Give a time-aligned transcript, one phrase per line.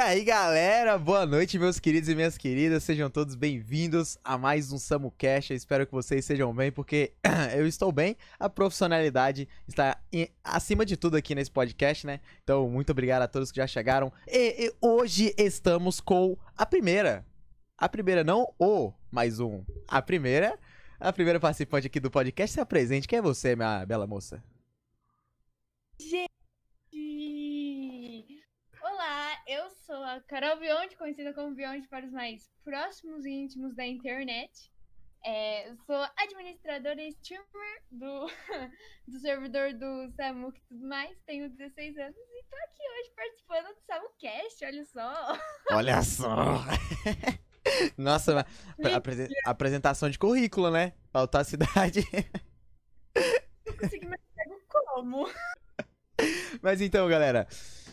[0.00, 0.96] aí, galera?
[0.98, 2.82] Boa noite, meus queridos e minhas queridas.
[2.82, 5.52] Sejam todos bem-vindos a mais um SamuCast.
[5.52, 7.12] Eu espero que vocês estejam bem, porque
[7.54, 8.16] eu estou bem.
[8.38, 12.20] A profissionalidade está em- acima de tudo aqui nesse podcast, né?
[12.42, 14.10] Então, muito obrigado a todos que já chegaram.
[14.26, 17.24] E, e hoje estamos com a primeira.
[17.76, 19.62] A primeira, não o mais um.
[19.86, 20.58] A primeira.
[20.98, 22.54] A primeira participante aqui do podcast.
[22.54, 23.06] Se apresente.
[23.06, 24.42] Quem é você, minha bela moça?
[25.98, 26.26] E-
[28.82, 33.74] Olá, eu sou a Carol Bionde, conhecida como Bionde para os mais próximos e íntimos
[33.74, 34.70] da internet.
[35.26, 38.26] É, sou administradora e streamer do,
[39.08, 41.18] do servidor do Samuk e tudo mais.
[41.26, 45.38] Tenho 16 anos e tô aqui hoje participando do SamuCast, olha só.
[45.76, 46.64] Olha só!
[47.98, 48.46] Nossa,
[48.78, 50.92] apre- apresen- apresentação de currículo, né?
[51.12, 52.06] Faltar a cidade.
[53.66, 55.28] Não consegui pego como?
[56.62, 57.48] Mas então, galera,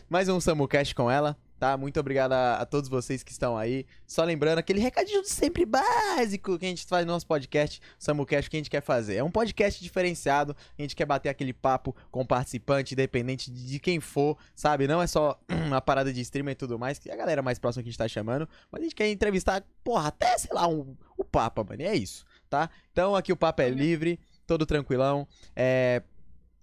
[0.08, 1.75] mais um SamuCast com ela, tá?
[1.77, 3.86] Muito obrigado a, a todos vocês que estão aí.
[4.05, 8.52] Só lembrando aquele recadinho sempre básico que a gente faz no nosso podcast, SamuCast, o
[8.52, 9.16] que a gente quer fazer.
[9.16, 13.80] É um podcast diferenciado, a gente quer bater aquele papo com o participante, independente de,
[13.80, 14.88] quem for, sabe?
[14.88, 17.59] Não é só uma parada de streamer e tudo mais, que é a galera mais
[17.59, 20.67] próxima que a gente tá chamando, mas a gente quer entrevistar, porra, até, sei lá,
[20.67, 22.69] um, o Papa, mano, e é isso, tá?
[22.92, 26.02] Então aqui o papo é livre, todo tranquilão, é...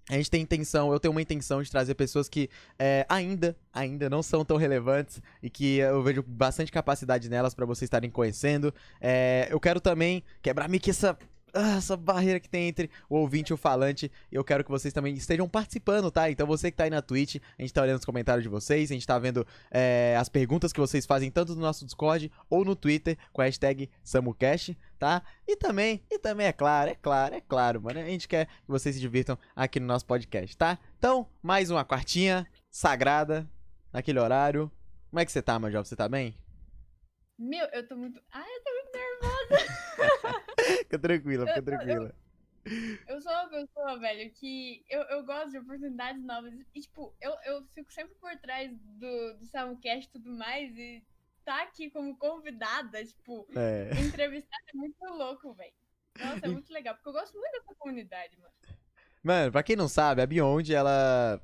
[0.09, 4.07] A gente tem intenção, eu tenho uma intenção de trazer pessoas que é, ainda, ainda
[4.07, 8.71] não são tão relevantes e que eu vejo bastante capacidade nelas pra vocês estarem conhecendo.
[9.01, 11.17] É, eu quero também quebrar meio que essa,
[11.55, 14.11] ah, essa barreira que tem entre o ouvinte e o falante.
[14.31, 16.29] E eu quero que vocês também estejam participando, tá?
[16.29, 18.91] Então você que tá aí na Twitch, a gente tá olhando os comentários de vocês,
[18.91, 22.65] a gente tá vendo é, as perguntas que vocês fazem tanto no nosso Discord ou
[22.65, 25.23] no Twitter com a hashtag SamuCast, tá?
[25.47, 27.99] E também, e também é claro, é claro, é claro, mano.
[27.99, 30.77] A gente quer que vocês se divirtam aqui no nosso podcast, tá?
[30.97, 33.49] Então, mais uma quartinha sagrada,
[33.93, 34.69] naquele horário.
[35.09, 35.85] Como é que você tá, Major?
[35.85, 36.37] Você tá bem?
[37.39, 38.21] Meu, eu tô muito.
[38.31, 40.44] Ai, eu tô muito
[40.85, 42.15] Fica tranquila, fica Eu- eu- tranquila.
[43.07, 46.51] Eu sou uma pessoa, velho, que eu, eu gosto de oportunidades novas.
[46.73, 50.75] E, tipo, eu, eu fico sempre por trás do, do Samcast e tudo mais.
[50.75, 51.03] E
[51.43, 53.91] tá aqui como convidada, tipo, É.
[54.01, 55.73] entrevistar é muito louco, velho.
[56.19, 58.53] Nossa, é muito legal, porque eu gosto muito dessa comunidade, mano.
[59.21, 61.39] Mano, pra quem não sabe, a Beyond, ela.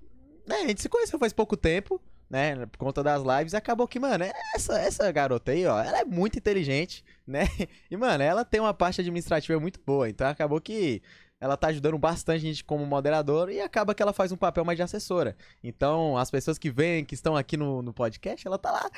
[0.48, 2.02] Né, a gente se conheceu faz pouco tempo,
[2.32, 2.66] né?
[2.66, 4.24] Por conta das lives, acabou que, mano,
[4.56, 7.42] essa, essa garota aí, ó, ela é muito inteligente, né?
[7.92, 11.02] E, mano, ela tem uma parte administrativa muito boa, então acabou que
[11.42, 14.64] ela tá ajudando bastante a gente como moderadora e acaba que ela faz um papel
[14.64, 15.36] mais de assessora.
[15.62, 18.90] Então, as pessoas que vêm, que estão aqui no, no podcast, ela tá lá.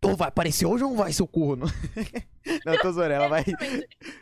[0.00, 1.66] Tô, vai aparecer hoje ou não vai, seu corno?
[2.66, 3.44] não, tô zoando, ela vai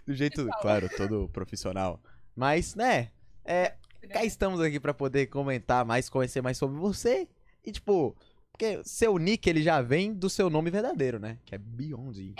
[0.07, 1.99] do jeito, claro, todo profissional.
[2.37, 3.09] Mas, né,
[3.43, 3.73] é,
[4.11, 7.27] cá estamos aqui pra poder comentar mais, conhecer mais sobre você.
[7.65, 8.17] E, tipo,
[8.53, 11.39] porque seu nick, ele já vem do seu nome verdadeiro, né?
[11.45, 12.35] Que é Beyond, inclusive.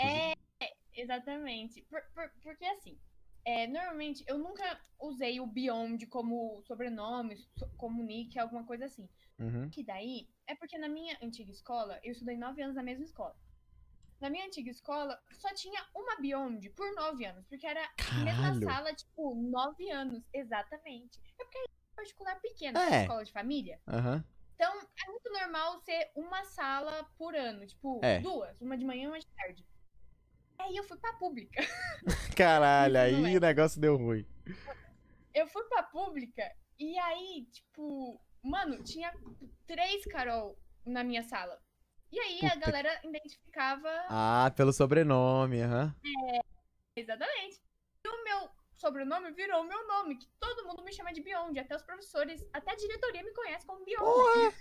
[0.61, 1.81] É, exatamente.
[1.83, 2.97] Por- por- porque assim,
[3.45, 9.07] é, normalmente eu nunca usei o Beyond como sobrenome, so- como nick, alguma coisa assim.
[9.39, 9.69] Uhum.
[9.69, 13.35] Que daí é porque na minha antiga escola, eu estudei nove anos na mesma escola.
[14.19, 17.81] Na minha antiga escola, só tinha uma Beyond por nove anos, porque era
[18.11, 18.65] a mesma Caralho.
[18.65, 21.17] sala, tipo, nove anos, exatamente.
[21.39, 23.01] É porque era particular pequena, É.
[23.03, 23.79] escola de família.
[23.87, 24.21] Aham.
[24.59, 28.19] Então, é muito normal ser uma sala por ano, tipo, É.
[28.19, 29.65] duas, uma de manhã e uma de tarde.
[30.59, 31.61] Aí eu fui pra pública.
[32.37, 33.37] Caralho, aí é.
[33.37, 34.27] o negócio deu ruim.
[35.33, 36.43] Eu fui pra pública
[36.77, 39.13] e aí, tipo, mano, tinha
[39.65, 41.57] três Carol na minha sala.
[42.11, 45.95] E aí a Puta galera identificava Ah, pelo sobrenome, aham.
[46.97, 47.61] exatamente.
[48.05, 48.49] E o meu
[48.79, 52.71] sobrenome virou meu nome, que todo mundo me chama de Beyond, até os professores, até
[52.71, 54.03] a diretoria me conhece como Beyond.
[54.03, 54.53] Porra!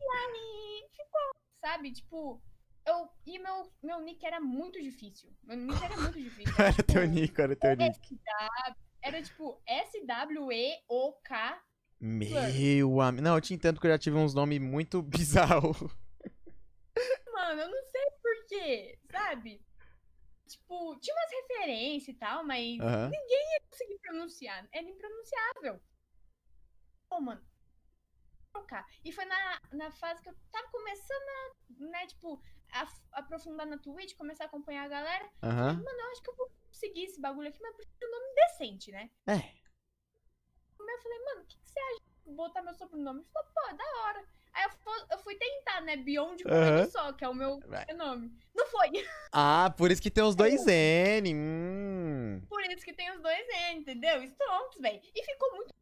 [0.00, 1.30] E aí ficou,
[1.60, 1.92] sabe?
[1.92, 2.42] Tipo,
[2.86, 3.08] eu.
[3.26, 5.30] E meu, meu nick era muito difícil.
[5.42, 6.52] Meu nick era muito difícil.
[6.58, 8.20] Era tipo, teu nick, era teu nick.
[9.02, 11.62] Era tipo S-W-E-O-K.
[12.00, 13.22] Meu amigo.
[13.22, 15.80] Não, eu te entendo que eu já tive uns nomes muito bizarros.
[17.32, 19.60] Mano, eu não sei porquê, sabe?
[20.46, 24.68] Tipo, tinha umas referências e tal, mas ninguém ia conseguir pronunciar.
[24.72, 25.80] Era impronunciável.
[27.08, 27.44] Pô, mano.
[28.52, 28.86] trocar.
[29.04, 31.54] E foi na, na fase que eu tava começando a,
[31.90, 32.40] né, tipo,
[32.72, 35.30] a, aprofundar na Twitch, começar a acompanhar a galera.
[35.42, 35.74] Aham.
[35.74, 38.10] Mano, eu acho que eu vou seguir esse bagulho aqui, mas eu preciso de um
[38.10, 39.10] nome decente, né?
[39.26, 39.64] É.
[40.78, 43.20] Eu falei, mano, o que, que você acha de botar meu sobrenome?
[43.20, 44.28] Ele falou, pô, da hora.
[44.54, 45.96] Aí eu, fu- eu fui tentar, né?
[45.96, 46.42] Beyond
[46.90, 47.60] só, que é o meu
[47.96, 48.32] nome.
[48.54, 48.90] Não foi.
[49.36, 51.34] Ah, por isso que tem os dois N.
[51.34, 52.40] Hum.
[52.48, 54.22] Por isso que tem os dois N, entendeu?
[54.22, 55.00] Stonks, velho.
[55.12, 55.74] E ficou muito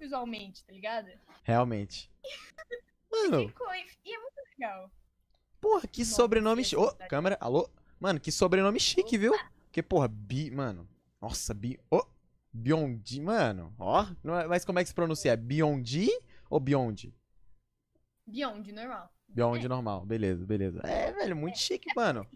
[0.00, 1.08] visualmente, tá ligado?
[1.44, 2.10] Realmente.
[3.10, 4.90] Mano, Ficou, e, e é muito legal.
[5.60, 6.80] Porra, que Nossa, sobrenome que chique.
[6.82, 7.08] Ô, saudade.
[7.10, 7.68] câmera, alô?
[8.00, 9.32] Mano, que sobrenome chique, viu?
[9.64, 10.50] Porque, porra, Bi.
[10.50, 10.88] Mano.
[11.20, 11.78] Nossa, Bi.
[11.90, 12.04] Ô,
[12.52, 13.74] Biondi, mano.
[13.78, 14.02] Ó.
[14.02, 15.36] é- Mas como é que se pronuncia?
[15.36, 16.08] Biondi
[16.50, 17.14] ou Biondi?
[18.28, 19.10] Beyond, normal.
[19.28, 19.68] Biondi É.
[19.68, 20.04] normal.
[20.04, 20.80] Beleza, beleza.
[20.84, 22.26] É, velho, muito chique, mano.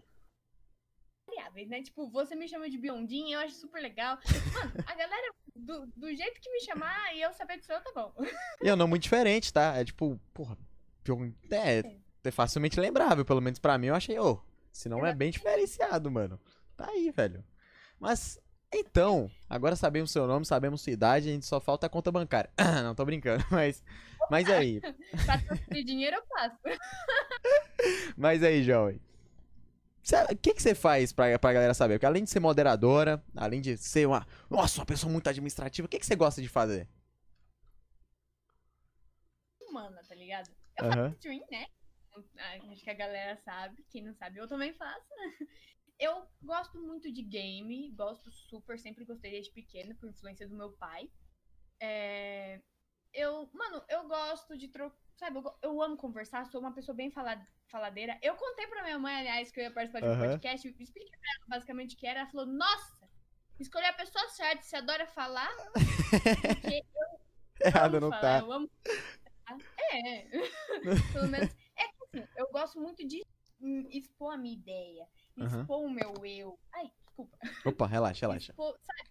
[1.27, 1.81] Variáveis, né?
[1.81, 4.17] Tipo, você me chama de Biondinho, eu acho super legal.
[4.53, 7.81] Mano, a galera, do, do jeito que me chamar e eu saber que sou eu,
[7.81, 8.13] tá bom.
[8.61, 9.75] E é um nome muito diferente, tá?
[9.75, 10.57] É tipo, porra,
[11.03, 11.35] Biondi.
[11.51, 11.83] É,
[12.23, 13.87] é facilmente lembrável, pelo menos pra mim.
[13.87, 14.39] Eu achei, ô.
[14.71, 16.39] se não é bem diferenciado, mano.
[16.77, 17.43] Tá aí, velho.
[17.99, 18.39] Mas,
[18.73, 22.51] então, agora sabemos seu nome, sabemos sua idade, a gente só falta a conta bancária.
[22.83, 23.83] não, tô brincando, mas.
[24.29, 24.79] Mas aí,
[25.45, 26.57] transferir dinheiro eu faço.
[28.17, 29.01] mas aí, Joey.
[30.31, 31.95] O que, que você faz pra, pra galera saber?
[31.95, 34.27] Porque além de ser moderadora, além de ser uma.
[34.49, 36.89] Nossa, uma pessoa muito administrativa, o que, que você gosta de fazer?
[39.61, 40.49] Humana, tá ligado?
[40.77, 41.67] Eu faço stream, né?
[42.71, 43.83] Acho que a galera sabe.
[43.89, 45.07] Quem não sabe, eu também faço.
[45.97, 50.73] Eu gosto muito de game, gosto super, sempre gostei desde pequena, por influência do meu
[50.73, 51.09] pai.
[51.81, 52.61] É,
[53.13, 54.97] Eu, mano, eu gosto de trocar.
[55.15, 58.17] Sabe, eu, eu amo conversar, sou uma pessoa bem fala- faladeira.
[58.21, 61.09] Eu contei pra minha mãe, aliás, que eu ia participar de um podcast, eu expliquei
[61.11, 62.21] pra ela basicamente o que era.
[62.21, 63.09] Ela falou: Nossa,
[63.59, 65.49] escolhi a pessoa certa, você adora falar.
[65.71, 66.83] Porque
[67.63, 68.45] Errado amo não falar, tá.
[68.45, 68.71] Eu amo.
[69.91, 70.27] É.
[71.13, 71.55] Pelo menos.
[71.77, 73.23] É que assim, eu gosto muito de
[73.91, 75.07] expor a minha ideia,
[75.37, 76.59] expor o meu eu.
[76.73, 77.37] Ai, desculpa.
[77.65, 78.51] Opa, relaxa, relaxa.
[78.51, 79.09] Expor, sabe?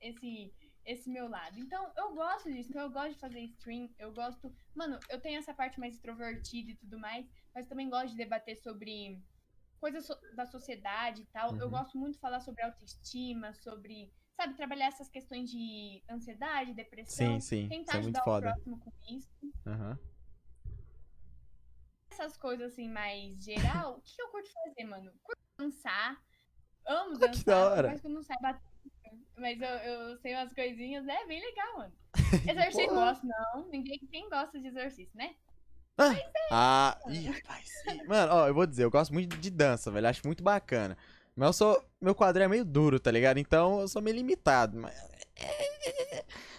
[0.00, 0.52] Esse,
[0.84, 1.58] esse meu lado.
[1.58, 2.70] Então, eu gosto disso.
[2.70, 3.88] Então, eu gosto de fazer stream.
[3.98, 4.54] Eu gosto.
[4.74, 8.56] Mano, eu tenho essa parte mais extrovertida e tudo mais, mas também gosto de debater
[8.56, 9.22] sobre
[9.80, 11.56] coisas so- da sociedade e tal.
[11.56, 11.70] Eu Uhum.
[11.70, 14.12] gosto muito de falar sobre autoestima, sobre.
[14.36, 17.40] Sabe, trabalhar essas questões de ansiedade, Sim, depressão.
[17.40, 17.68] sim.
[17.68, 19.30] Tentar Isso é muito ajudar o próximo com isso.
[19.66, 19.98] Aham.
[22.10, 25.12] essas coisas assim mais geral, o que, eu curto fazer, mano?
[25.22, 26.22] Curto dançar.
[26.86, 27.32] Amo dançar.
[27.34, 27.88] que da hora.
[27.88, 28.60] Mas que eu não saiba
[29.36, 31.92] Mas eu, eu sei umas coisinhas, é bem legal, mano.
[32.48, 33.12] Exercício Porra.
[33.12, 33.68] gosto, não.
[33.68, 35.34] Ninguém quem gosta de exercício, né?
[36.50, 37.70] Ah, ih, rapaz.
[37.86, 38.02] ih.
[38.08, 40.08] Mano, ó, eu vou dizer, eu gosto muito de dança, velho.
[40.08, 40.96] Acho muito bacana.
[41.36, 41.84] Mas eu sou.
[42.00, 43.38] Meu quadril é meio duro, tá ligado?
[43.38, 44.78] Então eu sou meio limitado.
[44.78, 44.94] Mas.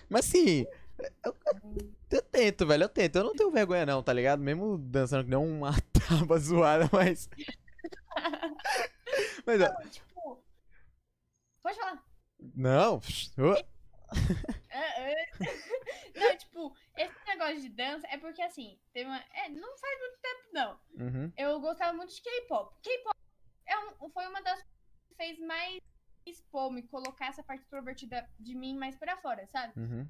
[0.10, 0.66] Mas assim.
[1.24, 1.36] Eu,
[2.12, 2.84] eu tento, velho.
[2.84, 3.18] Eu tento.
[3.18, 4.42] Eu não tenho vergonha, não, tá ligado?
[4.42, 7.30] Mesmo dançando que nem uma tábua zoada, mas.
[9.46, 9.90] Mas, ó.
[9.90, 10.44] Tipo.
[11.62, 12.04] Pode falar.
[12.56, 13.00] Não.
[16.16, 19.20] Não, tipo, esse negócio de dança é porque assim, teve uma.
[19.34, 20.80] É, não faz muito tempo, não.
[21.00, 21.34] Uhum.
[21.38, 22.74] eu gostava muito de K-pop.
[22.82, 23.16] K-pop
[23.66, 24.70] é um- foi uma das coisas
[25.10, 25.80] que fez mais
[26.26, 29.78] expor, me colocar essa parte extrovertida de mim mais pra fora, sabe?
[29.80, 30.08] Uhum.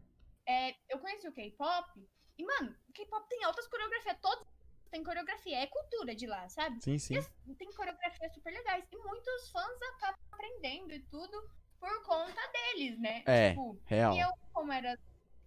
[0.48, 4.46] É, eu conheci o K-pop e, mano, o K-pop tem altas coreografias, todos
[4.92, 6.82] têm coreografia, é cultura de lá, sabe?
[6.84, 7.16] Sim, sim.
[7.16, 11.50] E as- tem coreografias super legais e muitos fãs acabam aprendendo e tudo
[11.86, 13.22] por conta deles, né?
[13.26, 14.16] É, Tipo, Real.
[14.16, 14.98] e eu, como era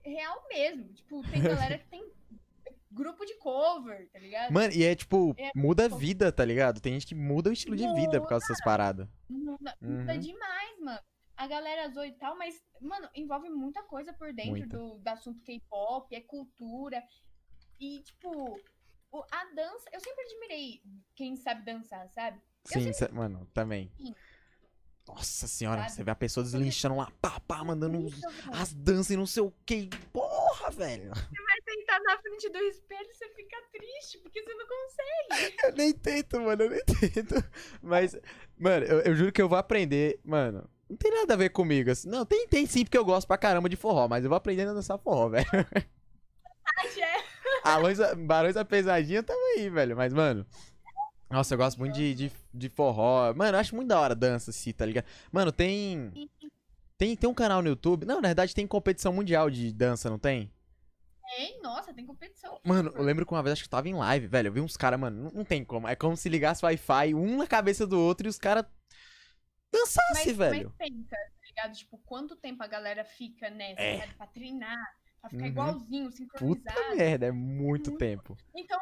[0.05, 2.09] real mesmo, tipo, tem galera que tem
[2.91, 4.53] grupo de cover, tá ligado?
[4.53, 6.81] Mano, e é tipo, É, muda a vida, tá ligado?
[6.81, 9.09] Tem gente que muda o estilo de vida por causa dessas paradas.
[9.29, 10.21] Muda, muda Uhum.
[10.21, 11.01] demais, mano.
[11.37, 14.77] A galera zoa e tal, mas, mano, envolve muita coisa por dentro Muita.
[14.77, 17.01] do, do assunto K-pop, é cultura.
[17.79, 18.59] E, tipo,
[19.13, 19.89] o- a dança.
[19.93, 20.83] Eu sempre admirei
[21.15, 22.41] quem sabe dançar, sabe?
[22.65, 23.89] Sim, cê- mano, também.
[23.97, 24.15] Sim.
[25.09, 25.93] Nossa senhora, Sabe?
[25.93, 28.21] você vê a pessoa deslinchando lá, pá, pá, mandando uns-
[28.53, 29.89] as danças e não sei o que.
[30.13, 31.11] Porra, velho.
[31.69, 35.57] Sentar na frente do espelho, você fica triste, porque você não consegue.
[35.65, 37.35] Eu nem tento, mano, eu nem tento.
[37.83, 38.17] Mas,
[38.59, 40.69] mano, eu, eu juro que eu vou aprender, mano.
[40.89, 41.91] Não tem nada a ver comigo.
[41.91, 42.09] Assim.
[42.09, 44.71] Não, tem, tem sim, porque eu gosto pra caramba de forró, mas eu vou aprendendo
[44.71, 45.47] a dançar forró, velho.
[46.99, 47.17] É.
[47.65, 49.97] Alões, Barões da Pesadinha tamo aí, velho.
[49.97, 50.47] Mas, mano.
[51.31, 53.33] Nossa, eu gosto muito de, de, de forró.
[53.35, 55.05] Mano, eu acho muito da hora dança, assim, tá ligado?
[55.31, 56.11] Mano, tem.
[56.97, 58.05] Tem, tem um canal no YouTube.
[58.07, 60.51] Não, na verdade tem competição mundial de dança, não tem?
[61.37, 62.59] Tem, nossa, tem competição.
[62.65, 64.49] Mano, eu lembro que uma vez acho que eu tava em live, velho.
[64.49, 65.87] Eu vi uns caras, mano, não, não tem como.
[65.87, 68.65] É como se ligasse Wi-Fi um na cabeça do outro e os caras
[69.73, 70.73] dançassem, velho.
[70.79, 71.73] Mas pensa, tá ligado?
[71.77, 73.99] Tipo, quanto tempo a galera fica nessa, É.
[74.01, 74.15] sabe?
[74.15, 74.77] Pra treinar,
[75.21, 75.49] pra ficar Uhum.
[75.51, 76.97] igualzinho, Puta sincronizado.
[76.97, 77.99] merda, é muito Muito.
[77.99, 78.37] tempo.
[78.57, 78.79] Então,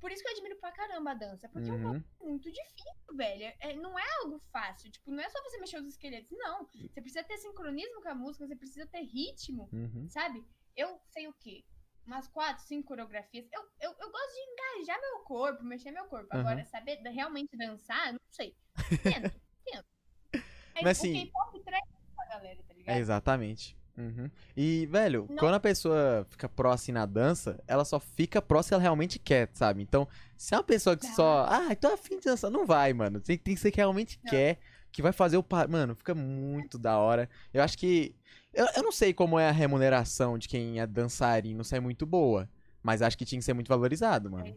[0.00, 1.48] por isso que eu admiro pra caramba a dança.
[1.48, 2.04] Porque é um Uhum.
[2.20, 3.52] muito difícil, velho.
[3.60, 4.90] É, não é algo fácil.
[4.90, 6.30] Tipo, não é só você mexer os esqueletos.
[6.36, 6.66] Não.
[6.66, 10.08] Você precisa ter sincronismo com a música, você precisa ter ritmo, Uhum.
[10.08, 10.44] sabe?
[10.76, 11.64] Eu sei o quê?
[12.06, 13.46] Umas quatro, cinco coreografias.
[13.52, 14.40] Eu, eu, eu gosto de
[14.80, 16.28] engajar meu corpo, mexer meu corpo.
[16.32, 16.40] Aham.
[16.40, 18.56] Agora, saber realmente dançar, não sei.
[19.02, 19.86] Tento, tento.
[20.74, 22.96] Mas, Mas o assim- K-pop traz isso pra galera, tá ligado?
[22.96, 23.76] É, exatamente.
[23.96, 24.30] Uhum.
[24.56, 25.36] E, velho, Não.
[25.36, 29.18] quando a pessoa fica pró assim na dança, ela só fica pró se ela realmente
[29.18, 29.82] quer, sabe?
[29.82, 31.44] Então, se é uma pessoa que só.
[31.48, 33.20] Ah, tô afim de dançar, não vai, mano.
[33.20, 34.30] Tem, tem que ser que realmente Não.
[34.30, 34.58] quer,
[34.90, 35.42] que vai fazer o.
[35.42, 37.28] pa- Mano, fica muito da hora.
[37.52, 38.14] Eu acho que.
[38.52, 42.06] Eu, eu não sei como é a remuneração de quem é dançarino, se é muito
[42.06, 42.48] boa.
[42.82, 44.56] Mas acho que tinha que ser muito valorizado, mano.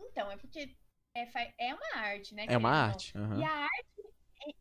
[0.00, 0.74] Então, é porque
[1.14, 2.46] é, é uma arte, né?
[2.48, 3.16] É uma arte.
[3.16, 3.38] aham.
[3.38, 4.01] E a arte, é-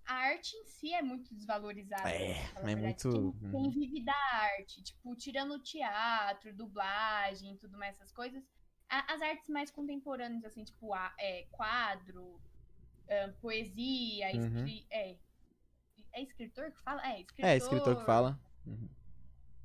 [0.06, 2.10] a arte em si é muito desvalorizada.
[2.10, 3.52] É, a é muito- Quem, uhum.
[3.52, 8.44] quem vive da arte, tipo, tirando o teatro, dublagem, tudo mais, essas coisas.
[8.94, 12.42] a- as artes mais contemporâneas, assim, tipo, a, é, quadro,
[13.10, 14.58] ah, poesia, Uhum.
[14.66, 15.16] escri- é,
[16.12, 17.02] é escritor que fala?
[17.08, 17.46] É, escritor.
[17.50, 18.38] É, escritor que fala.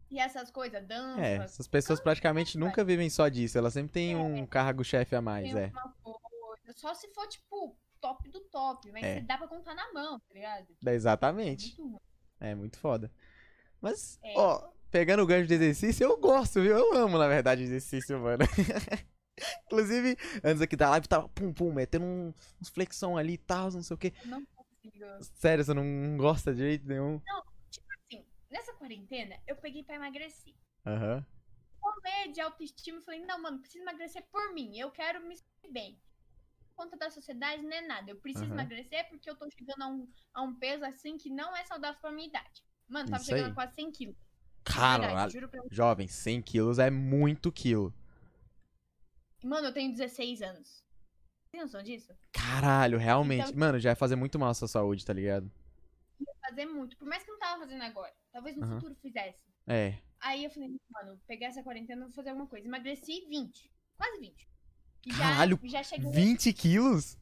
[0.09, 1.21] E essas coisas, dança.
[1.21, 3.59] É, essas pessoas praticamente nunca vivem só disso.
[3.59, 5.73] Elas sempre têm um cargo-chefe a mais, é.
[6.77, 8.91] Só se for, tipo, top do top.
[8.93, 9.21] Mas É.
[9.21, 10.67] dá pra contar na mão, tá ligado?
[10.87, 11.77] É, Exatamente.
[11.79, 12.01] Muito ruim.
[12.41, 13.11] É muito foda.
[13.81, 14.35] Mas, É.
[14.39, 16.77] ó, pegando o gancho de exercício, eu gosto, viu?
[16.77, 18.43] Eu amo, na verdade, exercício, mano.
[19.67, 23.71] Inclusive, antes aqui da live, tava pum pum, metendo um, uns flexão ali e tal,
[23.71, 24.13] não sei o quê.
[24.25, 25.05] Não consigo.
[25.35, 27.21] Sério, você não gosta de jeito nenhum?
[27.71, 30.55] Tipo assim, nessa quarentena, eu peguei pra emagrecer.
[30.87, 31.25] Aham.
[31.83, 34.77] Rolê de autoestima, eu falei, não, mano, preciso emagrecer por mim.
[34.79, 36.01] Eu quero me sentir bem.
[36.77, 38.11] Conta da sociedade, não é nada.
[38.11, 38.53] Eu preciso Aham.
[38.55, 41.99] emagrecer porque eu tô chegando a um, a um peso assim que não é saudável
[42.01, 42.63] pra minha idade.
[42.87, 43.51] Mano, tava Isso chegando aí.
[43.53, 44.17] a quase 100 quilos.
[44.63, 45.31] Caralho.
[45.31, 45.63] juro pra.
[45.71, 47.95] Jovem, 100 quilos é muito quilo.
[49.43, 50.85] Mano, eu tenho 16 anos.
[51.51, 52.13] Tem noção disso?
[52.33, 53.49] Caralho, realmente.
[53.49, 55.51] Então- Mano, já vai fazer muito mal à sua saúde, tá ligado?
[56.49, 56.97] Fazer muito.
[56.97, 58.13] Por mais que eu não tava fazendo agora.
[58.33, 58.75] Talvez no Aham.
[58.75, 59.41] futuro fizesse.
[59.67, 59.99] É.
[60.21, 62.67] Aí eu falei, mano, pegar essa quarentena, vou fazer alguma coisa.
[62.67, 63.73] Emagreci 20.
[63.97, 64.49] Quase 20.
[65.07, 67.17] Já- Caralho, Já, cheguei 20 quilos?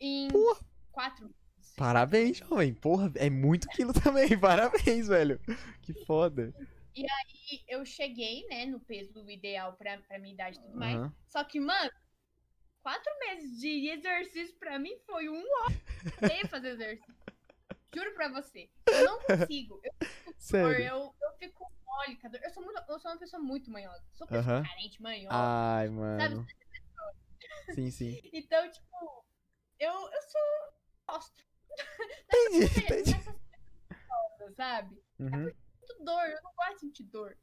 [0.00, 0.60] em Porra.
[0.90, 1.72] 4 meses.
[1.76, 2.74] Parabéns, jovem.
[2.74, 3.92] Porra, é muito quilo
[4.28, 4.38] também.
[4.38, 5.40] Parabéns, velho.
[5.80, 6.52] Que foda.
[6.94, 7.06] E
[7.68, 10.96] eu cheguei, né, no peso ideal pra, pra minha idade e tudo mais.
[10.96, 11.14] Aham.
[11.26, 11.90] Só que, mano,
[12.82, 15.72] quatro meses de exercício pra mim foi um ó.
[16.22, 17.14] Odeio fazer exercício.
[17.94, 18.68] Juro pra você.
[18.86, 19.80] Eu não consigo.
[19.82, 20.84] Eu fico Sério.
[20.84, 22.28] eu, eu fico cólica.
[22.28, 22.40] dor.
[22.42, 24.04] Eu sou, muito, eu sou uma pessoa muito manhosa.
[24.14, 25.28] Sou pessoa carente, manhosa.
[25.30, 26.46] Ai, mano.
[27.74, 28.20] Sim, sim.
[28.32, 29.24] Então, tipo,
[29.78, 30.40] eu, eu sou
[31.06, 31.44] bosta.
[32.28, 33.12] Entendi, entendi.
[34.56, 35.02] sabe?
[35.18, 35.44] Uhum.
[35.44, 37.36] Muito dor, eu não gosto de sentir dor.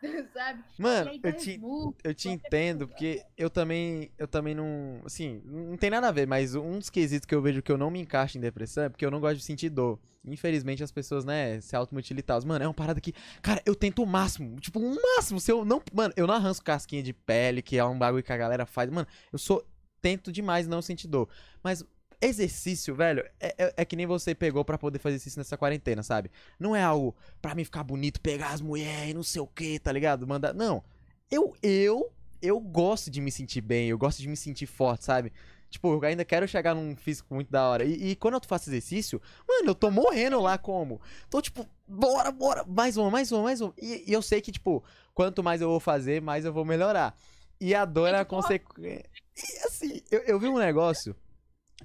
[0.32, 0.62] sabe?
[0.78, 1.60] Mano, aí eu te,
[2.04, 6.12] eu te entendo, fica- porque eu também, eu também não, assim, não tem nada a
[6.12, 8.84] ver, mas um dos quesitos que eu vejo que eu não me encaixo em depressão
[8.84, 9.98] é porque eu não gosto de sentir dor.
[10.24, 12.40] Infelizmente as pessoas, né, se automutilam tal.
[12.44, 13.12] Mano, é uma parada que,
[13.42, 16.62] cara, eu tento o máximo, tipo, o máximo, se eu não, mano, eu não arranco
[16.62, 19.64] casquinha de pele, que é um bagulho que a galera faz, mano, eu sou,
[20.00, 21.28] tento demais não sentir dor.
[21.62, 21.84] Mas
[22.20, 26.02] exercício, velho, é, é- é que nem você pegou pra poder fazer exercício nessa quarentena,
[26.02, 26.30] sabe?
[26.58, 29.92] Não é algo pra mim ficar bonito, pegar as mulheres, não sei o que, tá
[29.92, 30.26] ligado?
[30.26, 30.52] Mandar.
[30.54, 30.82] Não.
[31.30, 32.10] Eu, eu,
[32.40, 35.32] eu gosto de me sentir bem, eu gosto de me sentir forte, sabe?
[35.70, 37.84] Tipo, eu ainda quero chegar num físico muito da hora.
[37.84, 41.00] E, e quando eu faço exercício, mano, eu tô morrendo lá como?
[41.28, 43.74] Tô tipo, bora, bora, mais uma, mais uma, mais uma.
[43.76, 44.82] E, e eu sei que, tipo,
[45.12, 47.14] quanto mais eu vou fazer, mais eu vou melhorar.
[47.60, 49.04] E a dor é a tipo, consequência.
[49.36, 51.14] E assim, eu, eu vi um negócio.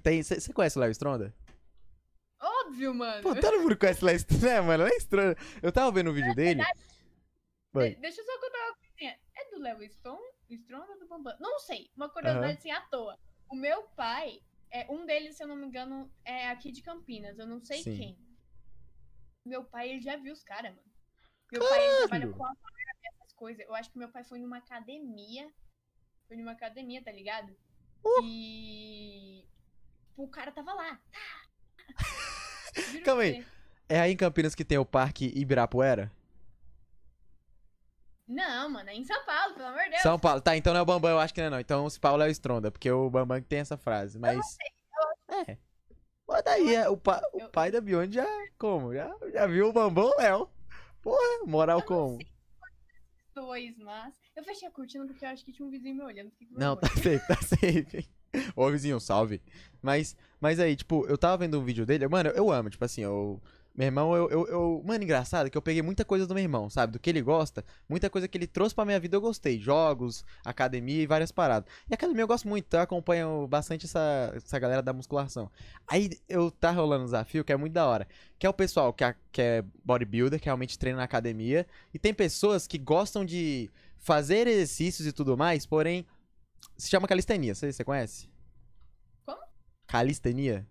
[0.01, 0.21] Tem.
[0.23, 1.33] Você conhece o Léo Stronda?
[2.39, 3.21] Óbvio, mano.
[3.23, 4.83] Pô, todo mundo conhece o Léo Stronda, né, mano?
[4.83, 5.37] Léo Stronda.
[5.61, 6.61] Eu tava vendo o vídeo dele.
[7.75, 7.89] Oi.
[7.91, 9.19] De- Deixa eu só contar uma coisinha.
[9.35, 9.89] É do Léo?
[9.91, 10.21] Stone
[10.89, 11.35] ou do Bambam?
[11.39, 11.89] Não sei.
[11.95, 13.17] Uma curiosidade assim à toa.
[13.49, 14.39] O meu pai,
[14.71, 17.37] é, um deles, se eu não me engano, é aqui de Campinas.
[17.39, 17.97] Eu não sei Sim.
[17.97, 18.17] quem.
[19.45, 20.87] Meu pai, ele já viu os caras, mano.
[21.51, 22.33] Meu pai, ele trabalha Caralho!
[22.37, 22.53] com a
[23.13, 23.65] essas coisas.
[23.65, 25.51] Eu acho que meu pai foi numa academia.
[26.27, 27.55] Foi numa academia, tá ligado?
[28.03, 28.21] Uh!
[28.23, 29.47] E.
[30.17, 30.99] O cara tava lá.
[32.91, 33.45] Juro Calma aí.
[33.89, 36.11] É aí em Campinas que tem o Parque Ibirapuera?
[38.27, 40.01] Não, mano, é em São Paulo, pelo amor de Deus.
[40.01, 40.41] São Paulo.
[40.41, 41.59] Tá, então não é o Bambam, eu acho que não é não.
[41.59, 44.17] Então se Paulo é o Stronda, porque o Bambam que tem essa frase.
[44.17, 44.57] Mas.
[45.47, 45.57] É.
[46.27, 48.25] Mas daí, é, o, pa- o Eu- pai da Beyond já.
[48.57, 48.93] Como?
[48.93, 50.49] Já, já viu o Bambam Léo.
[51.01, 52.17] Porra, moral Eu não como?
[52.17, 52.27] sei
[53.35, 54.13] dois, mas.
[54.35, 56.31] Eu fechei a cortina porque eu acho que tinha um vizinho me olhando.
[56.51, 58.09] Não, tá safe, tá safe.
[58.55, 59.41] Ô, vizinho, salve.
[59.81, 63.01] Mas, mas aí, tipo, eu tava vendo um vídeo dele, mano, eu amo, tipo assim,
[63.01, 63.41] eu.
[63.75, 66.69] Meu irmão, eu, eu, eu- Mano, engraçado que eu peguei muita coisa do meu irmão,
[66.69, 66.93] sabe?
[66.93, 69.59] Do que ele gosta, muita coisa que ele trouxe pra minha vida eu gostei.
[69.59, 71.67] Jogos, academia e várias paradas.
[71.89, 75.49] E academia eu gosto muito, então eu acompanho bastante essa, essa galera da musculação.
[75.87, 78.07] Aí eu tá rolando um desafio que é muito da hora.
[78.37, 81.65] Que é o pessoal que, que é bodybuilder, que realmente treina na academia.
[81.91, 86.05] E tem pessoas que gostam de fazer exercícios e tudo mais, porém.
[86.77, 88.29] Se chama calistenia, você, você conhece?
[89.25, 89.41] Como?
[89.87, 90.67] Calistenia?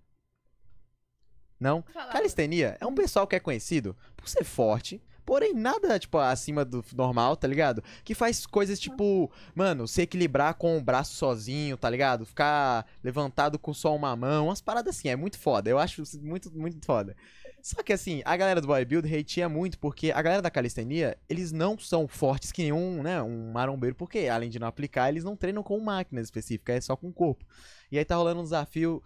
[1.58, 1.82] Não?
[1.92, 2.12] Falava.
[2.12, 6.84] Calistenia é um pessoal que é conhecido por ser forte, porém nada, tipo, acima do
[6.94, 7.84] normal, tá ligado?
[8.02, 12.26] Que faz coisas tipo, mano, se equilibrar com o braço sozinho, tá ligado?
[12.26, 15.70] Ficar levantado com só uma mão, umas paradas assim, é muito foda.
[15.70, 17.16] Eu acho muito, muito foda.
[17.62, 21.52] Só que assim, a galera do bodybuild hateia muito porque a galera da calistenia, eles
[21.52, 25.36] não são fortes que nenhum, né, um marombeiro, porque além de não aplicar, eles não
[25.36, 27.46] treinam com máquinas específicas, é só com o corpo.
[27.90, 29.00] E aí tá rolando um desafio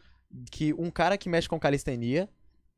[0.50, 2.28] que um cara que mexe com calistenia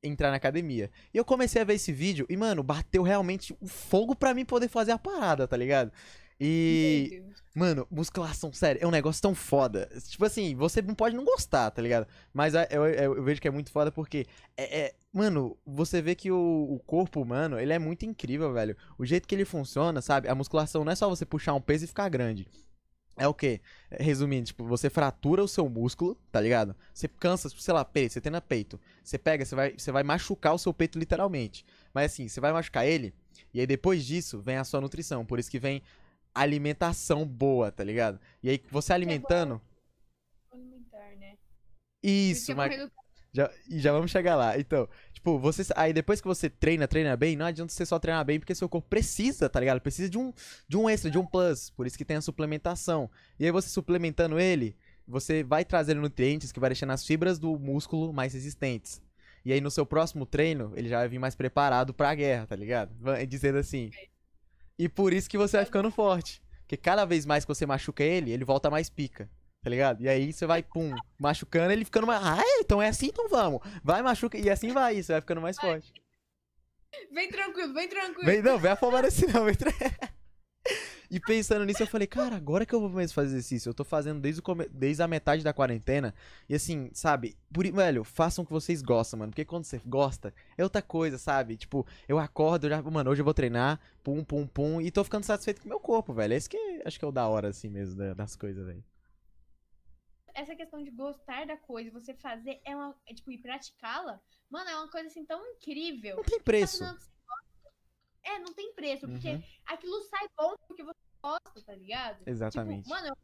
[0.02, 0.90] entrar na academia.
[1.14, 4.44] E eu comecei a ver esse vídeo e, mano, bateu realmente o fogo pra mim
[4.44, 5.92] poder fazer a parada, tá ligado?
[6.40, 7.22] E,
[7.54, 9.88] mano, musculação, sério, é um negócio tão foda.
[10.08, 12.06] Tipo assim, você não pode não gostar, tá ligado?
[12.32, 14.24] Mas eu, eu- eu vejo que é muito foda porque,
[14.56, 16.38] é, é- mano, você vê que o,
[16.70, 18.76] o corpo humano, ele é muito incrível, velho.
[18.96, 20.28] O jeito que ele funciona, sabe?
[20.28, 22.46] A musculação não é só você puxar um peso e ficar grande.
[23.16, 23.60] É o quê?
[23.90, 26.76] É, Resumindo, tipo, você fratura o seu músculo, tá ligado?
[26.94, 28.80] Você cansa, tipo, sei lá, peito, você treina peito.
[29.02, 31.66] Você pega, você vai, você vai machucar o seu peito literalmente.
[31.92, 33.12] Mas assim, você vai machucar ele,
[33.52, 35.26] e aí depois disso vem a sua nutrição.
[35.26, 35.82] Por isso que vem
[36.40, 38.20] alimentação boa, tá ligado?
[38.42, 39.60] E aí você alimentando.
[40.52, 41.36] Alimentar, né?
[42.02, 42.90] Isso, é mas.
[43.32, 44.58] Já, já vamos chegar lá.
[44.58, 45.62] Então, tipo, você.
[45.76, 48.68] Aí depois que você treina, treina bem, não adianta você só treinar bem, porque seu
[48.68, 49.80] corpo precisa, tá ligado?
[49.80, 50.32] Precisa de um,
[50.66, 51.70] de um extra, de um plus.
[51.70, 53.10] Por isso que tem a suplementação.
[53.38, 54.76] E aí você suplementando ele,
[55.06, 59.00] você vai trazendo nutrientes que vai deixando as fibras do músculo mais resistentes.
[59.44, 62.56] E aí no seu próximo treino, ele já vai vir mais preparado pra guerra, tá
[62.56, 62.92] ligado?
[63.26, 63.90] Dizendo assim.
[64.78, 66.40] E por isso que você vai ficando forte.
[66.60, 69.28] Porque cada vez mais que você machuca ele, ele volta mais pica.
[69.62, 70.00] Tá ligado?
[70.02, 72.22] E aí você vai, pum, machucando ele ficando mais.
[72.24, 72.60] Ah, é?
[72.60, 73.60] então é assim, então vamos.
[73.82, 74.38] Vai, machuca.
[74.38, 75.92] E assim vai, você vai ficando mais forte.
[77.12, 78.24] Vem tranquilo, vem tranquilo.
[78.24, 79.44] Vem, não, vem afobado assim não.
[79.44, 79.70] Vem tra-
[81.10, 83.82] E pensando nisso, eu falei, cara, agora que eu vou mesmo fazer exercício, eu tô
[83.82, 84.68] fazendo desde, o come...
[84.68, 86.14] desde a metade da quarentena.
[86.48, 87.64] E assim, sabe, por...
[87.70, 89.30] velho, façam o que vocês gostam, mano.
[89.32, 91.56] Porque quando você gosta, é outra coisa, sabe?
[91.56, 95.02] Tipo, eu acordo, eu já, mano, hoje eu vou treinar, pum, pum, pum, e tô
[95.02, 96.34] ficando satisfeito com o meu corpo, velho.
[96.34, 98.84] Esse que acho que é o da hora, assim mesmo, da- das coisas, velho.
[100.34, 102.94] Essa questão de gostar da coisa, você fazer, é uma.
[103.06, 106.16] É, tipo, e praticá-la, mano, é uma coisa assim tão incrível.
[106.16, 106.78] Não tem preço.
[106.84, 107.08] gosta.
[108.24, 112.22] É, não tem preço, porque Uhum, aquilo sai bom porque você gosta, tá ligado?
[112.26, 112.84] exatamente.
[112.84, 113.16] Tipo, mano,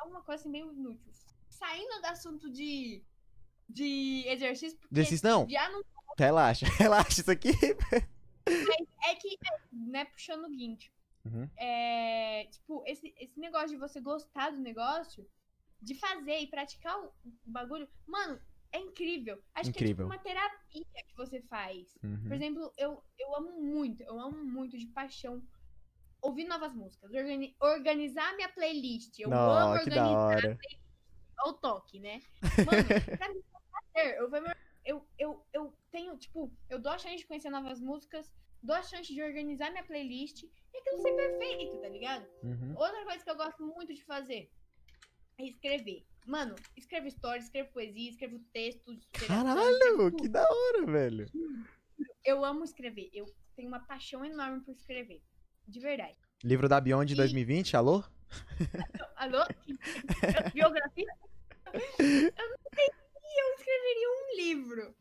[0.00, 1.12] é uma coisa assim meio inútil.
[1.48, 3.02] Saindo do assunto de,
[3.68, 5.82] de exercício, Exercício não, já não
[6.18, 7.50] relaxa, relaxa, isso aqui.
[9.06, 9.36] é que,
[9.72, 10.90] né, puxando o guincho.
[11.24, 11.48] Uhum.
[11.58, 15.26] É, tipo, esse, esse negócio de você gostar do negócio,
[15.80, 17.12] de fazer e praticar o,
[17.46, 18.38] bagulho, mano,
[18.72, 19.42] é incrível.
[19.54, 20.06] Acho que é tipo Incrível.
[20.06, 21.94] uma terapia que você faz.
[22.00, 22.32] Por Uhum.
[22.32, 25.40] exemplo, eu, eu amo muito, eu amo muito de paixão
[26.24, 29.18] ouvir novas músicas, organi- organizar minha playlist.
[29.18, 30.58] Eu amo Não, da organizar hora.
[31.38, 32.20] ao toque, né?
[32.66, 34.16] Mano, pra mim é um prazer.
[34.18, 34.30] Eu,
[34.86, 38.32] eu, eu, eu tenho, tipo, eu dou a chance de conhecer novas músicas,
[38.62, 42.26] dou a chance de organizar minha playlist e aquilo ser perfeito, tá ligado?
[42.42, 42.74] Uhum.
[42.76, 44.50] Outra coisa que eu gosto muito de fazer
[45.38, 46.06] é escrever.
[46.26, 49.06] Mano, escrevo história, escrevo poesia, escrevo textos.
[49.26, 51.26] Caralho, que da hora, velho.
[52.24, 53.10] Eu amo escrever.
[53.12, 55.22] Eu tenho uma paixão enorme por escrever.
[55.66, 56.16] De verdade.
[56.42, 58.02] Livro da Beyond E- 2020, alô?
[59.16, 59.44] Alô?
[60.52, 61.06] Biografia?
[61.72, 64.94] Eu não sei se eu escreveria um livro.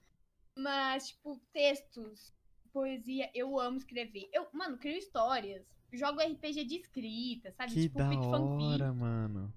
[0.56, 2.32] Mas, tipo, textos,
[2.71, 4.30] poesia, eu amo escrever.
[4.32, 5.65] Eu, mano, crio histórias.
[5.91, 7.73] Jogo RPG de escrita, sabe?
[7.73, 8.63] Que tipo, da fic fanfic.
[8.73, 9.54] hora, mano.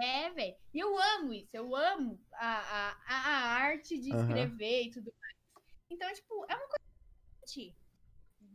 [0.00, 0.56] É, velho.
[0.72, 1.50] E eu amo isso.
[1.52, 5.36] Eu amo a, a, a arte de escrever e tudo mais.
[5.90, 7.74] Então, tipo, é uma coisa.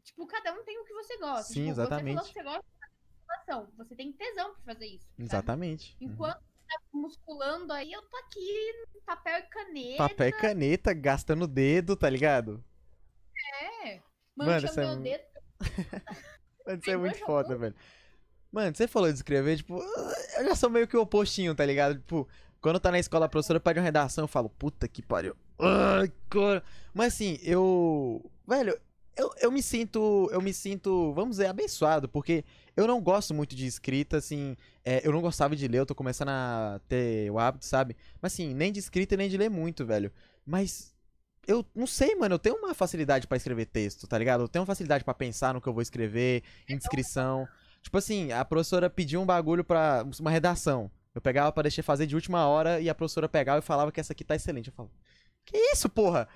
[0.04, 1.44] Tipo, cada um tem o que você gosta.
[1.54, 2.22] Sim, tipo, exatamente.
[2.24, 3.78] Você falou que você gosta de.
[3.78, 5.06] Você tem tesão pra fazer isso.
[5.06, 5.24] sabe?
[5.24, 5.98] Exatamente.
[6.02, 6.08] Uhum.
[6.12, 9.98] Enquanto você tá musculando aí, eu tô aqui no papel e caneta.
[9.98, 12.64] Papel e caneta, gastando dedo, tá ligado?
[13.84, 14.02] É.
[14.36, 15.24] Mano, Mancha isso é meu mu- dedo.
[16.66, 17.76] Mano, isso é muito foda, velho.
[18.52, 19.80] Mano, você falou de escrever, tipo,
[20.38, 21.96] eu já sou meio que o opostinho, tá ligado?
[22.00, 22.28] Tipo,
[22.62, 25.36] quando tá na escola, a professora pede uma redação, eu falo, puta que pariu.
[26.94, 28.30] Mas assim, eu.
[28.48, 28.80] Velho,
[29.22, 30.30] eu, eu me sinto.
[30.32, 32.44] Eu me sinto, vamos dizer, abençoado, porque
[32.76, 34.56] eu não gosto muito de escrita, assim.
[34.84, 37.96] é, eu não gostava de ler, eu tô começando a ter o hábito, sabe?
[38.22, 40.12] Mas assim, nem de escrita nem de ler muito, velho.
[40.46, 40.92] Mas.
[41.48, 44.44] Eu não sei, mano, eu tenho uma facilidade pra escrever texto, tá ligado?
[44.44, 47.48] Eu tenho uma facilidade pra pensar no que eu vou escrever, em descrição.
[47.82, 50.06] Tipo assim, a professora pediu um bagulho pra.
[50.20, 50.90] uma redação.
[51.14, 54.00] Eu pegava pra deixar fazer de última hora e a professora pegava e falava que
[54.00, 54.70] essa aqui tá excelente.
[54.70, 54.92] Eu falo,
[55.46, 56.28] que isso, porra?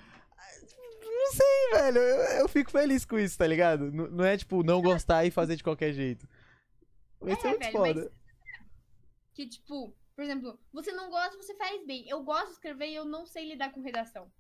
[1.26, 1.98] Não sei, velho.
[2.00, 3.86] Eu, eu fico feliz com isso, tá ligado?
[3.92, 6.28] N- não é tipo não gostar e fazer de qualquer jeito.
[7.26, 8.12] Isso é, É, muito velho, foda.
[9.34, 12.08] Que, tipo, por exemplo, você não gosta, você faz bem.
[12.08, 14.32] Eu gosto de escrever e eu não sei lidar com redação.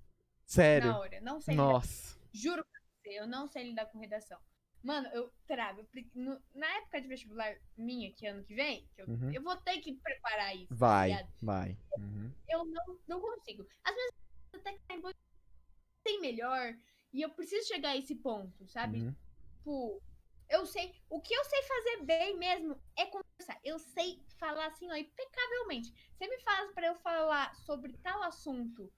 [0.45, 0.89] Sério?
[0.91, 1.19] na hora.
[1.21, 1.63] Não sei lidar.
[1.65, 2.17] Nossa.
[2.31, 4.37] Juro pra você, eu não sei lidar com redação.
[4.83, 5.81] Mano, eu travo.
[5.81, 9.31] eu na época de vestibular minha, que é ano que vem, que eu, Uhum.
[9.33, 10.67] eu vou ter que preparar isso.
[10.67, 11.27] tá Vai, ligado?
[11.41, 11.77] vai.
[11.97, 12.31] Uhum.
[12.47, 13.65] eu não, não consigo.
[13.83, 14.13] Às vezes
[14.53, 15.13] até que tá em boa-
[16.05, 16.77] tem melhor.
[17.11, 18.99] E eu preciso chegar a esse ponto, sabe?
[18.99, 19.15] Uhum.
[19.57, 20.01] Tipo,
[20.47, 20.93] eu sei.
[21.09, 23.59] O que eu sei fazer bem mesmo é conversar.
[23.63, 25.93] Eu sei falar assim, ó, impecavelmente.
[26.15, 28.91] Você me faz pra eu falar sobre tal assunto,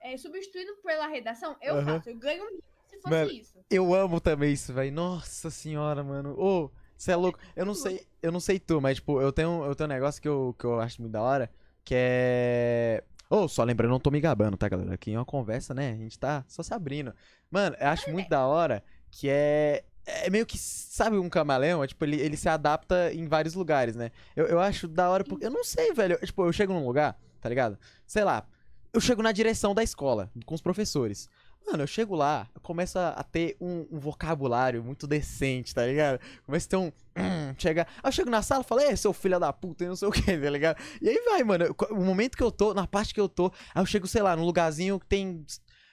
[0.00, 1.84] é, substituindo pela redação, eu Aham.
[1.84, 2.08] faço.
[2.08, 2.44] Eu ganho
[2.86, 3.64] se fosse Mano, isso.
[3.68, 4.92] Eu amo também isso, velho.
[4.92, 6.34] Nossa senhora, mano.
[6.38, 7.38] Ô, você é louco.
[7.54, 10.22] Eu não sei, eu não sei tu, mas tipo, eu tenho, eu tenho um negócio
[10.22, 11.52] que eu, que eu acho muito da hora,
[11.84, 14.94] que é Ô, só lembrando, eu não tô me gabando, tá, galera?
[14.94, 15.92] Aqui é uma conversa, né?
[15.92, 17.12] A gente tá só se abrindo.
[17.50, 19.84] Mano, eu acho muito da hora que é.
[20.08, 21.82] É meio que, sabe, um camaleão?
[21.82, 24.12] É, tipo, ele, ele se adapta em vários lugares, né?
[24.36, 25.44] Eu, eu acho da hora porque.
[25.44, 26.16] Eu não sei, velho.
[26.20, 27.76] Eu, tipo, eu chego num lugar, tá ligado?
[28.06, 28.46] Sei lá.
[28.92, 31.28] Eu chego na direção da escola, com os professores.
[31.66, 36.20] Mano, eu chego lá, eu começo a ter um, um vocabulário muito decente, tá ligado?
[36.44, 36.86] Começa a ter um.
[36.86, 37.86] hum, chega.
[38.02, 40.06] Aí eu chego na sala e falo, ei, seu filho da puta, e não sei
[40.06, 40.80] o que, tá ligado?
[41.02, 41.74] E aí vai, mano.
[41.90, 44.36] O momento que eu tô, na parte que eu tô, aí eu chego, sei lá,
[44.36, 45.44] num lugarzinho que tem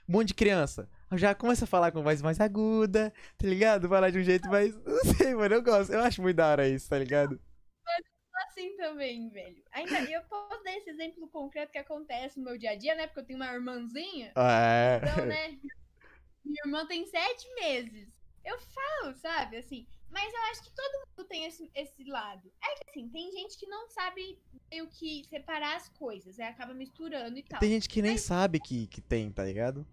[0.07, 0.87] um monte de criança.
[1.13, 3.89] Já começo a falar com voz mais aguda, tá ligado?
[3.89, 4.75] Falar de um jeito mais.
[4.85, 5.91] Não sei, mano, eu gosto.
[5.91, 7.39] Eu acho muito da hora isso, tá ligado?
[8.53, 9.63] Assim também, velho.
[9.71, 13.07] Ainda eu posso dar esse exemplo concreto que acontece no meu dia a dia, né?
[13.07, 14.31] Porque eu tenho uma irmãzinha.
[14.35, 15.01] É.
[15.01, 15.59] Então, né?
[16.45, 18.09] Minha irmã tem sete meses.
[18.45, 19.87] Eu falo, sabe, assim.
[20.09, 22.51] Mas eu acho que todo mundo tem esse, esse lado.
[22.63, 24.39] É que assim, tem gente que não sabe
[24.69, 27.59] meio que separar as coisas, aí acaba misturando e tal.
[27.59, 29.87] Tem gente que nem sabe que, que tem, tá ligado?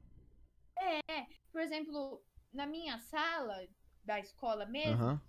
[1.60, 3.66] Por exemplo, na minha sala
[4.04, 5.20] da escola mesmo, Aham.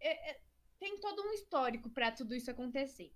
[0.00, 0.40] é- é-
[0.78, 3.12] tem todo um histórico pra tudo isso acontecer.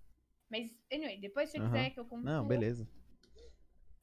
[0.49, 1.71] Mas, anyway, depois se você Aham.
[1.71, 2.23] quiser que eu conte.
[2.25, 2.87] Não, beleza.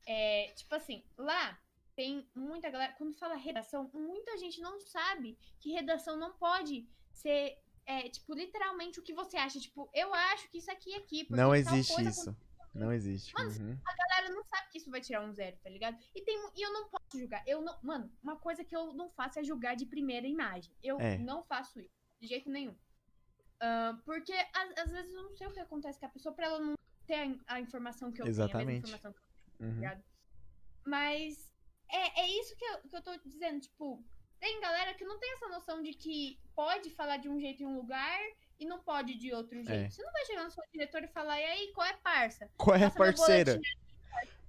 [0.07, 1.59] É, tipo assim, lá
[1.94, 2.92] tem muita galera.
[2.94, 8.99] Quando fala redação, muita gente não sabe que redação não pode ser, é, tipo, literalmente
[8.99, 9.61] o que você acha.
[9.61, 11.27] Tipo, eu acho que isso aqui é aqui.
[11.31, 12.37] Não existe isso.
[12.75, 13.33] Não existe.
[13.35, 13.79] Mano, Uhum.
[13.85, 15.99] A galera não sabe que isso vai tirar um zero, tá ligado?
[16.14, 17.42] E, tem, e eu não posso julgar.
[17.46, 20.73] Eu não, mano, uma coisa que eu não faço é julgar de primeira imagem.
[20.83, 21.18] Eu É.
[21.18, 22.75] não faço isso, de jeito nenhum.
[24.05, 26.59] Porque às, às vezes eu não sei o que acontece com a pessoa pra ela
[26.61, 26.75] não
[27.07, 28.66] ter a, a informação que eu tenho, a Exatamente.
[28.66, 30.03] mesma informação que eu tenho, Uhum.
[30.87, 31.53] Mas
[31.92, 34.03] é, é isso que eu, que eu tô dizendo, tipo,
[34.38, 37.66] tem galera que não tem essa noção de que pode falar de um jeito em
[37.66, 38.18] um lugar
[38.59, 39.87] e não pode de outro jeito.
[39.87, 39.90] É.
[39.90, 42.49] Você não vai chegar no seu diretor e falar, e aí, qual é parça?
[42.57, 43.61] Qual é, meu parceira?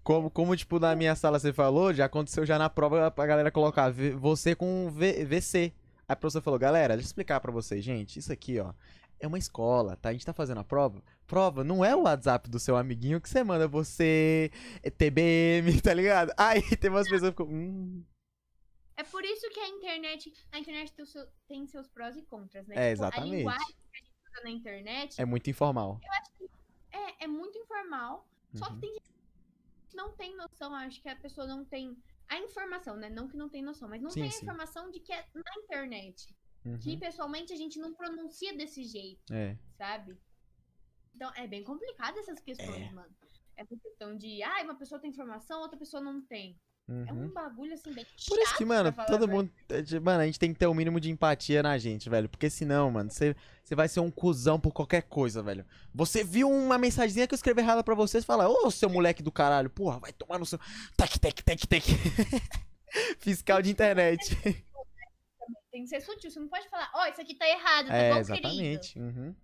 [0.03, 3.51] Como, como, tipo, na minha sala você falou, já aconteceu já na prova pra galera
[3.51, 5.73] colocar você com v, VC.
[6.07, 8.73] Aí a professora falou, galera, deixa eu explicar pra vocês, gente, isso aqui, ó,
[9.21, 10.09] é uma escola, tá?
[10.09, 11.01] A gente tá fazendo a prova.
[11.27, 14.51] Prova não é o WhatsApp do seu amiguinho que você manda você
[14.83, 16.33] é TBM, tá ligado?
[16.37, 18.03] Aí tem umas pessoas que ficam, hum,
[18.97, 22.67] É por isso que a internet, a internet tem, seu- tem seus prós e contras,
[22.67, 22.75] né?
[22.75, 23.33] É, Tipo, exatamente.
[23.33, 25.99] A linguagem que a gente usa na internet é muito informal.
[26.91, 28.79] é, é muito informal, só que Uhum.
[28.81, 29.11] tem gente
[29.89, 33.09] que não tem noção, acho que a pessoa não tem a informação, né?
[33.09, 34.43] Não que não tem noção, mas não Sim, tem a sim.
[34.45, 36.35] informação de que é na internet.
[36.79, 36.99] Que Uhum.
[36.99, 39.57] pessoalmente a gente não pronuncia desse jeito, É.
[39.77, 40.15] sabe?
[41.15, 42.91] Então é bem complicado essas questões, É.
[42.91, 43.09] mano.
[43.57, 46.57] Essa questão de, ah, uma pessoa tem informação, outra pessoa não tem.
[47.07, 47.25] É Uhum.
[47.25, 49.49] um bagulho assim bem Por isso que, mano, todo mundo.
[49.69, 52.27] é, Mano, a gente tem que ter o mínimo de empatia na gente, velho.
[52.27, 53.35] Porque senão, mano, você
[53.75, 55.65] vai ser um cuzão por qualquer coisa, velho.
[55.93, 59.23] Você viu uma mensagenzinha que eu escrevi errada pra você, você fala, ô, seu moleque
[59.23, 60.59] do caralho, porra, vai tomar no seu.
[60.97, 61.83] Tec, tec, tec, tec.
[63.19, 64.65] Fiscal de internet.
[65.71, 68.09] Tem que ser sutil, você não pode falar, ó, isso aqui tá errado, tá É,
[68.09, 68.19] bom, querido?
[68.19, 68.99] exatamente.
[68.99, 69.35] Uhum.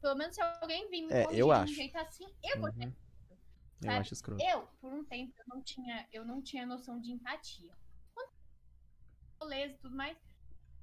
[0.00, 1.74] Pelo menos se alguém vir me É, eu de um acho.
[1.74, 2.86] jeito assim, eu vou ter.
[2.86, 2.94] uhum.
[3.30, 3.36] Eu
[3.82, 3.98] sabe?
[4.00, 4.42] acho escroto.
[4.44, 7.72] Eu, por um tempo, eu não tinha, eu não tinha noção de empatia.
[8.14, 8.30] Quando
[9.40, 10.16] rolês e tudo mais,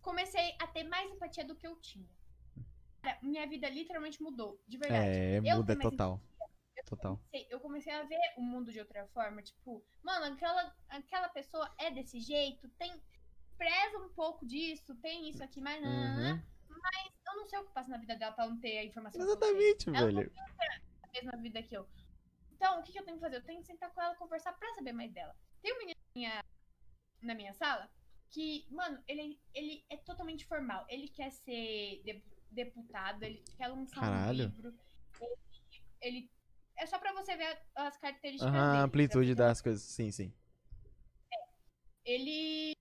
[0.02, 2.08] comecei a ter mais empatia do que eu tinha.
[3.02, 5.18] Cara, minha vida literalmente mudou, de verdade.
[5.18, 6.22] É, Eu muda total.
[6.86, 7.18] Total.
[7.18, 11.74] comecei- eu comecei a ver o mundo de outra forma, tipo, mano, aquela, aquela pessoa
[11.80, 13.02] é desse jeito, tem
[13.58, 16.42] preza um pouco disso, tem isso aqui, mas não, Uhum.
[17.28, 19.22] eu não sei o que passa na vida dela pra não ter a informação.
[19.22, 20.32] Exatamente, Ela não velho.
[21.04, 21.88] a mesma vida que eu.
[22.54, 23.38] Então, o que, que eu tenho que fazer?
[23.38, 25.36] Eu tenho que sentar com ela, conversar pra saber mais dela.
[25.62, 26.44] Tem um menino na minha,
[27.22, 27.90] na minha sala
[28.30, 30.86] que, mano, ele, ele é totalmente formal.
[30.90, 34.46] Ele quer ser de- deputado, ele quer lançar Caralho.
[34.46, 34.74] um livro.
[35.22, 36.32] Ele, ele-
[36.78, 38.78] é só pra você ver as características Aham, dele.
[38.82, 39.82] a amplitude das coisas.
[39.84, 40.34] Sim, sim.
[42.04, 42.75] Ele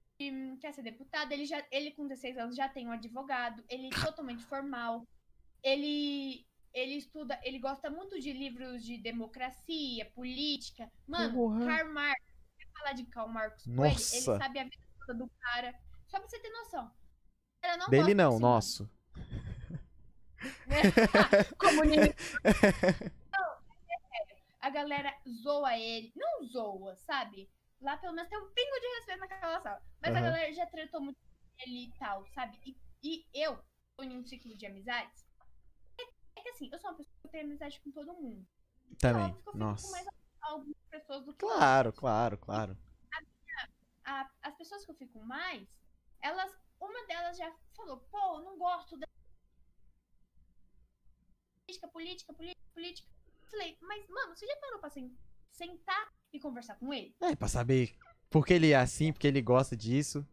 [0.60, 3.90] quer ser deputado, ele já ele com 16 anos já tem um advogado, ele é
[4.12, 5.06] totalmente formal.
[5.62, 10.90] Ele ele estuda, ele gosta muito de livros de democracia, política.
[11.06, 11.64] Mano, Porra.
[11.64, 12.20] Karl Marx,
[12.56, 14.16] você falar de Karl Marx com ele, Nossa.
[14.16, 15.72] ele sabe a vida toda do cara.
[16.08, 16.90] Só pra você ter noção.
[17.78, 18.90] Não Dele não, nosso.
[21.58, 22.14] Comunista.
[23.32, 23.52] Não,
[23.88, 24.36] é sério.
[24.60, 26.12] A galera zoa ele.
[26.14, 27.48] Não zoa, sabe?
[27.84, 29.82] Lá pelo menos tem um pingo de respeito naquela sala.
[30.00, 30.24] Mas a Aham.
[30.24, 31.18] galera já tretou muito
[31.58, 32.58] ele e tal, sabe?
[32.64, 33.62] E, e eu,
[33.94, 35.22] tô em um ciclo de amizades.
[36.00, 38.48] É, é que assim, eu sou uma pessoa que tem amizade com todo mundo.
[38.98, 39.24] Também.
[39.26, 39.90] Óbvio que eu fico com Nossa.
[39.90, 40.06] mais
[40.40, 42.78] algumas pessoas do que Claro, claro, claro.
[44.04, 45.68] a- as pessoas que eu fico mais,
[46.22, 49.06] elas, uma delas já falou, pô, eu não gosto da
[51.66, 53.08] política, política, política, política.
[53.50, 55.14] Falei, mas, mano, você já parou pra sen-
[55.52, 57.14] sentar e conversar com ele?
[57.20, 57.94] É, pra saber
[58.30, 60.26] por que ele é assim, porque ele gosta disso.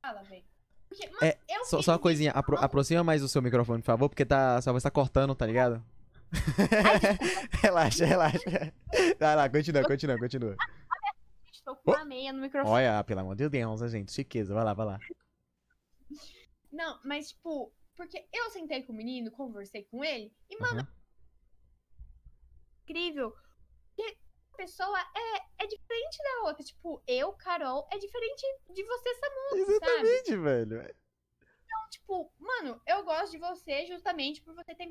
[0.00, 0.44] Fala, velho.
[1.22, 4.60] É, Só, só uma coisinha, apro- aproxima mais o seu microfone, por favor, porque tá,
[4.60, 5.82] sua voz tá cortando, tá ligado?
[7.62, 8.74] relaxa, relaxa.
[9.18, 10.56] Vai lá, continua, continua, continua.
[11.64, 12.74] Tô com uma meia no microfone.
[12.74, 14.98] Olha, pelo amor de Deus, gente, chiqueza, vai lá, vai lá.
[16.70, 20.86] Não, mas, tipo, porque eu sentei com o menino, conversei com ele, e, mano.
[22.82, 23.34] Incrível.
[23.94, 24.16] Porque
[24.52, 26.64] a pessoa é, é diferente da outra.
[26.64, 29.70] Tipo, eu, Carol, é diferente de você, Samu, sabe?
[29.72, 30.96] Exatamente, velho.
[31.64, 34.90] Então, tipo, mano, eu gosto de você justamente por você ter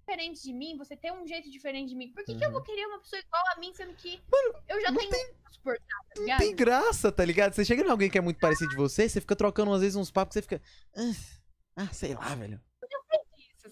[0.00, 2.12] diferente de mim, você ter um jeito diferente de mim.
[2.12, 2.54] Por que, que eu Uhum.
[2.54, 4.22] vou querer uma pessoa igual a mim, sendo que
[4.68, 7.54] eu já tenho um suportar, tá Não tem graça, tá ligado?
[7.54, 9.96] Você chega em alguém que é muito parecido de você, você fica trocando às vezes
[9.96, 10.60] uns papos você fica.
[10.96, 11.12] "Ah,
[11.78, 12.60] Ah, sei lá, velho.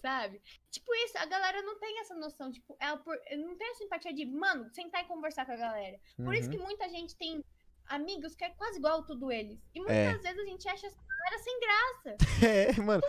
[0.04, 0.42] Isso, sabe?
[0.70, 4.12] Tipo isso, a galera não tem essa noção, tipo, ela por- não tem essa empatia
[4.12, 5.98] de, mano, sentar e conversar com a galera.
[6.16, 6.56] Por isso Uhum.
[6.58, 7.42] que muita gente tem
[7.86, 9.58] amigos que é quase igual a tudo eles.
[9.74, 10.18] E muitas É.
[10.18, 12.16] vezes a gente acha essa galera sem graça.
[12.78, 13.02] É, mano.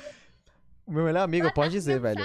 [0.86, 2.24] O meu melhor amigo, pode dizer, velho.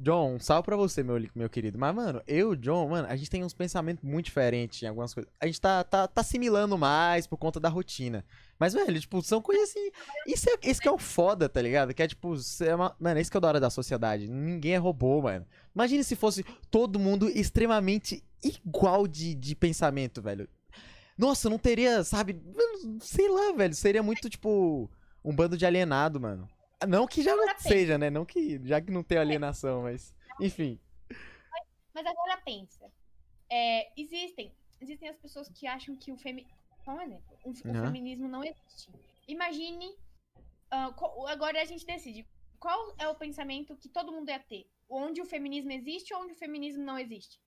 [0.00, 1.76] John, salve pra você, meu, meu querido.
[1.76, 5.30] Mas, mano, eu John, mano, a gente tem uns pensamentos muito diferentes em algumas coisas.
[5.40, 8.24] A gente tá, tá, tá assimilando mais por conta da rotina.
[8.60, 9.90] Mas, velho, tipo, são coisas assim.
[10.24, 11.92] Isso, é, isso que é o foda, tá ligado?
[11.92, 12.94] Que é tipo, é uma...
[13.00, 14.28] mano, isso que é o da hora da sociedade.
[14.28, 15.44] Ninguém é robô, mano.
[15.74, 20.48] Imagine se fosse todo mundo extremamente igual de, de pensamento, velho.
[21.16, 22.40] Nossa, não teria, sabe?
[23.00, 23.74] Sei lá, velho.
[23.74, 24.88] Seria muito, tipo,
[25.24, 26.48] um bando de alienado, mano.
[26.86, 27.68] Não que já não Agora pensa.
[27.68, 28.10] seja, né?
[28.10, 28.60] Não que.
[28.66, 30.14] Já que não tem alienação, mas.
[30.40, 30.78] Enfim.
[31.94, 32.90] Mas agora pensa.
[33.50, 36.56] É, existem, existem as pessoas que acham que o feminismo.
[36.84, 37.38] Só um exemplo.
[37.44, 38.90] O, o feminismo não existe.
[39.26, 39.92] Imagine.
[40.70, 42.26] ah, qual- agora a gente decide.
[42.60, 44.66] Qual é o pensamento que todo mundo ia ter?
[44.88, 47.40] Onde o feminismo existe ou onde o feminismo não existe?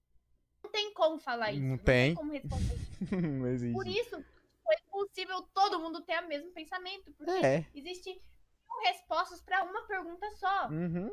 [0.64, 1.62] Não tem como falar isso.
[1.62, 2.08] Não Não tem.
[2.10, 2.78] tem como responder.
[3.40, 3.74] não existe.
[3.74, 4.24] Por isso,
[4.64, 7.12] foi possível todo mundo ter o mesmo pensamento.
[7.14, 7.66] Porque É.
[7.74, 8.22] existe
[8.72, 10.68] mil respostas para uma pergunta só.
[10.70, 11.12] Uhum.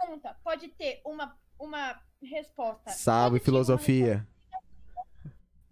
[0.00, 2.90] Pergunta pode ter uma, uma resposta.
[2.90, 4.26] Salve, uma filosofia.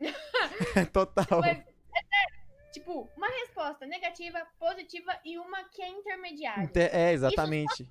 [0.93, 1.41] Total.
[1.41, 6.65] Mas, é sério, tipo, uma resposta negativa, positiva e uma que é intermediária.
[6.65, 7.91] Inte- É, exatamente.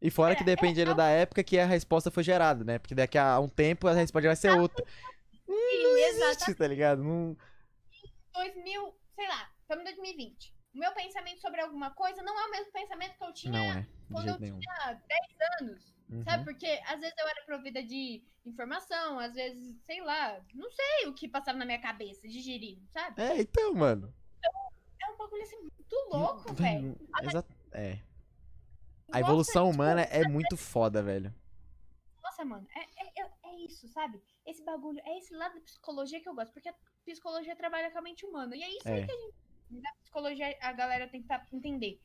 [0.00, 2.78] E fora que É, depende ainda da época que a resposta foi gerada, né?
[2.78, 4.84] Porque daqui a um tempo a resposta vai ser outra.
[5.46, 6.58] Sim, Existe, exatamente.
[6.58, 7.02] tá ligado?
[7.04, 7.36] Não...
[8.34, 10.54] 2000, sei lá, estamos em 2020.
[10.74, 13.86] O meu pensamento sobre alguma coisa não é o mesmo pensamento que eu tinha é,
[14.10, 14.58] quando eu nenhum.
[14.58, 15.00] tinha 10
[15.60, 15.94] anos.
[16.08, 16.24] Uhum.
[16.24, 16.44] Sabe?
[16.44, 21.14] Porque às vezes eu era provida de informação, às vezes, sei lá, não sei o
[21.14, 23.20] que passava na minha cabeça, digerindo, sabe?
[23.22, 24.14] É, então, mano.
[25.02, 26.96] É um bagulho assim muito louco, velho.
[27.22, 27.98] Exa- É.
[29.12, 31.34] A evolução tipo, humana é muito foda, velho.
[32.22, 34.22] Nossa, mano, é, é, é- é isso, sabe?
[34.46, 37.98] Esse bagulho, é esse lado da psicologia que eu gosto, porque a psicologia trabalha com
[37.98, 38.56] a mente humana.
[38.56, 38.94] E é isso É.
[38.94, 39.34] aí que a gente.
[39.70, 42.00] Na psicologia, a galera tem que tá- entender.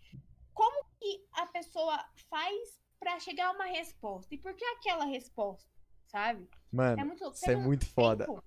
[0.53, 4.33] Como que a pessoa faz pra chegar a uma resposta?
[4.33, 5.69] E por que aquela resposta?
[6.07, 6.43] Sabe?
[6.43, 7.35] É Mano, muito louco.
[7.35, 8.25] isso é muito foda.
[8.25, 8.43] tempo-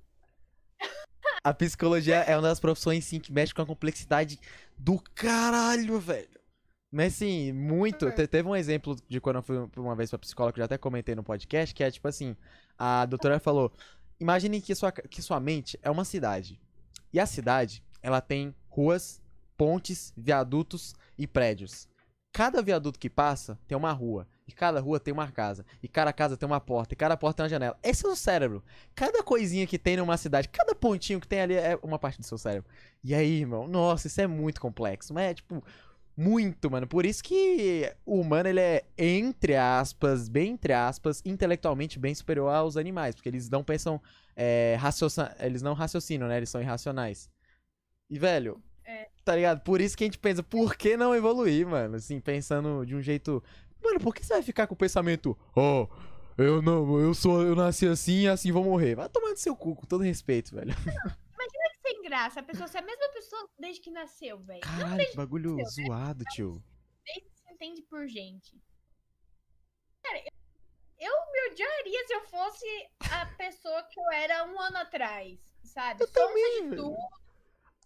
[1.45, 4.39] A psicologia é uma das profissões, sim, que mexe com a complexidade
[4.77, 6.41] do caralho, velho.
[6.91, 8.07] Mas, assim, muito.
[8.07, 8.15] Uhum.
[8.15, 10.67] Te- teve um exemplo de quando eu fui uma vez pra psicóloga, que eu já
[10.67, 12.37] até comentei no podcast, que é tipo assim:
[12.77, 13.73] a doutora falou,
[14.19, 16.61] imagine que sua, que sua mente é uma cidade.
[17.13, 19.21] E a cidade, ela tem ruas,
[19.59, 21.87] pontes, viadutos e prédios.
[22.33, 24.27] Cada viaduto que passa tem uma rua.
[24.49, 25.67] E cada rua tem uma casa.
[25.83, 26.95] E cada casa tem uma porta.
[26.95, 27.79] E cada porta tem uma janela.
[27.83, 28.65] Esse é o cérebro.
[28.95, 32.27] Cada coisinha que tem numa cidade, cada pontinho que tem ali é uma parte do
[32.27, 32.69] seu cérebro.
[33.05, 35.13] E aí, irmão, nossa, isso é muito complexo.
[35.13, 35.63] Mas é, tipo,
[36.17, 36.87] muito, mano.
[36.87, 42.49] Por isso que o humano, ele é, entre aspas, bem entre aspas, intelectualmente bem superior
[42.49, 43.15] aos animais.
[43.15, 44.01] Porque eles não pensam,
[44.35, 44.79] é,
[45.41, 46.39] eles não raciocinam, né?
[46.39, 47.29] Eles são irracionais.
[48.09, 48.61] E, velho,
[49.25, 49.61] Tá ligado?
[49.61, 51.97] Por isso que a gente pensa, por que não evoluir, mano?
[51.97, 53.43] Assim, pensando de um jeito.
[53.83, 55.87] Mano, por que você vai ficar com o pensamento, ó,
[56.37, 58.95] eu não, eu sou, eu nasci assim e assim vou morrer?
[58.95, 60.73] Vai tomar no seu cu, com todo respeito, velho.
[61.83, 64.61] Sem graça, a pessoa ser a mesma pessoa desde que nasceu, velho.
[64.61, 66.63] Caralho, que bagulho zoado, tio.
[67.05, 68.55] desde que se entende por gente.
[70.03, 72.67] Cara, eu, eu me odiaria se eu fosse
[73.13, 76.03] a pessoa que eu era um ano atrás, sabe?
[76.03, 76.97] Eu Sonsa também, de tudo.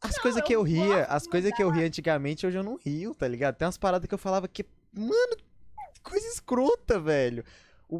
[0.04, 2.62] As Não, coisas que eu eu ria, as coisas que eu ria antigamente, hoje eu
[2.62, 3.56] não rio, tá ligado?
[3.56, 5.36] Tem umas paradas que eu falava que, mano,
[6.02, 7.42] coisa escrota, velho.
[7.88, 7.98] O-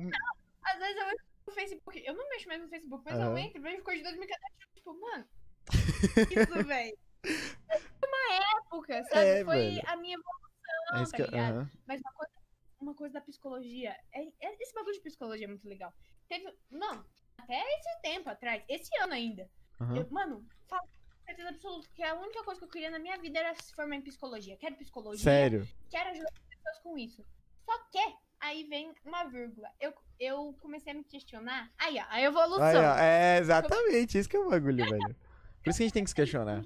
[0.63, 3.39] Às vezes eu entro no Facebook, eu não mexo mais no Facebook, mas eu Aham.
[3.39, 5.25] entro vejo coisa de 2014, tipo, mano,
[5.73, 5.73] isso,
[6.69, 6.99] velho.
[7.23, 9.27] Foi uma época, sabe?
[9.27, 9.83] É, Foi velho.
[9.87, 11.55] a minha evolução, É tá eu- ligado?
[11.57, 11.71] aham.
[11.87, 12.33] Mas uma coisa,
[12.81, 15.91] uma coisa da psicologia, é, é- esse bagulho de psicologia é muito legal.
[16.29, 17.03] Teve, não,
[17.39, 19.49] até esse tempo atrás, esse ano ainda,
[19.81, 19.97] aham.
[19.97, 20.77] eu, mano, com
[21.25, 23.97] certeza absoluta que a única coisa que eu queria na minha vida era se formar
[23.97, 24.57] em psicologia.
[24.57, 25.69] Quero psicologia, Sério.
[25.91, 27.25] quero ajudar as pessoas com isso.
[27.65, 29.71] Só que, aí vem uma vírgula.
[29.81, 31.73] Eu, eu comecei a me questionar.
[31.79, 32.65] Aí, ó, a evolução.
[32.65, 35.17] Aí, ó, é exatamente isso que é o bagulho, velho.
[35.63, 36.63] Por isso que a gente tem que se questionar.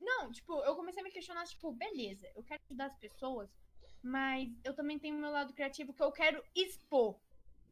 [0.00, 3.50] Não, tipo, eu comecei a me questionar, tipo, beleza, eu quero ajudar as pessoas,
[4.02, 7.18] mas eu também tenho o meu lado criativo que eu quero expor.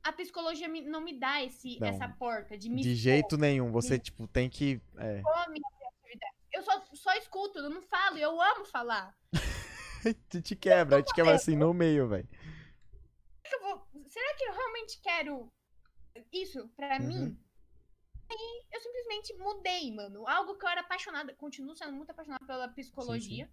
[0.03, 1.89] A psicologia me- não me dá esse, Não.
[1.89, 3.71] essa porta de me De jeito nenhum.
[3.73, 4.81] Você, tipo, tem que.
[4.97, 5.23] É.
[6.53, 9.15] Eu só, só escuto, eu não falo, eu amo falar.
[10.29, 12.29] Te, te quebra, te quebra assim no meio, velho.
[14.09, 15.53] Será que eu realmente quero
[16.33, 17.07] isso pra Uhum.
[17.07, 17.39] mim?
[18.31, 20.27] Aí eu simplesmente mudei, mano.
[20.27, 23.51] Algo que eu era apaixonada, continuo sendo muito apaixonada pela psicologia.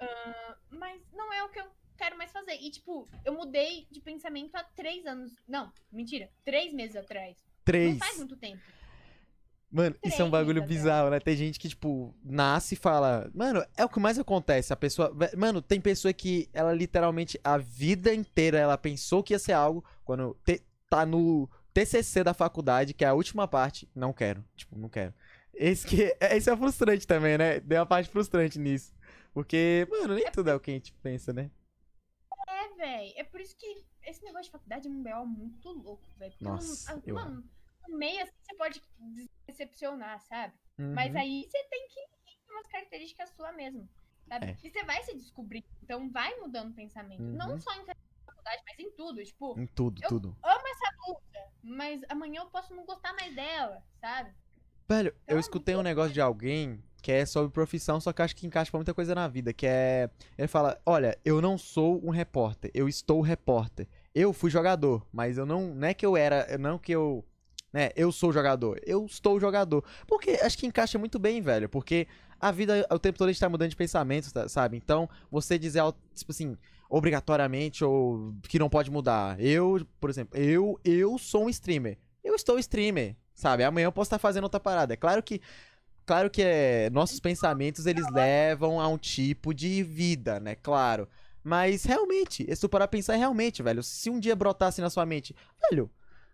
[0.00, 2.54] Ah, mas não é o que eu quero mais fazer.
[2.60, 5.32] E, tipo, eu mudei de pensamento há três anos.
[5.48, 6.28] Não, mentira.
[6.44, 7.36] Três meses atrás.
[7.64, 7.92] Três.
[7.92, 8.62] Não faz muito tempo.
[9.70, 11.18] Mano, isso é um bagulho bizarro, né?
[11.20, 13.30] Tem gente que, tipo, nasce e fala.
[13.34, 14.72] Mano, é o que mais acontece.
[14.72, 15.14] A pessoa.
[15.36, 19.84] Mano, tem pessoa que ela literalmente a vida inteira ela pensou que ia ser algo.
[20.04, 24.42] Quando te- tá no TCC da faculdade, que é a última parte, não quero.
[24.54, 25.12] Tipo, não quero.
[25.52, 27.58] Esse, que, esse é frustrante também, né?
[27.60, 28.94] Tem uma parte frustrante nisso.
[29.34, 31.50] Porque, mano, nem tudo é o que a gente pensa, né?
[32.76, 33.14] É, véi.
[33.16, 35.26] É por isso que esse negócio de faculdade é um B.O.
[35.26, 36.30] muito louco, velho.
[36.32, 37.44] Porque não- Nossa, ah, eu Mano,
[37.88, 38.82] no meio assim você pode
[39.46, 40.54] decepcionar, sabe?
[40.78, 41.20] Mas Uhum.
[41.20, 43.88] aí você tem que ir umas características suas mesmo.
[44.28, 44.46] Sabe?
[44.46, 44.56] É.
[44.62, 45.64] E você vai se descobrir.
[45.82, 47.22] Então vai mudando o pensamento.
[47.22, 47.60] Não Uhum.
[47.60, 47.84] só em
[48.26, 49.24] faculdade, mas em tudo.
[49.24, 50.36] Tipo, Em tudo, Eu- tudo.
[50.42, 54.34] amo essa blusa, mas amanhã eu posso não gostar mais dela, sabe?
[54.88, 58.34] Velho, eu Então, escutei um negócio de alguém que é sobre profissão, só que acho
[58.34, 60.10] que encaixa pra muita coisa na vida, que é...
[60.36, 63.86] Ele fala, olha, eu não sou um repórter, eu estou repórter.
[64.12, 65.72] Eu fui jogador, mas eu não...
[65.72, 66.58] Não é que eu era...
[66.58, 67.24] Não que eu...
[67.72, 69.84] Né, eu sou jogador, eu estou jogador.
[70.04, 72.08] Porque acho que encaixa muito bem, velho, porque
[72.40, 74.76] a vida o tempo todo a gente tá mudando de pensamento, sabe?
[74.76, 76.56] Então, você dizer, tipo assim,
[76.90, 79.40] obrigatoriamente ou que não pode mudar.
[79.40, 81.98] Eu, por exemplo, eu, eu sou um streamer.
[82.24, 83.62] Eu estou streamer, sabe?
[83.62, 84.94] Amanhã eu posso estar fazendo outra parada.
[84.94, 85.40] É claro que
[86.06, 90.54] claro que é, nossos pensamentos eles levam a um tipo de vida, né?
[90.54, 91.08] Claro.
[91.44, 95.34] Mas realmente, se tu parar pensar realmente, velho, se um dia brotasse na sua mente,
[95.70, 95.90] velho,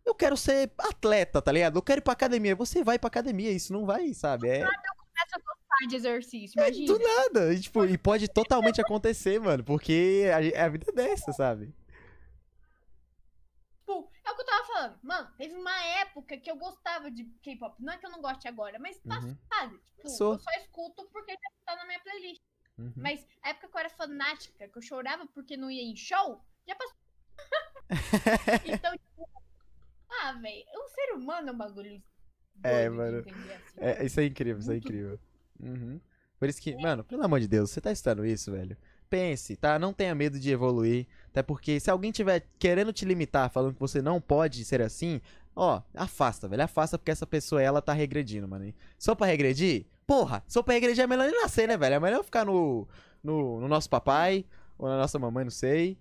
[0.07, 1.77] eu quero ser atleta, tá ligado?
[1.77, 2.57] Eu quero ir pra academia.
[2.57, 4.49] Você vai pra academia, isso não vai, sabe?
[4.49, 6.87] É, Começa a gostar de exercício, é imagina.
[6.87, 7.55] do nada.
[7.55, 10.25] E, tipo, e pode totalmente acontecer, mano, porque
[10.57, 11.73] a, a vida é dessa, sabe?
[14.33, 14.99] É o que eu tava falando.
[15.03, 17.77] Mano, teve uma época que eu gostava de K-pop.
[17.83, 19.39] Não é que eu não goste agora, mas passou, Uhum.
[19.53, 19.79] sabe?
[19.79, 22.43] Tipo, eu só escuto porque já tá na minha playlist.
[22.79, 22.93] Uhum.
[22.97, 26.43] Mas a época que eu era fanática, que eu chorava porque não ia em show,
[26.67, 26.97] já passou.
[28.65, 29.29] então, tipo,
[30.23, 32.03] ah, velho, o ser humano é um bagulho.
[32.65, 33.19] É, mano.
[33.19, 33.81] entender, assim.
[33.81, 35.21] É, isso é incrível, isso é incrível.
[35.61, 36.01] Uhum.
[36.39, 38.77] Por isso que, mano, pelo amor de Deus, você tá estudando isso, velho.
[39.13, 39.79] Pense, tá?
[39.79, 41.07] Não tenha medo de evoluir.
[41.29, 45.21] Até porque se alguém tiver querendo te limitar, falando que você não pode ser assim,
[45.55, 46.63] ó, afasta, velho.
[46.63, 48.65] Afasta porque essa pessoa, ela tá regredindo, mano.
[48.65, 49.85] E Só pra regredir?
[50.07, 51.97] Porra, só pra regredir é melhor nem nascer, né, velho?
[51.97, 52.89] É melhor ficar no,
[53.23, 54.47] no, no nosso papai
[54.79, 55.99] ou na nossa mamãe, não sei.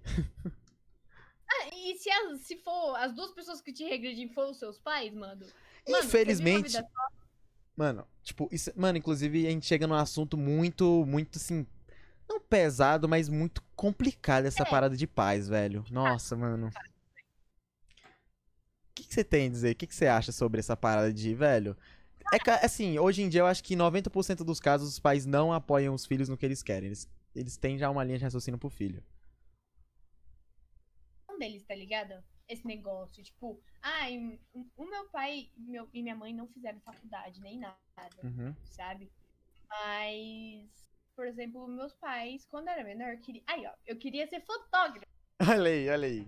[1.50, 4.80] Ah, e se, as- se for as duas pessoas que te regredim foram os seus
[4.80, 5.46] pais, mano?
[5.86, 6.82] Mano, Infelizmente,
[7.76, 11.66] Mano, tipo, isso, mano, inclusive a gente chega num assunto muito, muito assim,
[12.34, 15.84] não pesado, mas muito complicado essa parada de paz, velho.
[15.90, 16.68] Nossa, mano.
[16.68, 16.72] O
[18.96, 19.72] que, que você tem a dizer?
[19.72, 21.76] O que, que você acha sobre essa parada de, velho?
[22.34, 25.94] É assim, hoje em dia eu acho que 90% dos casos os pais não apoiam
[25.94, 26.88] os filhos no que eles querem.
[26.88, 29.04] Eles, eles têm já uma linha de raciocínio pro filho.
[31.30, 32.24] um deles, tá ligado?
[32.48, 34.40] Esse negócio, tipo, ai,
[34.76, 37.78] o meu pai meu, e minha mãe não fizeram faculdade, nem nada,
[38.24, 38.54] Uhum.
[38.66, 39.10] sabe?
[39.70, 43.44] Mas por exemplo, meus pais, quando eu era menor, queria...
[43.48, 45.08] aí, ó, eu queria ser fotógrafa.
[45.50, 46.28] Olha aí, olha aí.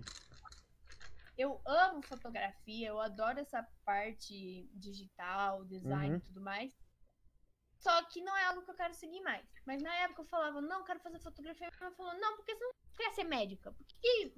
[1.38, 6.16] Eu amo fotografia, eu adoro essa parte digital, design Uhum.
[6.16, 6.72] e tudo mais.
[7.78, 9.44] Só que não é algo que eu quero seguir mais.
[9.66, 11.68] Mas na época eu falava, não, eu quero fazer fotografia.
[11.80, 13.72] Mãe falou, não, porque você não quer ser médica.
[13.72, 14.32] Porque que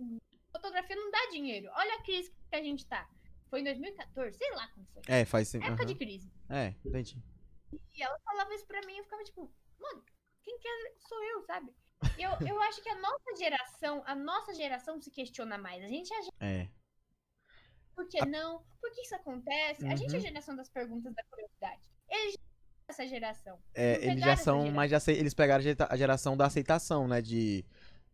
[0.52, 1.70] fotografia não dá dinheiro.
[1.74, 3.08] Olha a crise que a gente tá.
[3.48, 5.02] Foi em 2014, sei lá como foi.
[5.06, 5.58] É, faz sim.
[5.62, 5.98] Época de aham.
[5.98, 6.30] crise.
[6.50, 7.22] É, entendi.
[7.94, 10.04] E ela falava isso pra mim e eu ficava tipo, mano,
[10.46, 11.74] quem quer sou eu, sabe?
[12.16, 15.82] Eu, eu acho que a nossa geração, a nossa geração se questiona mais.
[15.82, 16.18] A gente é
[16.62, 16.68] É.
[17.94, 18.64] por que não?
[18.80, 19.84] Por que isso acontece?
[19.86, 20.26] A gente é a Uhum.
[20.26, 21.82] geração das perguntas da curiosidade.
[22.08, 22.36] Eles
[22.88, 23.58] essa geração.
[23.74, 26.46] É, Não eles já são, mas já sei, eles pegaram a gera- a geração da
[26.46, 27.20] aceitação, né?
[27.20, 27.64] De,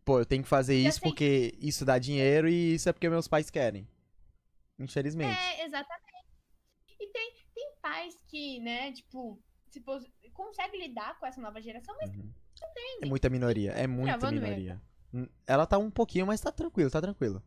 [0.03, 1.09] pô, eu tenho que fazer Já isso sei.
[1.09, 3.87] porque isso dá dinheiro e isso é porque meus pais querem.
[4.79, 5.37] Infelizmente.
[5.37, 6.25] É, exatamente.
[6.99, 9.79] E tem, tem pais que, né, tipo, se
[10.33, 10.45] pos...
[10.45, 12.31] conseguem lidar com essa nova geração, mas Uhum.
[13.01, 14.47] É muita minoria, é muita Gravando mesmo.
[14.55, 14.81] minoria.
[15.13, 17.43] Hum, Ela tá um pouquinho, mas tá tranquilo, tá tranquilo.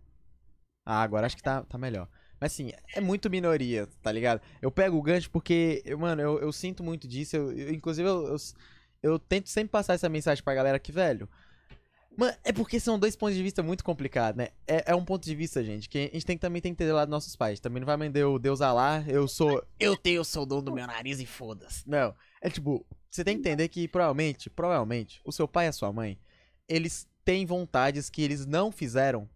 [0.85, 2.09] Ah, agora acho que tá, tá melhor.
[2.41, 4.41] Mas assim, é muito minoria, tá ligado?
[4.61, 7.35] Eu pego o gancho porque, eu, mano, eu, eu sinto muito disso.
[7.37, 8.37] Eu, eu- inclusive, eu, eu,
[9.03, 11.29] eu tento sempre passar essa mensagem pra galera que, velho.
[12.17, 14.49] Mano, é porque são dois pontos de vista muito complicados, né?
[14.67, 16.89] É, é um ponto de vista, gente, que a gente tem, também tem que ter
[16.89, 17.61] do lado dos nossos pais.
[17.61, 19.63] Também não vai mandar o Deus Alá, eu sou.
[19.79, 21.89] Eu tenho, eu sou o dono do meu nariz e foda-se.
[21.89, 22.15] Não.
[22.41, 25.93] É tipo, você tem que entender que provavelmente, provavelmente, o seu pai e a sua
[25.93, 26.19] mãe,
[26.69, 29.29] eles têm vontades que eles não fizeram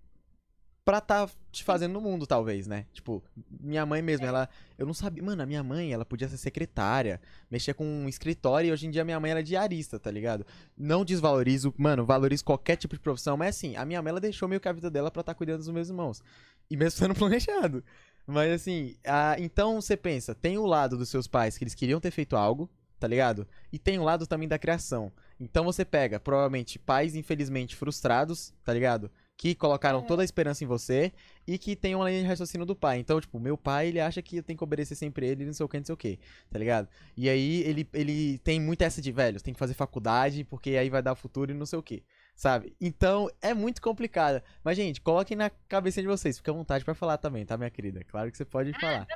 [0.84, 2.86] pra tá te fazendo no mundo, talvez, né?
[2.92, 3.22] Tipo,
[3.60, 4.48] minha mãe mesmo, ela.
[4.78, 5.22] Eu não sabia.
[5.22, 7.20] Mano, a minha mãe, ela podia ser secretária,
[7.50, 10.44] mexer com um escritório e hoje em dia minha mãe ela é diarista, tá ligado?
[10.76, 14.48] Não desvalorizo, mano, valorizo qualquer tipo de profissão, mas assim, a minha mãe ela deixou
[14.48, 16.22] meio que a vida dela pra estar cuidando dos meus irmãos.
[16.70, 17.84] E mesmo sendo planejado.
[18.26, 22.00] Mas assim, a- então você pensa, tem o lado dos seus pais que eles queriam
[22.00, 23.46] ter feito algo, tá ligado?
[23.72, 25.10] E tem o lado também da criação.
[25.38, 29.10] Então você pega, provavelmente, pais infelizmente frustrados, tá ligado?
[29.40, 30.06] Que colocaram Uhum.
[30.06, 31.10] toda a esperança em você
[31.46, 32.98] e que tem uma linha de raciocínio do pai.
[32.98, 35.64] Então, tipo, meu pai, ele acha que eu tenho que obedecer sempre ele, não sei
[35.64, 36.18] o que, não sei o que,
[36.50, 36.86] tá ligado?
[37.16, 40.90] E aí ele, ele tem muito essa de, velho, tem que fazer faculdade, porque aí
[40.90, 42.02] vai dar futuro e não sei o que,
[42.36, 42.76] sabe?
[42.78, 44.42] Então, é muito complicado.
[44.62, 47.70] Mas, gente, coloquem na cabeça de vocês, fica à vontade pra falar também, tá, minha
[47.70, 48.04] querida?
[48.04, 49.06] Claro que você pode falar.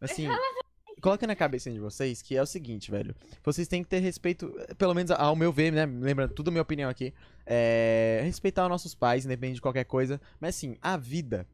[0.00, 0.26] Assim,
[1.00, 3.14] coloquem na cabeça de vocês que é o seguinte, velho.
[3.42, 5.86] Vocês têm que ter respeito, pelo menos ao meu ver, né?
[5.86, 7.12] Lembrando, tudo minha opinião aqui.
[7.46, 8.20] É.
[8.24, 10.20] Respeitar os nossos pais, independente de qualquer coisa.
[10.40, 11.46] Mas assim, a vida.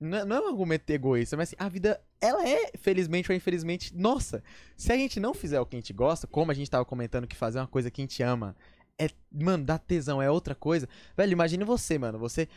[0.00, 3.36] Não é, não é um argumento egoísta, mas assim, a vida, ela é, felizmente ou
[3.36, 4.44] infelizmente, nossa.
[4.76, 7.26] Se a gente não fizer o que a gente gosta, como a gente tava comentando
[7.26, 8.54] que fazer uma coisa que a gente ama
[8.98, 10.88] é, mano, dá tesão, é outra coisa.
[11.16, 12.18] Velho, imagine você, mano.
[12.18, 12.48] Você,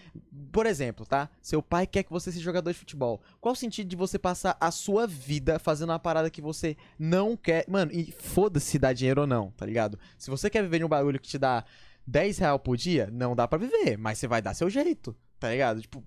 [0.51, 1.29] por exemplo, tá?
[1.41, 3.21] Seu pai quer que você seja jogador de futebol.
[3.39, 7.37] Qual o sentido de você passar a sua vida fazendo uma parada que você não
[7.37, 7.65] quer?
[7.69, 9.99] Mano, e foda-se se dá dinheiro ou não, tá ligado?
[10.17, 11.63] Se você quer viver num bagulho que te dá
[12.07, 15.49] 10 real por dia, não dá pra viver, mas você vai dar seu jeito, tá
[15.49, 15.81] ligado?
[15.81, 16.03] Tipo,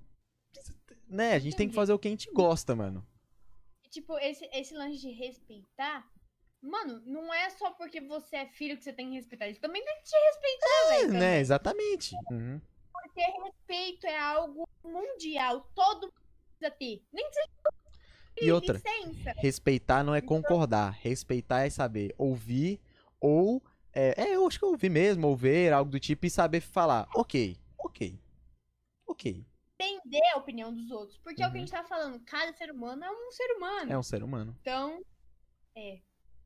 [1.09, 1.35] né?
[1.35, 3.07] A gente tem que fazer o que a gente gosta, mano.
[3.91, 6.05] Tipo, esse, esse lance de respeitar.
[6.65, 9.47] Mano, não é só porque você é filho que você tem que respeitar.
[9.47, 11.13] Eles também tem que te respeitar, velho.
[11.13, 11.39] né?
[11.39, 12.15] Exatamente.
[12.31, 12.61] Uhum.
[12.93, 15.69] Porque respeito é algo mundial.
[15.75, 16.15] Todo mundo
[16.59, 17.05] precisa ter.
[17.13, 17.49] Nem que seja
[18.41, 19.33] E outra, licença.
[19.37, 20.91] Respeitar não é concordar.
[21.03, 22.81] Respeitar é saber ouvir
[23.21, 23.63] ou.
[23.93, 27.07] É, é, eu acho que ouvir mesmo, ou ver algo do tipo e saber falar.
[27.15, 28.19] Ok, ok.
[29.07, 29.45] Ok.
[29.79, 31.19] Entender a opinião dos outros.
[31.19, 31.67] Porque é o que a Uhum.
[31.67, 32.19] gente tá falando.
[32.25, 33.93] Cada ser humano é um ser humano.
[33.93, 34.57] É um ser humano.
[34.63, 35.01] Então.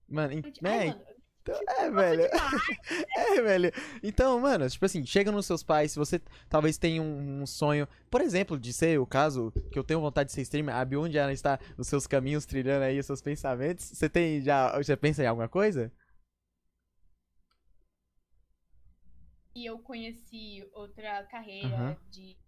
[0.08, 0.86] Mano, em- Ai, né?
[0.86, 1.02] mano,
[1.42, 2.22] Então, é, velho.
[3.16, 3.72] É, velho.
[4.02, 7.86] Então, mano, tipo assim, chega nos seus pais, se você talvez tenha um, um sonho,
[8.10, 11.16] por exemplo, de ser o caso que eu tenho vontade de ser streamer, a onde
[11.18, 15.22] ela está nos seus caminhos, trilhando aí os seus pensamentos, você tem já, você pensa
[15.22, 15.92] em alguma coisa?
[19.54, 21.96] e eu conheci outra carreira Aham.
[22.10, 22.38] de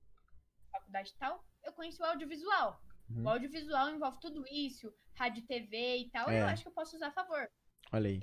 [0.70, 2.80] faculdade e tal, eu conheci o audiovisual.
[3.10, 3.24] Uhum.
[3.24, 6.40] O audiovisual envolve tudo isso, rádio, TV e tal, É.
[6.40, 7.48] eu acho que eu posso usar a favor.
[7.92, 8.20] Olha aí.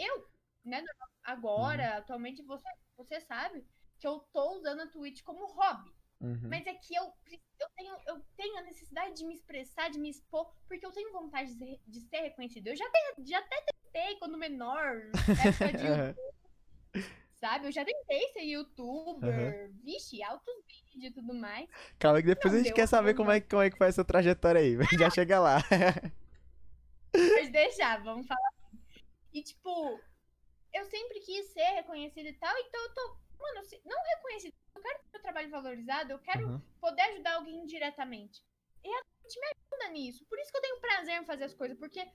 [0.66, 1.98] Né, normal- agora, Uhum.
[1.98, 2.68] atualmente, você,
[2.98, 3.66] você sabe
[4.00, 5.92] que eu tô usando a Twitch como hobby.
[6.20, 6.50] Uhum.
[6.50, 10.10] Mas é que eu, eu, tenho, eu tenho a necessidade de me expressar, de me
[10.10, 12.68] expor, porque eu tenho vontade de ser, de ser reconhecido.
[12.68, 13.64] Eu já, te- já até
[13.94, 14.96] tentei quando menor,
[15.46, 15.88] época de.
[17.40, 17.68] sabe?
[17.68, 21.70] Eu já tentei ser youtuber, vixe, altos vídeos e tudo mais.
[22.00, 24.04] Calma que depois Não a gente quer saber como é, como é que foi essa
[24.04, 24.78] trajetória aí.
[25.00, 25.58] Já chega lá.
[27.14, 28.52] Mas deixar, vamos falar.
[29.34, 30.00] E tipo,
[30.74, 35.00] eu sempre quis ser reconhecida e tal, então eu tô, mano, não reconhecida, eu quero
[35.00, 36.62] ter meu trabalho valorizado, eu quero Uhum.
[36.80, 38.44] poder ajudar alguém indiretamente.
[38.84, 40.26] E a gente me ajuda nisso.
[40.26, 42.08] Por isso que eu tenho prazer em fazer as coisas, porque.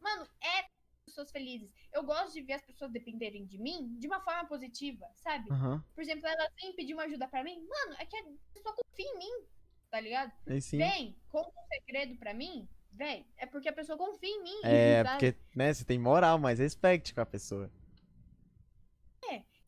[0.00, 0.73] Mano, é
[1.14, 1.70] pessoas felizes.
[1.92, 5.50] Eu gosto de ver as pessoas dependerem de mim de uma forma positiva, sabe?
[5.52, 5.84] Aham.
[5.94, 7.64] Por exemplo, ela vem pedir uma ajuda pra mim.
[7.66, 9.46] Mano, é que a pessoa confia em mim,
[9.90, 10.32] tá ligado?
[10.46, 10.78] Aí sim.
[10.78, 13.26] Vem, conta um segredo pra mim, vem.
[13.36, 14.60] É porque a pessoa confia em mim.
[14.64, 15.10] É, sabe?
[15.10, 17.70] porque, né, você tem moral, mas respeite com a pessoa.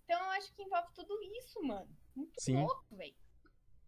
[0.06, 1.88] Então eu acho que envolve tudo isso, mano.
[2.14, 2.62] Muito Sim.
[2.62, 3.14] louco, velho.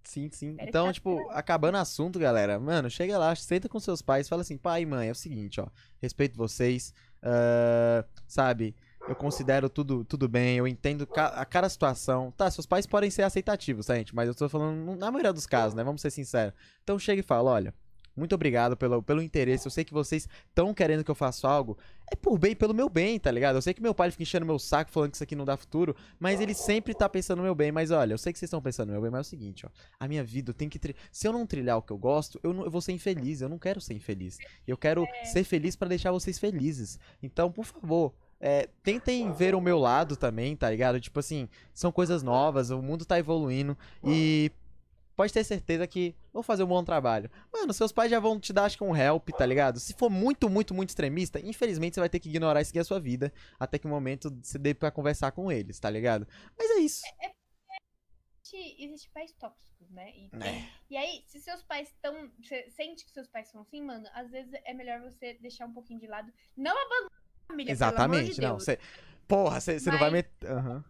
[0.03, 0.57] Sim, sim.
[0.59, 4.41] Então, tá tipo, acabando o assunto, galera, mano, chega lá, senta com seus pais, fala
[4.41, 5.69] assim, pai e mãe, é o seguinte, ó,
[6.01, 8.75] respeito vocês, ah, sabe,
[9.09, 12.31] eu considero tudo, tudo bem, eu entendo ca- a cada situação.
[12.37, 14.15] Tá, seus pais podem ser aceitativos, tá, gente?
[14.15, 15.83] Mas eu tô falando na maioria dos casos, né?
[15.83, 16.53] Vamos ser sinceros.
[16.83, 17.75] Então chega e fala, olha,
[18.19, 21.79] muito obrigado pelo, pelo interesse, eu sei que vocês estão querendo que eu faça algo,
[22.11, 23.57] é por bem, pelo meu bem, tá ligado?
[23.57, 25.57] Eu sei que meu pai fica enchendo meu saco falando que isso aqui não dá
[25.57, 27.71] futuro, mas ele sempre tá pensando no meu bem.
[27.71, 29.67] Mas olha, eu sei que vocês estão pensando no meu bem, mas é o seguinte,
[29.67, 29.69] ó.
[30.01, 30.79] A minha vida tenho que.
[30.79, 33.41] tri- Se eu não trilhar o que eu gosto, eu, não- eu vou ser infeliz.
[33.43, 34.39] Eu não quero ser infeliz.
[34.67, 36.99] Eu quero ser feliz pra deixar vocês felizes.
[37.23, 38.15] Então, por favor.
[38.41, 41.01] é, tentem ver o meu lado também, tá ligado?
[41.01, 44.53] Tipo assim, são coisas novas, o mundo tá evoluindo e
[45.19, 47.29] pode ter certeza que vou fazer um bom trabalho.
[47.53, 49.81] Mano, seus pais já vão te dar, acho que um help, tá ligado?
[49.81, 52.85] Se for muito, muito, muito extremista, infelizmente você vai ter que ignorar e seguir a
[52.85, 56.25] sua vida até que o momento você dê pra conversar com eles, tá ligado?
[56.57, 57.03] Mas é isso.
[58.45, 60.09] Existe, existe pais tóxicos, né?
[60.15, 60.69] E, É.
[60.89, 62.31] e aí, se seus pais estão.
[62.41, 65.73] Você sente que seus pais são assim, mano, às vezes é melhor você deixar um
[65.73, 66.33] pouquinho de lado.
[66.57, 68.61] Não abandonar a família, pelo amor Exatamente, de não.
[68.61, 68.79] Você,
[69.27, 70.49] porra, você não vai meter.
[70.49, 70.85] Aham.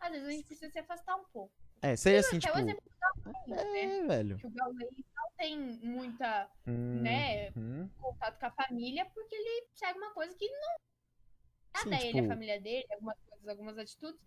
[0.00, 1.54] Às vezes a gente precisa se afastar um pouco.
[1.82, 2.56] É, seja assim, tipo.
[2.56, 3.84] o exemplo do Gaulês, né?
[3.84, 4.36] É, velho.
[4.38, 7.50] Que o Gaulês não tem muita Hum, Né?
[7.56, 7.88] uhum.
[8.00, 12.24] contato com a família porque ele segue uma coisa que não Sim, nada ele, tipo-
[12.26, 14.20] a família dele, algumas coisas, algumas atitudes.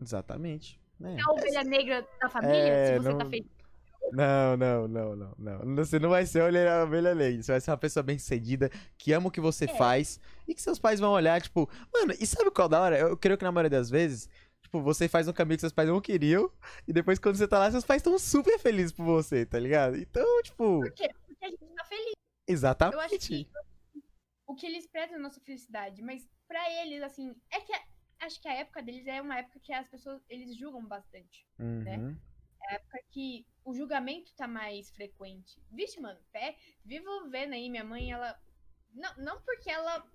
[0.00, 0.80] Exatamente.
[1.02, 1.14] É.
[1.16, 3.50] É a ovelha negra da família, É, se você não- tá feito.
[4.12, 5.76] Não, não, não, não, não.
[5.76, 7.42] Você não vai ser a ovelha negra.
[7.42, 8.68] Você vai ser uma pessoa bem sucedida,
[8.98, 9.68] que ama o que você É.
[9.68, 12.98] faz e que seus pais vão olhar, tipo, mano, e sabe qual da hora?
[12.98, 14.28] Eu creio que na maioria das vezes,
[14.62, 16.50] tipo, você faz um caminho que seus pais não queriam,
[16.86, 19.96] e depois quando você tá lá, seus pais estão super felizes por você, tá ligado?
[19.96, 21.08] Então, tipo, Por quê?
[21.26, 22.12] Porque a gente tá feliz.
[22.46, 22.94] exatamente.
[22.94, 23.48] Eu acho que
[24.46, 27.72] o que eles prezam é a nossa felicidade, mas pra eles, assim, é que
[28.20, 31.46] acho que a época deles é uma época que as pessoas, eles julgam bastante.
[31.58, 32.16] Uhum.
[32.64, 35.60] É a época que o julgamento tá mais frequente.
[35.70, 38.38] Vixe, mano, pé, vivo vendo aí minha mãe, ela...
[38.94, 40.06] Não, não porque ela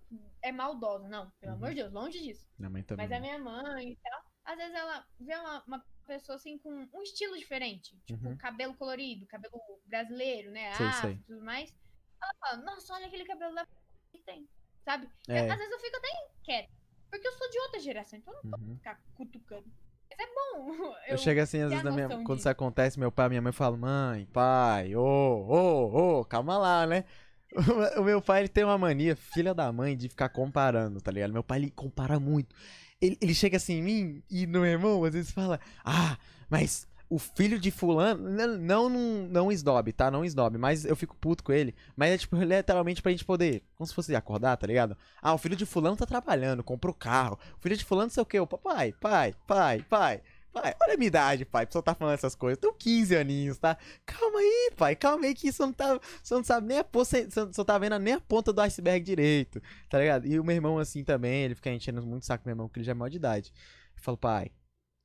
[0.43, 1.31] é maldosa, não.
[1.39, 1.57] Pelo Uhum.
[1.57, 2.47] amor de Deus, longe disso.
[2.59, 3.07] Minha mãe também.
[3.07, 4.16] Mas a minha mãe e tal,
[4.47, 7.95] às vezes ela vê uma, uma pessoa assim com um estilo diferente.
[8.05, 8.37] Tipo, Uhum.
[8.37, 10.73] cabelo colorido, cabelo brasileiro, né?
[10.73, 11.11] Sei, Afro sei.
[11.13, 11.73] e tudo mais.
[12.21, 13.67] Ela fala, nossa, olha aquele cabelo lá
[14.11, 14.47] que tem.
[14.85, 15.07] Sabe?
[15.27, 15.41] É.
[15.47, 16.07] Eu- às vezes eu fico até
[16.41, 16.69] inquieta.
[17.11, 18.65] Porque eu sou de outra geração, então eu não Uhum.
[18.67, 19.65] vou ficar cutucando.
[20.09, 20.67] Mas é bom.
[21.07, 22.07] Eu, chego assim, às vezes, minha...
[22.07, 22.35] quando disso.
[22.39, 26.87] isso acontece, meu pai e minha mãe falam, mãe, pai, ô, ô, ô, calma lá,
[26.87, 27.03] né?
[27.99, 31.31] O meu pai, ele tem uma mania, filha da mãe, de ficar comparando, tá ligado?
[31.33, 32.53] Meu pai, ele compara muito.
[33.01, 36.17] Ele, ele chega assim em mim e no meu irmão, às vezes fala, ah,
[36.49, 38.89] mas o filho de fulano, não, não,
[39.29, 40.11] não, esnobe, tá?
[40.11, 41.73] Não esnobe, mas eu fico puto com ele.
[41.95, 44.97] Mas é, tipo, literalmente pra gente poder, como se fosse acordar, tá ligado?
[45.21, 47.39] Ah, o filho de fulano tá trabalhando, comprou carro.
[47.57, 48.39] O filho de fulano não sei o quê.
[48.39, 50.21] O papai, pai, pai, pai.
[50.61, 52.57] Pai, olha a minha idade, pai, pra você tá falando essas coisas.
[52.57, 53.77] Eu tenho 15 aninhos, tá?
[54.05, 55.99] Calma aí, pai, calma aí que você não tá.
[56.23, 57.05] Você não sabe nem a ponta.
[57.05, 60.25] Você você tá vendo nem a ponta do iceberg direito, tá ligado?
[60.25, 62.85] E o meu irmão, assim, também, ele fica enchendo muito saco meu irmão, porque ele
[62.85, 63.53] já é maior de idade.
[63.95, 64.51] Eu falo, pai,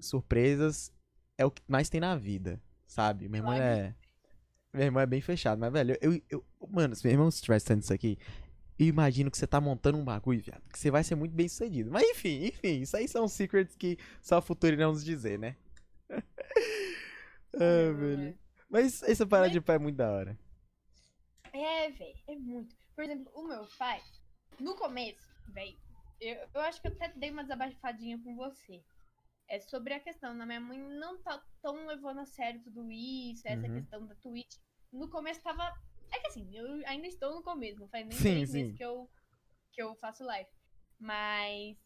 [0.01, 0.91] surpresas
[1.37, 3.29] é o que mais tem na vida, sabe?
[3.29, 3.95] Meu irmão é.
[4.73, 6.19] Meu irmão é bem fechado, mas, velho, eu.
[6.31, 8.19] eu mano, se meu irmão estivesse sendo isso aqui,
[8.79, 10.63] eu imagino que você tá montando um bagulho, viado.
[10.73, 11.91] Que você vai ser muito bem sucedido.
[11.91, 15.57] Mas enfim, enfim, isso aí são secrets que só o futuro irá nos dizer, né?
[17.55, 18.39] ah, velho.
[18.69, 20.39] Mas essa parada de pai é muito da hora.
[21.53, 22.75] É, velho, é muito.
[22.95, 24.01] Por exemplo, o meu pai,
[24.59, 25.77] no começo, velho,
[26.21, 28.83] eu, eu acho que eu até dei uma desabafadinha com você.
[29.49, 33.43] É sobre a questão, na minha mãe não tá tão levando a sério tudo isso,
[33.47, 33.75] essa Uhum.
[33.75, 34.57] questão da Twitch.
[34.93, 35.71] No começo tava.
[36.13, 38.63] É que assim, eu ainda estou no começo, não faz nem Sim, três sim.
[38.63, 39.11] meses que eu,
[39.73, 40.49] que eu faço live.
[40.99, 41.77] Mas.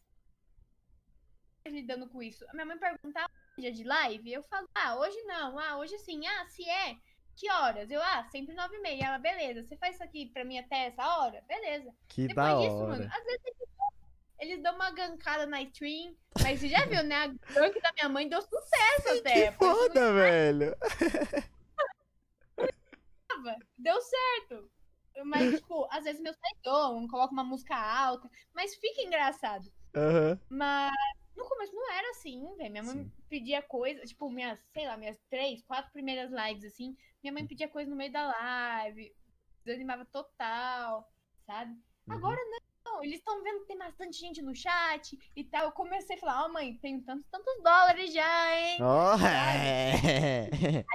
[1.65, 2.45] Lidando com isso.
[2.49, 5.97] A minha mãe pergunta ah, dia de live, eu falo, ah, hoje não, ah, hoje
[5.99, 6.95] sim, ah, se é,
[7.35, 7.91] que horas?
[7.91, 9.05] Eu, ah, sempre nove e meia.
[9.05, 11.43] Ela, beleza, você faz isso aqui pra mim até essa hora?
[11.47, 11.93] Beleza.
[12.07, 12.87] Que Depois da disso, hora.
[12.87, 13.87] mano, às vezes eles dão,
[14.39, 17.15] eles dão uma gancada na stream, mas você já viu, né?
[17.15, 19.51] A gank da minha mãe deu sucesso até.
[19.51, 20.75] que foda, velho.
[23.37, 24.71] tava, Deu certo.
[25.25, 29.71] Mas, tipo, às vezes meus pais dão, colocam uma música alta, mas fica engraçado.
[29.95, 30.39] Aham.
[30.49, 30.93] Mas
[31.35, 32.71] no começo não era assim, velho.
[32.71, 33.11] Minha mãe Sim.
[33.29, 36.95] pedia coisa, tipo, minhas, sei lá, minhas três, quatro primeiras lives, assim.
[37.23, 39.15] Minha mãe pedia coisa no meio da live,
[39.65, 41.11] desanimava total,
[41.45, 41.71] sabe?
[42.07, 42.13] Uhum.
[42.15, 42.39] Agora
[42.85, 43.03] não.
[43.03, 45.65] eles estão vendo que tem bastante gente no chat e tal.
[45.65, 48.77] Eu comecei a falar, ó, mãe, tenho tantos, tantos dólares já, hein?
[48.81, 50.85] Oh, é.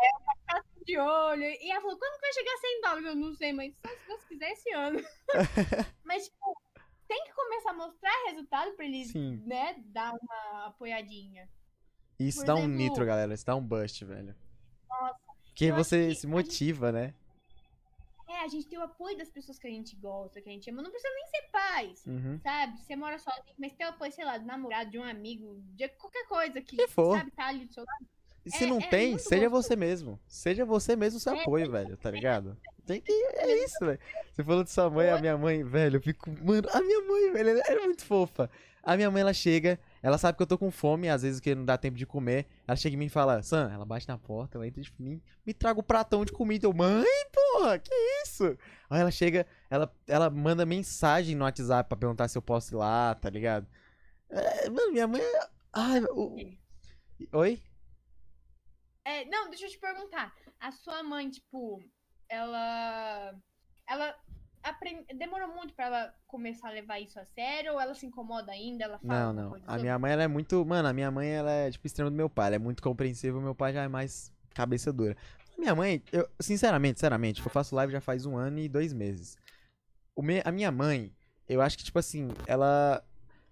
[0.85, 1.43] De olho.
[1.43, 3.07] E ela falou, quando que vai chegar a 100 dólares?
[3.07, 5.01] Eu não sei, mas só se Deus quiser esse ano.
[6.05, 6.61] mas, tipo,
[7.09, 9.43] tem que começar a mostrar resultado pra eles, Sim.
[9.47, 11.49] né, dar uma apoiadinha.
[12.19, 13.35] Isso Por dá um exemplo- nitro, galera.
[13.35, 14.35] Isso dá um bust, velho.
[14.89, 15.19] Nossa.
[15.47, 17.15] Porque você que se motiva, né?
[18.29, 20.71] É, a gente tem o apoio das pessoas que a gente gosta, que a gente
[20.71, 20.81] ama.
[20.81, 22.07] Não precisa nem ser pais.
[22.07, 22.41] Uhum.
[22.43, 22.79] Sabe?
[22.81, 25.87] Você mora sozinho, mas tem o apoio, sei lá, do namorado, de um amigo, de
[25.91, 27.19] qualquer coisa que, Que for.
[27.19, 28.07] sabe, tá ali do seu lado.
[28.45, 30.19] E se É- não é tem, muito seja você mesmo.
[30.27, 32.57] Seja você mesmo seu É, apoio, velho, tá ligado?
[32.85, 33.13] Tem que.
[33.13, 33.99] É isso, velho.
[34.33, 36.29] Você falou de sua mãe, a minha mãe, velho, eu fico.
[36.45, 38.51] Mano, a minha mãe, velho, ela é muito fofa.
[38.83, 41.55] A minha mãe, ela chega, ela sabe que eu tô com fome, às vezes que
[41.55, 42.47] não dá tempo de comer.
[42.67, 45.23] Ela chega em mim e fala, Sam, ela bate na porta, ela entra de mim,
[45.47, 46.67] me traga o pratão de comida.
[46.67, 48.59] Eu, mãe, porra, que isso?
[48.91, 52.79] Aí ela chega, ela, ela manda mensagem no WhatsApp pra perguntar se eu posso ir
[52.79, 53.69] lá, tá ligado?
[54.29, 55.21] É, mano, minha mãe.
[55.21, 56.37] é- Ai, o...
[57.35, 57.63] Oi?
[59.05, 60.35] É, não, deixa eu te perguntar.
[60.61, 61.83] A sua mãe, tipo,
[62.29, 63.35] ela.
[63.89, 64.15] Ela
[64.63, 67.73] apren- demorou muito pra ela começar a levar isso a sério?
[67.75, 68.85] Ou ela se incomoda ainda?
[68.85, 69.63] Ela fala Não, não.
[69.67, 70.65] A minha mãe, ela é muito.
[70.65, 72.47] Mano, a minha mãe, ela é tipo extremo do meu pai.
[72.49, 73.41] Ela é muito compreensiva.
[73.41, 75.17] Meu pai já é mais cabeça dura.
[75.59, 79.37] Minha mãe, eu, sinceramente, sinceramente, eu faço live já faz um ano e dois meses.
[80.15, 81.15] O me, a minha mãe,
[81.49, 83.05] eu acho que, tipo assim, ela.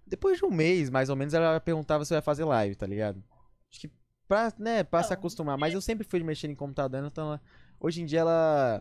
[0.07, 2.87] Depois de um mês, mais ou menos, ela perguntava se eu ia fazer live, tá
[2.87, 3.23] ligado?
[3.71, 3.91] Acho que
[4.31, 5.59] pra, né, pra se Então, acostumar.
[5.59, 7.41] Mas eu sempre fui mexer em computador, então ela,
[7.81, 8.81] hoje em dia ela.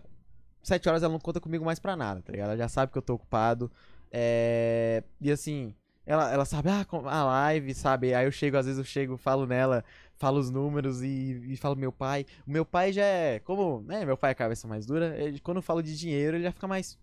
[0.61, 2.49] Sete horas ela não conta comigo mais pra nada, tá ligado?
[2.49, 3.71] Ela já sabe que eu tô ocupado.
[4.11, 5.03] É...
[5.19, 5.73] E assim,
[6.05, 8.13] ela, ela sabe, ah, a live, sabe?
[8.13, 9.83] Aí eu chego, às vezes eu chego, falo nela,
[10.17, 12.27] falo os números e, e falo meu pai.
[12.45, 15.39] O meu pai já é, como, né, meu pai é a cabeça mais dura, ele-
[15.39, 16.95] quando eu falo de dinheiro, ele já fica mais,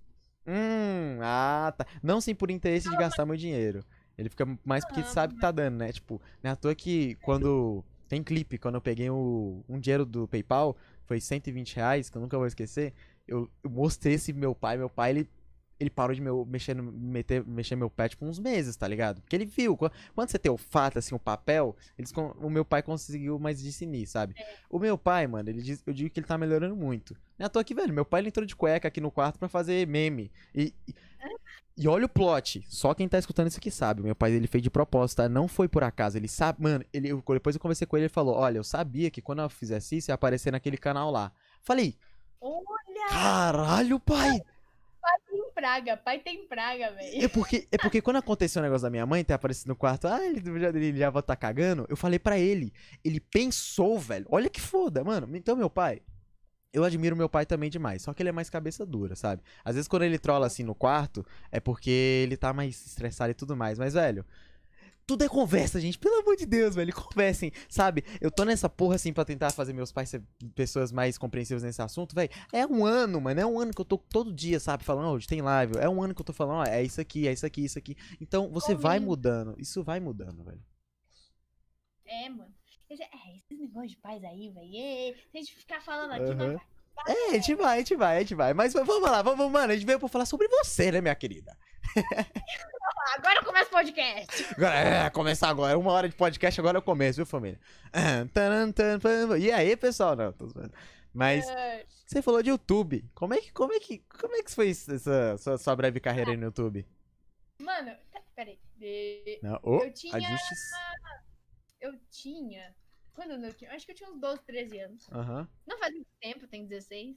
[0.47, 1.85] hum, ah, tá.
[2.03, 3.85] Não sem por interesse de gastar meu dinheiro.
[4.17, 5.93] Ele fica mais porque Ah, sabe que tá dando, né?
[5.93, 10.05] Tipo, não é à toa que quando, tem clipe, quando eu peguei o, um dinheiro
[10.05, 12.93] do PayPal, foi 120 reais, que eu nunca vou esquecer,
[13.27, 15.29] eu, eu mostrei esse meu pai, meu pai, ele
[15.79, 19.20] ele parou de meu, mexer, no- meter, mexer meu pé, tipo, uns meses, tá ligado?
[19.20, 19.77] Porque ele viu.
[19.77, 19.93] Quando,
[20.29, 24.35] você tem o fato, assim, o papel, eles, o meu pai conseguiu mais discernir, sabe?
[24.70, 27.14] O meu pai, mano, ele diz, eu digo que ele tá melhorando muito.
[27.39, 29.39] Não é à toa que, velho, meu pai ele entrou de cueca aqui no quarto
[29.39, 30.31] pra fazer meme.
[30.55, 30.95] E, e,
[31.77, 32.64] e olha o plot.
[32.68, 34.03] Só quem tá escutando isso aqui sabe.
[34.03, 35.29] Meu pai, ele fez de propósito, tá?
[35.29, 36.16] Não foi por acaso.
[36.16, 39.11] Ele sabe, mano, ele, eu- depois eu conversei com ele, ele falou, olha, eu sabia
[39.11, 41.31] que quando eu fizesse isso, ia aparecer naquele canal lá.
[41.62, 41.95] Falei,
[42.41, 44.41] Olha, caralho, pai!
[45.27, 47.25] Tem praga, pai tem praga, velho.
[47.25, 50.07] É porque, é porque quando aconteceu o negócio da minha mãe ter aparecido no quarto,
[50.07, 52.73] ah, ele já, ele já vai estar cagando, eu falei pra ele.
[53.05, 54.27] Ele pensou, velho.
[54.29, 55.35] Olha que foda, mano.
[55.37, 56.01] Então, meu pai.
[56.73, 59.43] Eu admiro meu pai também demais, só que ele é mais cabeça dura, sabe?
[59.65, 63.35] Às vezes quando ele trola assim no quarto, é porque ele tá mais estressado e
[63.35, 63.79] tudo mais.
[63.79, 64.27] Mas, velho,
[65.07, 65.99] tudo é conversa, gente.
[65.99, 66.93] Pelo amor de Deus, velho.
[66.95, 68.05] Conversem, sabe?
[68.21, 70.23] Eu tô nessa porra assim pra tentar fazer meus pais ser
[70.55, 72.31] pessoas mais compreensivas nesse assunto, velho.
[72.53, 73.41] É um ano, mano.
[73.41, 74.83] É um ano que eu tô todo dia, sabe?
[74.85, 75.75] Falando, hoje tem live.
[75.79, 77.79] É um ano que eu tô falando, ó, é isso aqui, é isso aqui, isso
[77.79, 77.97] aqui.
[78.21, 79.55] Então você vai mudando.
[79.59, 80.63] Isso vai mudando, velho.
[82.05, 82.53] É, mano.
[82.89, 82.95] É,
[83.37, 84.71] esses negócios de pais aí, velho.
[84.77, 86.55] é, Se a gente ficar falando aqui, Aham.
[86.57, 86.67] vai-
[87.07, 88.55] É, a gente vai, a gente vai, a gente vai.
[88.55, 89.73] Mas vamos lá, vamos, mano.
[89.73, 91.57] A gente veio pra falar sobre você, né, minha querida?
[93.17, 94.47] agora começa o podcast.
[94.57, 95.79] Agora, é, começar agora.
[95.79, 97.61] Uma hora de podcast, agora eu começo, viu, família?
[99.39, 100.17] E aí, pessoal?
[100.17, 100.73] Não, tô zoando.
[101.13, 103.09] Mas É, você falou de YouTube.
[103.15, 106.31] Como é que, como é que, como é que foi essa sua, sua breve carreira
[106.33, 106.87] aí no YouTube?
[107.59, 108.59] Mano, tá, peraí.
[108.83, 110.59] É, Não, oh, Eu tinha- ajustes.
[111.81, 112.75] Eu tinha.
[113.17, 113.73] Quando eu tinha?
[113.73, 115.11] Acho que eu tinha uns 12, 13 anos.
[115.11, 115.49] Aham.
[115.67, 117.17] Não faz muito tempo, eu tenho 16.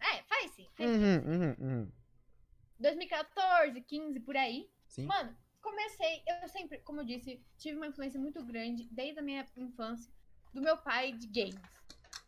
[0.00, 0.68] É, faz sim.
[0.76, 0.88] Faz.
[0.88, 1.92] Uhum, uhum, uhum.
[2.78, 4.70] 2014, 15, por aí.
[4.86, 5.06] Sim.
[5.06, 6.22] Mano, comecei.
[6.26, 10.12] Eu sempre, como eu disse, tive uma influência muito grande desde a minha infância
[10.54, 11.60] do meu pai de games.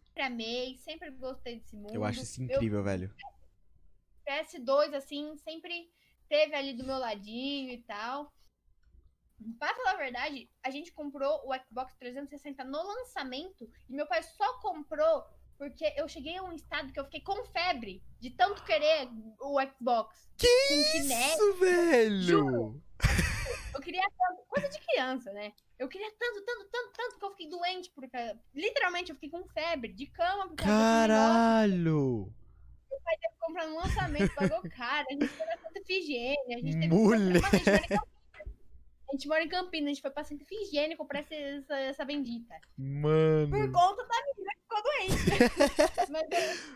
[0.06, 1.94] Sempre amei, sempre gostei desse mundo.
[1.94, 3.14] Eu acho isso Eu- incrível, velho.
[4.26, 5.88] PS2, assim, sempre
[6.28, 8.32] teve ali do meu ladinho e tal.
[9.58, 14.22] Pra falar a verdade, a gente comprou o Xbox 360 no lançamento e meu pai
[14.22, 15.24] só comprou
[15.58, 19.08] porque eu cheguei a um estado que eu fiquei com febre de tanto querer
[19.40, 20.28] o Xbox.
[20.36, 20.46] Que.
[20.46, 22.22] Isso, velho!
[22.22, 22.82] Juro.
[23.74, 25.52] Eu queria tanto, coisa de criança, né?
[25.78, 28.38] Eu queria tanto, tanto, tanto, tanto que eu fiquei doente por causa.
[28.54, 31.08] Literalmente, eu fiquei com febre de cama por causa desse negócio.
[31.08, 32.34] Caralho!
[33.44, 37.40] comprar no lançamento, pagou caro, a gente na Santa Efigênia, a gente teve que Mulher.
[37.42, 38.08] comprar- Mano,
[39.08, 39.86] a gente mora em Campinas.
[39.86, 42.54] A gente foi pra Santa Efigênia comprar essa, essa, essa bendita.
[42.76, 43.72] Por Mano.
[43.72, 46.10] conta da menina que ficou doente.
[46.10, 46.74] Mas eu...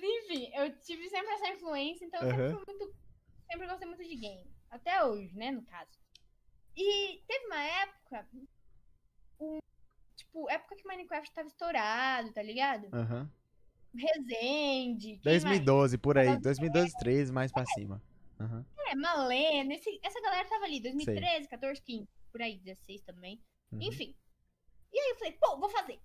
[0.00, 2.94] Enfim, eu tive sempre essa influência, então eu sempre muito
[3.50, 4.46] sempre gostei muito de game.
[4.70, 5.90] Até hoje, né, no caso.
[6.76, 8.28] E teve uma época.
[9.40, 9.58] Um,
[10.14, 12.88] tipo, época que Minecraft tava estourado, tá ligado?
[12.92, 13.30] Aham.
[13.94, 15.18] Resende.
[15.18, 16.26] quem 2012, por aí.
[16.26, 18.00] Tava- 2012, 13, mais pra cima.
[18.38, 18.66] Mais?
[18.88, 19.74] É, Malena.
[19.74, 23.40] esse- essa galera tava ali, 2013, 14, 15, por aí, 16 também.
[23.72, 23.82] Uhum.
[23.82, 24.14] Enfim.
[24.92, 25.98] E aí eu falei, pô, vou fazer.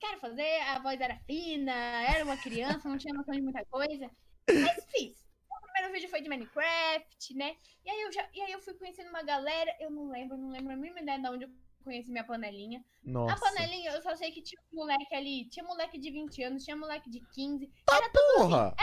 [0.00, 1.72] Quero fazer, a voz era fina,
[2.10, 4.10] era uma criança, não tinha noção de muita coisa.
[4.48, 5.22] Mas fiz.
[5.50, 7.56] O primeiro vídeo foi de Minecraft, né?
[7.84, 10.50] E aí eu já, e aí eu fui conhecendo uma galera, eu não lembro, não
[10.50, 11.50] lembro a mínima ideia de onde eu
[11.84, 12.82] conheci minha panelinha.
[13.04, 13.34] Nossa.
[13.34, 16.64] A panelinha, eu só sei que tinha um moleque ali, tinha moleque de 20 anos,
[16.64, 18.74] tinha moleque de 15, Porra!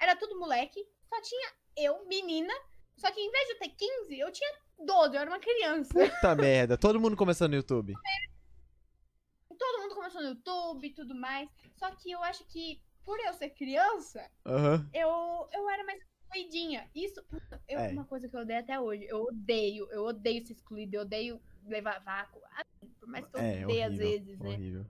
[0.00, 2.52] era tudo moleque, só tinha eu, menina,
[2.96, 5.92] só que em vez de eu ter 15, eu tinha 12, eu era uma criança.
[5.94, 6.76] Puta merda.
[6.78, 7.94] Todo mundo começando no YouTube.
[9.58, 11.48] todo mundo começou no YouTube e tudo mais.
[11.76, 14.88] Só que eu acho que, por eu ser criança, Aham.
[14.92, 16.90] eu, eu era mais excluidinha.
[16.94, 17.24] Isso
[17.68, 17.88] é É.
[17.92, 19.04] uma coisa que eu odeio até hoje.
[19.08, 22.40] Eu odeio, eu odeio ser excluída, eu odeio levar vácuo.
[22.56, 24.08] Assim, Por mais que eu É, odeie às horrível.
[24.08, 24.48] vezes, né?
[24.50, 24.86] Horrível.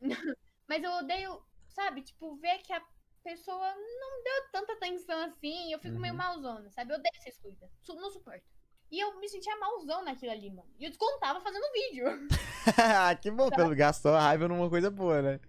[0.68, 2.82] Mas eu odeio, sabe, tipo, ver que a
[3.22, 5.72] pessoa não deu tanta atenção assim.
[5.72, 6.18] Eu fico meio Uhum.
[6.18, 6.92] malzona, sabe?
[6.92, 7.70] Eu odeio ser excluída.
[7.82, 8.44] Su- Não suporto.
[8.90, 10.70] E eu me sentia malzão naquilo ali, mano.
[10.78, 12.06] E eu descontava fazendo vídeo.
[13.20, 15.40] que bom, pelo gastou a raiva numa coisa boa, né?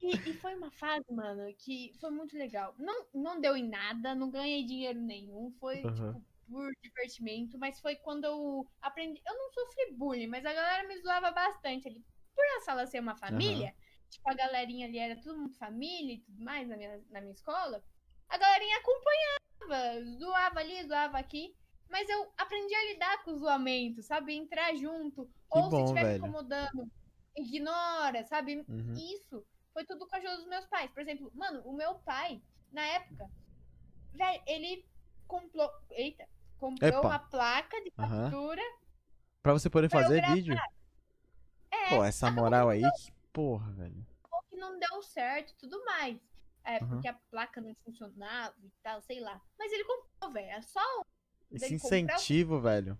[0.00, 2.74] E, e foi uma fase, mano, que foi muito legal.
[2.78, 5.50] Não, não deu em nada, não ganhei dinheiro nenhum.
[5.58, 5.94] Foi, Aham.
[5.94, 7.58] tipo, por divertimento.
[7.58, 9.20] Mas foi quando eu aprendi.
[9.26, 12.04] Eu não sofri bullying, mas a galera me zoava bastante ali.
[12.34, 13.74] Por a sala ser uma família,
[14.10, 17.32] tipo, a galerinha ali era tudo muito família e tudo mais na minha, na minha
[17.32, 17.82] escola.
[18.28, 21.54] A galerinha acompanhava, zoava ali, zoava aqui.
[21.88, 24.34] Mas eu aprendi a lidar com o zoamento, sabe?
[24.34, 25.30] Entrar junto.
[25.50, 26.90] Ou bom, se estiver me incomodando,
[27.36, 28.64] ignora, sabe?
[28.68, 28.94] Uhum.
[28.94, 30.90] Isso foi tudo com a ajuda dos meus pais.
[30.90, 32.40] Por exemplo, mano, o meu pai,
[32.72, 33.30] na época,
[34.12, 34.84] velho, ele
[35.26, 35.70] comprou.
[35.90, 36.26] Eita!
[36.58, 37.00] Comprou Epa.
[37.00, 38.62] uma placa de captura.
[39.42, 40.56] Pra você poder fazer vídeo.
[41.70, 44.06] É, Pô, essa moral aí, que porra, velho.
[44.48, 46.18] que não deu certo e tudo mais.
[46.64, 46.88] É, Aham.
[46.88, 49.38] porque a placa não funcionava e tal, sei lá.
[49.58, 50.48] Mas ele comprou, velho.
[50.50, 50.80] É só
[51.50, 52.98] Esse Dele comprar incentivo, velho.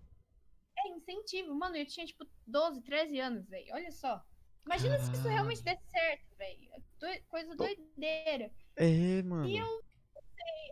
[0.78, 1.54] é incentivo.
[1.54, 3.72] Mano, eu tinha, tipo, 12, 13 anos, velho.
[3.72, 4.22] Olha só.
[4.66, 5.30] Imagina se isso Caralho.
[5.34, 6.70] realmente desse certo, velho.
[6.74, 8.50] É Coisa doideira.
[8.76, 9.46] É, mano.
[9.46, 9.84] E eu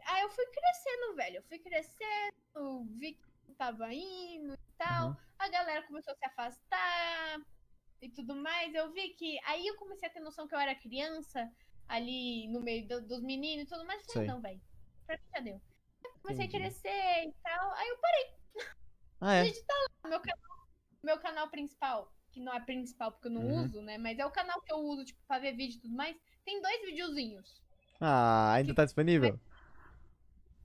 [0.06, 1.36] Aí eu fui crescendo, velho.
[1.36, 5.10] Eu fui crescendo, vi que tava indo e tal.
[5.10, 5.16] Uhum.
[5.38, 7.40] A galera começou a se afastar
[8.03, 8.74] e tudo mais.
[8.74, 9.38] Eu vi que.
[9.46, 11.50] Aí eu comecei a ter noção que eu era criança
[11.88, 14.03] ali no meio do- dos meninos e tudo mais.
[14.09, 14.61] Eu Falei, não, velho.
[15.07, 15.61] Pra mim já deu.
[16.22, 16.57] Comecei Entendi.
[16.57, 17.72] a crescer e tal.
[17.72, 18.66] Aí eu parei.
[19.20, 19.50] Ah, é?
[19.53, 19.74] Tá
[20.05, 20.11] lá.
[20.11, 20.66] Meu canal,
[21.03, 23.64] meu canal principal, que não é principal porque eu não Uhum.
[23.64, 23.98] uso, né?
[23.98, 26.16] Mas é o canal que eu uso, tipo, pra ver vídeo e tudo mais.
[26.44, 27.61] Tem dois videozinhos.
[28.00, 29.38] Ah, ainda tá disponível?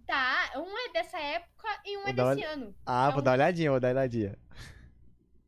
[0.07, 2.75] Tá, um é dessa época e um Vou é uma- desse ano.
[2.85, 4.37] Ah, vou Então- dar uma olhadinha, vou dar uma olhadinha.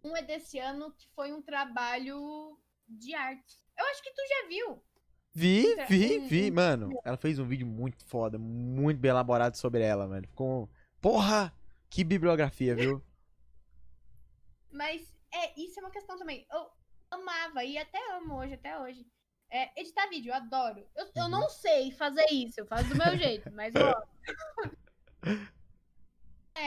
[0.04, 3.56] Um é desse ano que foi um trabalho de arte.
[3.78, 4.84] Eu acho que tu já viu.
[5.32, 6.52] Vi, vi, vi.
[6.52, 10.28] Mano, ela fez um vídeo muito foda, muito bem elaborado sobre ela, velho.
[10.28, 10.70] Ficou.
[11.02, 11.54] Porra!
[11.90, 13.04] Que bibliografia, viu?
[14.72, 16.46] Mas é, isso é uma questão também.
[16.52, 16.70] Eu
[17.12, 19.06] amava e até amo hoje, até hoje.
[19.52, 20.86] É, editar vídeo, eu adoro.
[20.96, 21.30] Eu, eu Uhum.
[21.30, 24.08] não sei fazer isso, eu faço do meu jeito, mas eu amo.
[26.56, 26.66] É,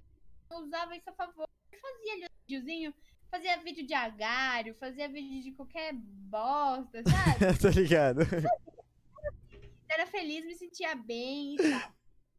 [0.50, 1.48] eu usava isso a favor.
[1.70, 2.94] Eu fazia ali um videozinho,
[3.32, 7.58] fazia vídeo de agário, fazia vídeo de qualquer bosta, sabe?
[7.58, 8.20] tá ligado?
[9.90, 11.66] Era feliz, me sentia bem e tal.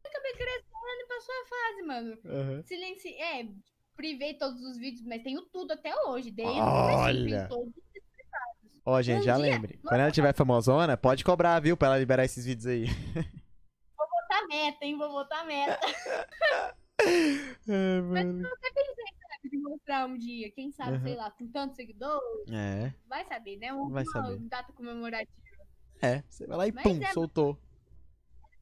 [0.04, 2.18] Eu acabei crescendo e passou a fase, mano.
[2.26, 2.62] Aham.
[2.62, 3.08] Silenci...
[3.14, 3.46] É,
[3.96, 6.30] privei todos os vídeos, mas tenho tudo até hoje.
[6.30, 7.48] Desde Olha!
[7.48, 7.72] todos.
[8.86, 9.78] Ó, gente, já Um dia- lembre.
[9.82, 11.76] Quando ela tiver famosona, pode cobrar, viu?
[11.76, 12.84] Pra ela liberar esses vídeos aí.
[13.96, 14.96] Vou botar meta, hein?
[14.98, 15.80] Vou botar meta.
[17.66, 18.00] É,
[19.48, 19.50] mano.
[19.50, 21.02] de mostrar um dia, quem sabe, Uhum.
[21.02, 23.72] sei lá, com tantos seguidores, É, vai saber, né?
[23.72, 24.38] Uma, Vai saber.
[24.48, 25.32] data comemorativa.
[26.02, 26.22] é.
[26.28, 27.58] Você vai lá e Mas pum, é- soltou.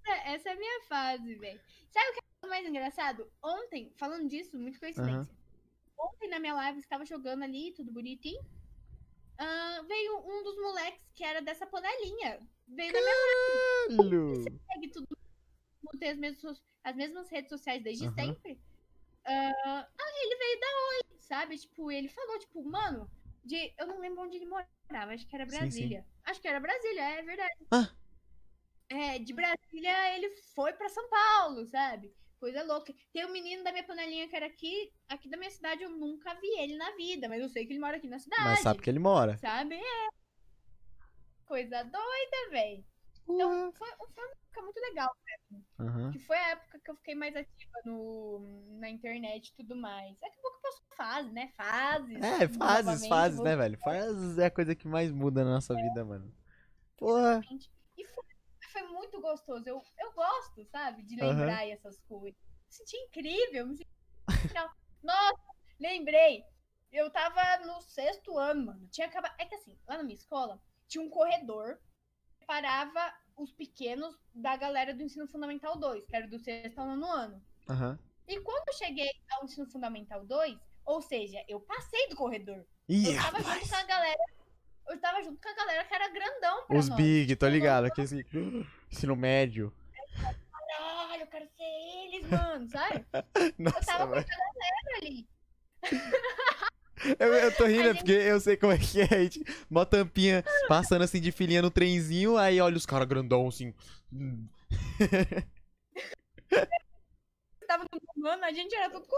[0.05, 1.61] Essa, essa é a minha fase, velho.
[1.91, 3.31] Sabe o que é o mais engraçado?
[3.43, 5.33] Ontem, falando disso, muito coincidência.
[5.99, 8.43] Ontem na minha live, estava jogando ali, tudo bonitinho.
[9.39, 12.39] ah, veio um dos moleques que era dessa panelinha.
[12.69, 14.45] Veio na minha Caralho!
[14.73, 15.07] segue tudo.
[15.99, 18.15] Tem as mesmas, as mesmas redes sociais desde Aham.
[18.15, 18.61] sempre.
[19.25, 19.89] Ah,
[20.23, 21.59] ele veio dar oi, sabe?
[21.59, 23.11] Tipo, ele falou, tipo, mano,
[23.45, 25.59] de, eu não lembro onde ele morava, acho que era Sim, sim.
[25.59, 26.07] Brasília.
[26.25, 27.55] Acho que era Brasília, é verdade.
[27.71, 27.91] Ah.
[28.89, 32.15] É, de Brasília ele foi pra São Paulo, sabe?
[32.39, 32.93] Coisa louca.
[33.13, 36.35] Tem um menino da minha panelinha que era aqui, aqui da minha cidade, eu nunca
[36.35, 38.43] vi ele na vida, mas eu sei que ele mora aqui na cidade.
[38.43, 39.39] Mas sabe que ele mora.
[39.39, 39.77] Sabe?
[39.77, 40.09] É.
[41.47, 42.85] Coisa doida, velho.
[43.29, 45.17] Então, foi, foi uma época muito legal.
[45.83, 46.11] Aham.
[46.13, 48.41] Que foi a época que eu fiquei mais ativa no,
[48.79, 50.19] na internet e tudo mais.
[50.21, 51.53] Daqui a pouco passou fase, né?
[51.57, 52.17] Fases.
[52.23, 53.79] É, fases, fases, vou- né, velho?
[53.79, 56.33] Fases é a coisa que mais muda na nossa vida, mano.
[56.97, 57.39] Porra.
[57.39, 57.71] Exatamente.
[57.99, 58.25] E foi,
[58.73, 59.65] foi muito gostoso.
[59.67, 61.03] Eu, eu gosto, sabe?
[61.03, 62.39] De lembrar essas coisas.
[62.41, 63.67] Me senti incrível.
[63.67, 63.91] Me senti.
[65.03, 65.43] Nossa,
[65.81, 66.45] lembrei.
[66.93, 68.89] Eu tava no sexto ano, mano.
[68.91, 69.35] Tinha acabado.
[69.39, 71.77] É que assim, lá na minha escola, tinha um corredor
[72.29, 76.87] que separava os pequenos da galera do ensino fundamental 2, que era do sexto ao
[76.87, 77.43] nono ano.
[77.69, 77.99] Aham.
[78.29, 82.65] E quando eu cheguei ao ensino fundamental 2, ou seja, eu passei do corredor.
[82.89, 83.71] Ih, Eu tava junto rapaz.
[83.71, 84.25] com a galera.
[84.89, 86.97] Eu tava junto com a galera que era grandão Os nós.
[86.97, 87.87] big, tô ligado.
[87.87, 88.23] Assim,
[88.91, 89.73] ensino médio.
[90.51, 93.05] Caralho, eu quero ser eles, mano, sabe?
[93.59, 94.21] Nossa, Eu tava com mano.
[94.21, 95.29] essa galera ali.
[97.19, 99.05] Eu, eu tô rindo A é gente- porque eu sei como é que é.
[99.05, 103.49] A gente, mó tampinha passando assim de filinha no trenzinho, aí olha os caras grandão
[103.49, 103.75] assim.
[104.13, 104.47] Hum.
[107.67, 107.85] Tava
[108.17, 109.17] mano, a gente era tudo com.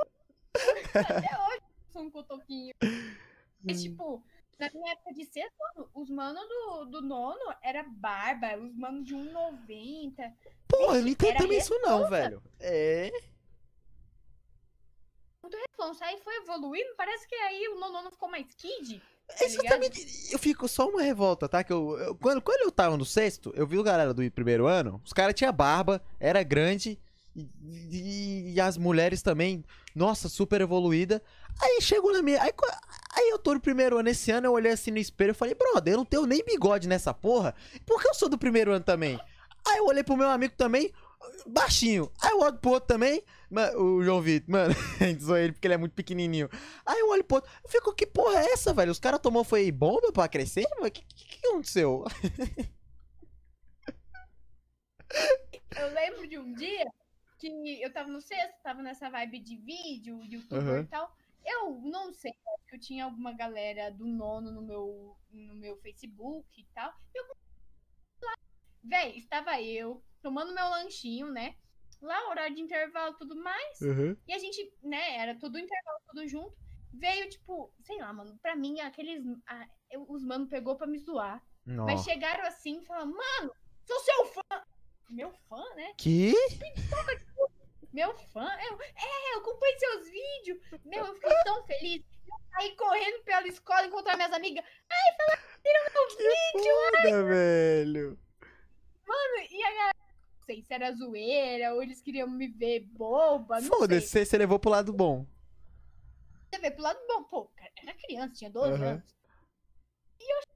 [0.99, 1.63] Até hoje
[1.93, 2.75] sou um cotoquinho.
[3.63, 4.23] Mas, tipo,
[4.59, 9.07] na minha época de sexto ano, os manos do, do nono era barba, os manos
[9.07, 10.33] de 1,90.
[10.69, 12.43] Porra, eu não entendo isso não, velho.
[12.61, 13.11] É.
[15.53, 19.01] Responsa, aí foi evoluindo, parece que aí o nono ficou mais kid.
[19.27, 20.33] Tá exatamente.
[20.33, 21.65] Eu fico só uma revolta, tá?
[21.65, 24.67] Que eu, eu- quando, quando eu tava no sexto, eu vi o galera do primeiro
[24.67, 26.99] ano, os caras tinham barba, era grande,
[27.35, 27.49] e,
[27.91, 29.65] e- e as mulheres também,
[29.95, 31.23] nossa, super evoluída.
[31.61, 32.41] Aí chegou na minha.
[32.43, 32.53] Aí,
[33.17, 35.55] aí eu tô no primeiro ano esse ano, eu olhei assim no espelho e falei,
[35.55, 37.55] brother, eu não tenho nem bigode nessa porra,
[37.87, 39.19] por que eu sou do primeiro ano também?
[39.67, 40.93] Aí eu olhei pro meu amigo também,
[41.47, 42.11] baixinho.
[42.21, 43.23] Aí eu olho pro outro também,
[43.55, 46.49] ma- o João Vitor, mano, a gente zoa ele porque ele é muito pequenininho.
[46.85, 48.93] Aí eu olho pro outro, eu fico, que porra é essa, velho?
[48.93, 50.65] Os caras tomou foi bomba pra crescer?
[50.79, 52.05] O que, que, que aconteceu?
[55.77, 56.87] Eu lembro de um dia
[57.39, 60.81] que eu tava no sexto, tava nessa vibe de vídeo, youtuber Aham.
[60.81, 61.17] e tal.
[61.45, 65.77] Eu não sei, acho que eu tinha alguma galera do nono no meu, no meu
[65.79, 66.93] Facebook e tal.
[67.15, 67.25] E eu
[68.83, 71.55] véi, estava eu tomando meu lanchinho, né?
[72.05, 73.81] Lá, horário de intervalo e tudo mais.
[74.29, 76.55] E a gente, né, era tudo intervalo, tudo junto.
[76.93, 79.25] Veio, tipo, sei lá, mano, pra mim, aqueles.
[79.47, 81.43] ah, eu- os mano pegou pra me zoar.
[81.67, 82.05] Mas Nossa.
[82.05, 83.53] chegaram assim e falaram, mano,
[83.87, 84.43] sou seu fã.
[85.11, 85.93] Meu fã, né?
[85.97, 86.35] Que?
[87.93, 88.45] Meu fã?
[88.69, 90.59] Eu, é, eu acompanho seus vídeos.
[90.85, 92.03] Meu, eu fiquei tão feliz.
[92.27, 94.65] Eu saí correndo pela escola, encontrar minhas amigas.
[96.63, 98.19] Foda, velho.
[99.51, 99.95] E a galera,
[100.45, 103.61] sei se era zoeira ou eles queriam me ver boba.
[103.63, 105.27] Foda-se, você você levou pro lado bom.
[106.51, 107.25] Você vê pro lado bom.
[107.25, 108.87] Pô, cara, era criança, tinha 12 Aham.
[108.93, 109.15] anos.
[110.21, 110.55] E eu achei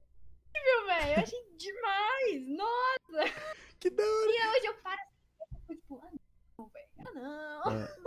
[0.49, 1.13] incrível, velho.
[1.13, 2.57] Eu achei demais.
[2.57, 3.49] Nossa.
[3.79, 4.31] Que da hora.
[4.31, 4.99] E hoje eu paro
[5.53, 6.11] assim, tipo, ah,
[6.57, 6.89] não, velho.
[6.99, 7.97] Ah,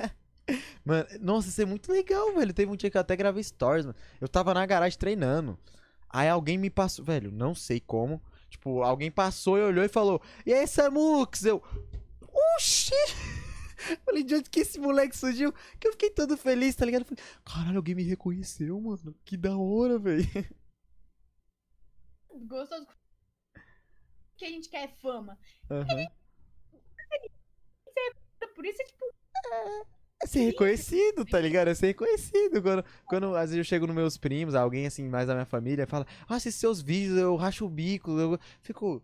[0.00, 0.26] não.
[0.84, 2.54] Mano, nossa, isso é muito legal, velho.
[2.54, 3.98] Teve um dia que eu até gravei stories, mano.
[4.18, 5.58] Eu tava na garagem treinando.
[6.08, 8.22] Aí alguém me passou, velho, não sei como.
[8.48, 11.44] Tipo, alguém passou e olhou e falou: E aí, Samux?
[11.44, 11.62] Eu.
[12.56, 12.94] Oxi!
[14.04, 15.52] Falei, de onde que esse moleque surgiu?
[15.78, 17.04] Que eu fiquei todo feliz, tá ligado?
[17.04, 19.14] Falei, caralho, alguém me reconheceu, mano.
[19.24, 20.24] Que da hora, velho.
[22.48, 22.86] Gostoso.
[24.36, 25.38] Que a gente quer fama.
[25.70, 26.06] Aham.
[28.54, 29.04] Por isso é tipo,
[30.22, 31.68] É ser reconhecido, tá ligado?
[31.68, 32.62] É ser reconhecido.
[32.62, 35.86] Quando, quando às vezes eu chego nos meus primos, alguém assim, mais da minha família,
[35.86, 38.10] fala, nossa, esses seus vídeos, eu racho o bico.
[38.18, 39.02] Eu fico,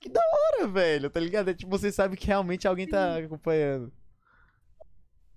[0.00, 1.50] que da hora, velho, tá ligado?
[1.50, 3.92] É tipo, você sabe que realmente alguém tá acompanhando.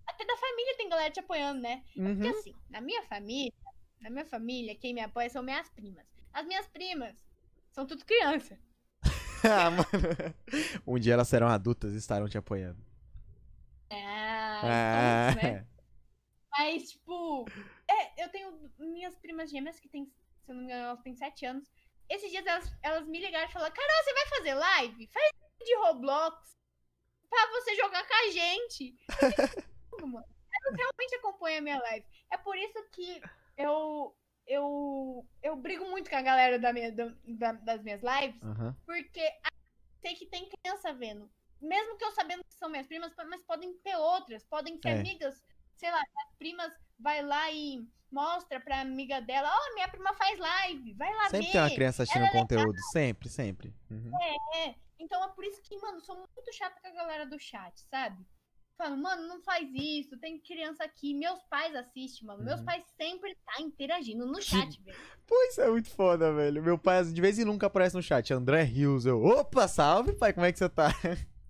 [0.07, 1.83] até da família tem galera te apoiando, né?
[1.93, 2.39] Porque Uhum.
[2.39, 3.53] assim, na minha família,
[4.01, 6.05] na minha família, quem me apoia são minhas primas.
[6.33, 7.15] As minhas primas
[7.71, 8.57] são tudo criança.
[9.43, 10.35] ah, mano.
[10.85, 12.83] Um dia elas serão adultas e estarão te apoiando.
[14.63, 15.67] Ah, estamos, né?
[16.57, 17.45] Mas, tipo,
[17.89, 21.15] é, eu tenho minhas primas gêmeas que tem, se eu não me engano, elas têm
[21.15, 21.71] 7 anos.
[22.09, 25.07] Esses dias elas, elas me ligaram e falaram: Carol, você vai fazer live?
[25.07, 25.31] Faz
[25.65, 26.57] de Roblox
[27.29, 28.95] pra você jogar com a gente.
[29.09, 29.19] Eu
[29.99, 32.05] falei, "Mano, Elas realmente acompanham a minha live.
[32.29, 33.21] É por isso que
[33.57, 34.13] eu,
[34.45, 38.75] eu, eu brigo muito com a galera da minha, da- da- das minhas lives, Aham.
[38.85, 39.21] porque
[40.01, 41.31] sei que tem criança vendo.
[41.61, 44.93] Mesmo que eu sabendo que são minhas primas, mas podem ter outras, podem ser É.
[44.99, 45.41] amigas,
[45.75, 50.37] sei lá, minhas primas vai lá e mostra pra amiga dela, ó, minha prima faz
[50.37, 51.51] live, vai lá Sempre ver.
[51.53, 52.77] tem uma criança assistindo Ela é conteúdo.
[52.91, 53.73] Sempre, sempre.
[53.89, 54.11] Uhum.
[54.55, 57.79] É, então é por isso que, mano, sou muito chata com a galera do chat,
[57.89, 58.25] sabe?
[58.77, 61.13] Falo, mano, não faz isso, tem criança aqui.
[61.13, 62.43] Meus pais assistem, mano.
[62.43, 62.65] Meus Uhum.
[62.65, 64.97] pais sempre tá interagindo no chat, velho.
[65.27, 66.63] Pô, isso é muito foda, velho.
[66.63, 68.33] Meu pai, de vez em nunca aparece no chat.
[68.33, 69.05] André Rios.
[69.05, 70.87] Eu, opa, salve, pai, como é que você tá?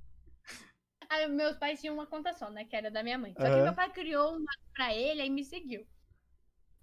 [1.12, 2.64] pai, meus pais tinham uma conta só, né?
[2.64, 3.34] Que era da minha mãe.
[3.34, 3.64] Só que Aham.
[3.64, 5.86] meu pai criou uma pra ele e me seguiu.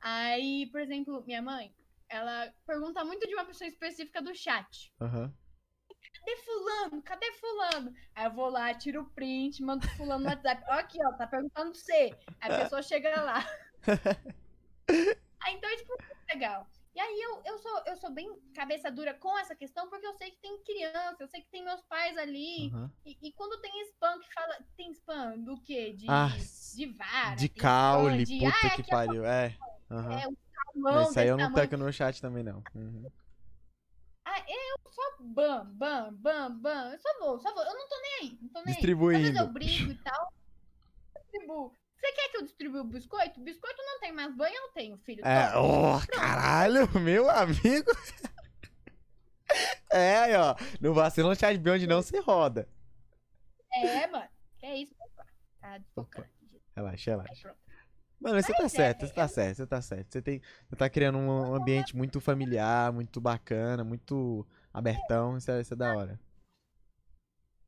[0.01, 1.74] Aí, por exemplo, minha mãe,
[2.09, 4.93] ela pergunta muito de uma pessoa específica do chat.
[5.01, 5.33] Aham.
[6.12, 7.03] Cadê fulano?
[7.03, 7.95] Cadê fulano?
[8.14, 10.62] Aí eu vou lá, tiro o print, mando fulano no WhatsApp.
[10.68, 12.14] Ó aqui, ó, tá perguntando pra você.
[12.41, 13.45] Aí a pessoa chega lá.
[15.41, 16.68] Aí então, tipo, muito legal.
[16.99, 20.14] E aí eu, eu, sou, eu sou bem cabeça dura com essa questão, porque eu
[20.14, 22.66] sei que tem criança, eu sei que tem meus pais ali.
[22.74, 22.90] aham.
[23.07, 24.59] E, e quando tem spam que fala.
[24.76, 25.92] Tem spam do quê?
[25.92, 26.28] De, Ah,
[26.74, 27.36] de vara.
[27.36, 29.24] De caule, de, puta "Ah, que é pariu.
[29.24, 29.57] É.
[29.88, 30.18] Aham.
[30.18, 30.32] É, um
[31.05, 31.68] isso aí eu não tamanho.
[31.68, 32.64] teco no chat também, não.
[32.74, 33.09] Uhum.
[34.24, 36.90] Ah, eu só bam, bam, bam, bam.
[36.90, 37.62] Eu só vou, só vou.
[37.62, 38.38] Eu não tô nem aí.
[38.42, 38.74] Não tô nem aí.
[38.74, 39.22] Distribuindo.
[39.22, 40.32] vezes eu brigo e tal.
[41.16, 41.78] Distribuo.
[41.99, 43.40] Você quer que eu distribua o biscoito?
[43.40, 45.24] Biscoito não tem mais banho, eu tenho, filho.
[45.26, 47.90] É, oh, caralho, meu amigo.
[49.90, 50.55] É, aí, ó.
[50.80, 52.68] Não vacila no chat onde não se roda.
[53.72, 54.28] É, mano.
[54.59, 54.94] Que é isso.
[55.61, 56.28] Tá desfocando.
[56.76, 57.42] Relaxa, relaxa.
[57.42, 57.59] Pronto.
[58.20, 60.12] Mano, você tá é, certo, você tá eu- certo, você tá certo.
[60.12, 65.36] Você, tem, você tá criando um ambiente muito familiar, muito bacana, muito abertão.
[65.36, 66.20] Isso é, isso é da hora.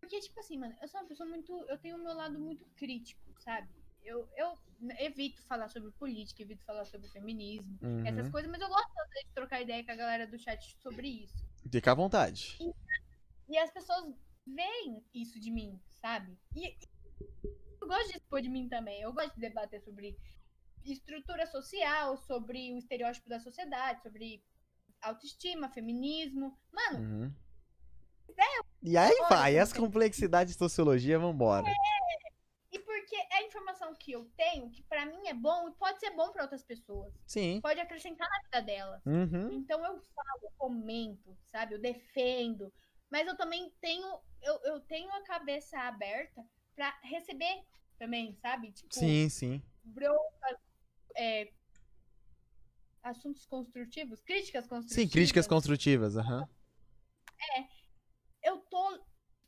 [0.01, 1.53] Porque, tipo assim, mano, eu sou uma pessoa muito.
[1.69, 3.69] Eu tenho o meu lado muito crítico, sabe?
[4.03, 4.59] Eu, eu
[4.99, 8.33] evito falar sobre política, evito falar sobre feminismo, essas Uhum.
[8.33, 11.45] coisas, mas eu gosto de trocar ideia com a galera do chat sobre isso.
[11.71, 12.59] Fica à vontade.
[13.49, 14.15] E as pessoas
[14.47, 16.37] veem isso de mim, sabe?
[16.57, 16.79] E, e
[17.81, 19.01] eu gosto de expor de mim também.
[19.03, 20.17] Eu gosto de debater sobre
[20.85, 24.43] estrutura social, sobre o estereótipo da sociedade, sobre
[25.03, 26.59] autoestima, feminismo.
[26.73, 27.35] Mano, Uhum.
[28.83, 31.67] E aí vai, as complexidades de sociologia, vambora.
[31.69, 32.30] e porque
[33.21, 36.31] é a informação que eu tenho, que pra mim é bom e pode ser bom
[36.33, 37.13] pra outras pessoas.
[37.27, 37.61] Sim.
[37.61, 39.05] Pode acrescentar na vida delas.
[39.07, 39.53] Uhum.
[39.53, 41.75] Então eu falo, eu comento, sabe?
[41.75, 42.73] Eu defendo.
[43.11, 46.45] Mas eu também tenho, eu, eu tenho a cabeça aberta
[46.75, 47.65] pra receber
[47.99, 48.73] também, sabe?
[48.73, 49.63] Tipo, Sim, sim.
[49.85, 50.59] broncas,
[51.17, 51.53] é,
[53.03, 55.03] assuntos construtivos, críticas construtivas.
[55.05, 56.49] Sim, críticas construtivas, aham.
[58.43, 58.99] Eu tô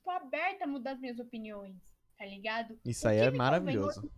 [0.02, 1.76] tipo, aberta a mudar as minhas opiniões,
[2.22, 2.78] tá ligado?
[2.84, 4.08] Isso aí é maravilhoso.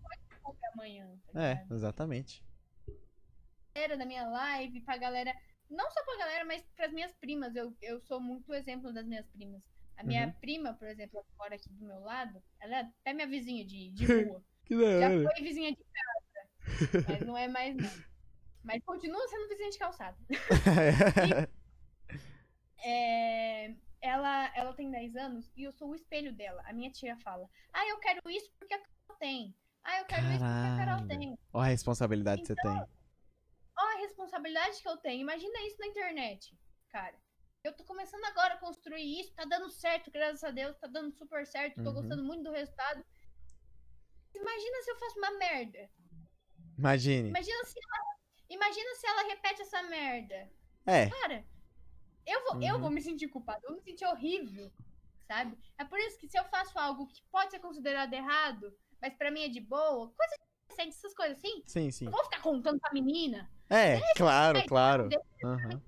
[0.74, 2.44] amanhã, tá É, exatamente.
[3.74, 5.34] galera da minha live, pra galera.
[5.70, 7.56] Não só pra galera, mas pras minhas primas.
[7.56, 9.62] Eu, eu sou muito exemplo das minhas primas.
[9.96, 10.32] A minha Uhum.
[10.34, 13.90] prima, por exemplo, que mora aqui do meu lado, ela é até minha vizinha de,
[13.92, 14.44] de rua.
[14.66, 17.90] Que da Já foi vizinha de casa, mas não é mais não.
[18.64, 20.16] Mas continua sendo vizinha de calçada.
[22.86, 23.72] É,
[24.04, 26.62] ela, ela tem 10 anos e eu sou o espelho dela.
[26.66, 29.56] A minha tia fala: Ah, eu quero isso porque a Carol tem.
[29.82, 31.08] Ah, eu quero isso porque a Carol Caralho.
[31.08, 31.38] tem.
[31.52, 32.70] Ó a responsabilidade que você tem.
[33.76, 35.22] Ó, a responsabilidade que eu tenho.
[35.22, 36.54] Imagina isso na internet,
[36.90, 37.16] cara.
[37.64, 41.10] Eu tô começando agora a construir isso, tá dando certo, graças a Deus, tá dando
[41.12, 41.94] super certo, tô Uhum.
[41.94, 43.02] gostando muito do resultado.
[44.34, 45.90] Imagina se eu faço uma merda.
[46.76, 47.28] Imagine.
[47.30, 48.16] Imagina se ela,
[48.50, 50.50] imagina se ela repete essa merda.
[50.86, 51.44] É, Cara,
[52.26, 52.80] eu vou, eu Uhum.
[52.82, 54.70] vou me sentir culpada, eu vou me sentir horrível,
[55.26, 55.56] sabe?
[55.78, 59.30] É por isso que se eu faço algo que pode ser considerado errado, mas pra
[59.30, 62.06] mim é de boa, coisa de essas coisas assim, sim, sim.
[62.06, 65.08] eu vou ficar contando pra menina, É, claro, claro.
[65.44, 65.82] Aham.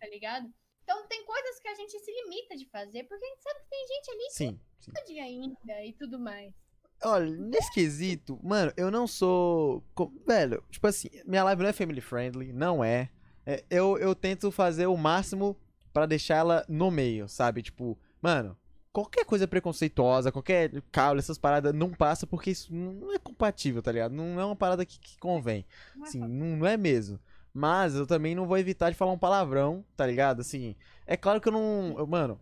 [0.00, 0.52] tá ligado?
[0.82, 3.68] Então tem coisas que a gente se limita de fazer, porque a gente sabe que
[3.70, 4.92] tem gente ali Sim, sim.
[4.92, 6.54] que pode ainda e tudo mais.
[7.02, 9.84] Olha, nesse quesito, mano, eu não sou.
[10.26, 13.10] Velho, tipo assim, minha live não é family friendly, não é.
[13.46, 15.56] É, eu, eu tento fazer o máximo
[15.92, 17.62] pra deixar ela no meio, sabe?
[17.62, 18.56] Tipo, mano,
[18.92, 23.92] qualquer coisa preconceituosa, qualquer caule, essas paradas não passa porque isso não é compatível, tá
[23.92, 24.12] ligado?
[24.12, 25.64] Não é uma parada que, que convém.
[25.98, 27.20] É Assim, não, não é mesmo.
[27.54, 30.40] Mas eu também não vou evitar de falar um palavrão, tá ligado?
[30.40, 30.74] Assim,
[31.06, 31.94] é claro que eu não.
[31.98, 32.38] eu- mano,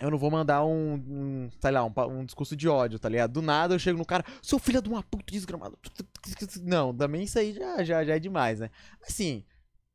[0.00, 3.32] eu não vou mandar um, um sei lá, um, um discurso de ódio, tá ligado?
[3.32, 5.78] Do nada eu chego no cara, seu filho de uma puta desgramado.
[6.62, 8.70] Não, também isso aí já, já, já é demais, né?
[9.06, 9.44] Assim,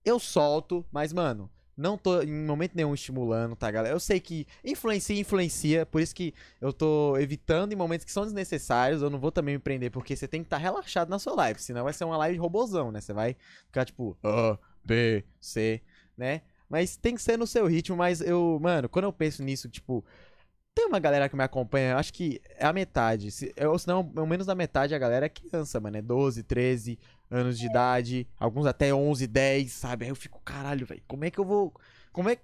[0.06, 3.94] eu solto, mas, mano, não tô em momento nenhum estimulando, tá, galera?
[3.94, 8.24] Eu sei que influencia, influencia, por isso que eu tô evitando em momentos que são
[8.24, 9.02] desnecessários.
[9.02, 11.62] Eu não vou também me prender, porque você tem que estar relaxado na sua live,
[11.62, 13.00] senão vai ser uma live de robozão, né?
[13.00, 13.36] Você vai
[13.68, 15.82] ficar tipo, A, B, C,
[16.18, 16.42] né?
[16.68, 20.04] Mas tem que ser no seu ritmo, mas eu, mano, quando eu penso nisso, tipo,
[20.78, 23.32] tem uma galera que me acompanha, acho que é a metade.
[23.32, 25.98] Se, ou senão, pelo menos da metade a galera é criança, mano.
[25.98, 27.00] É 12, 13
[27.30, 30.06] anos de idade, alguns até 11, 10, sabe?
[30.06, 31.74] Aí eu fico, caralho, velho, como é que eu vou.
[32.12, 32.44] Como é que.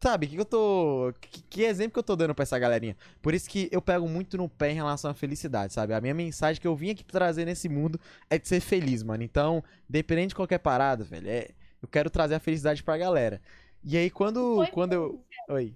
[0.00, 1.12] Sabe, o que, que eu tô.
[1.20, 2.96] Que, que exemplo que eu tô dando pra essa galerinha?
[3.20, 5.94] Por isso que eu pego muito no pé em relação à felicidade, sabe?
[5.94, 7.98] A minha mensagem que eu vim aqui trazer nesse mundo
[8.30, 9.22] é de ser feliz, mano.
[9.22, 11.48] Então, independente de qualquer parada, velho, é,
[11.82, 13.40] eu quero trazer a felicidade pra galera.
[13.82, 15.24] E aí, quando, Foi quando eu.
[15.48, 15.74] Oi.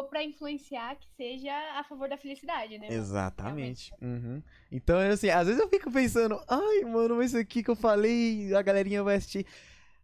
[0.00, 2.86] Ou pra influenciar que seja a favor da felicidade, né?
[2.88, 3.92] Exatamente.
[4.00, 4.42] Uhum.
[4.72, 8.54] Então, assim, às vezes eu fico pensando, ai, mano, mas isso aqui que eu falei,
[8.54, 9.46] a galerinha vai assistir.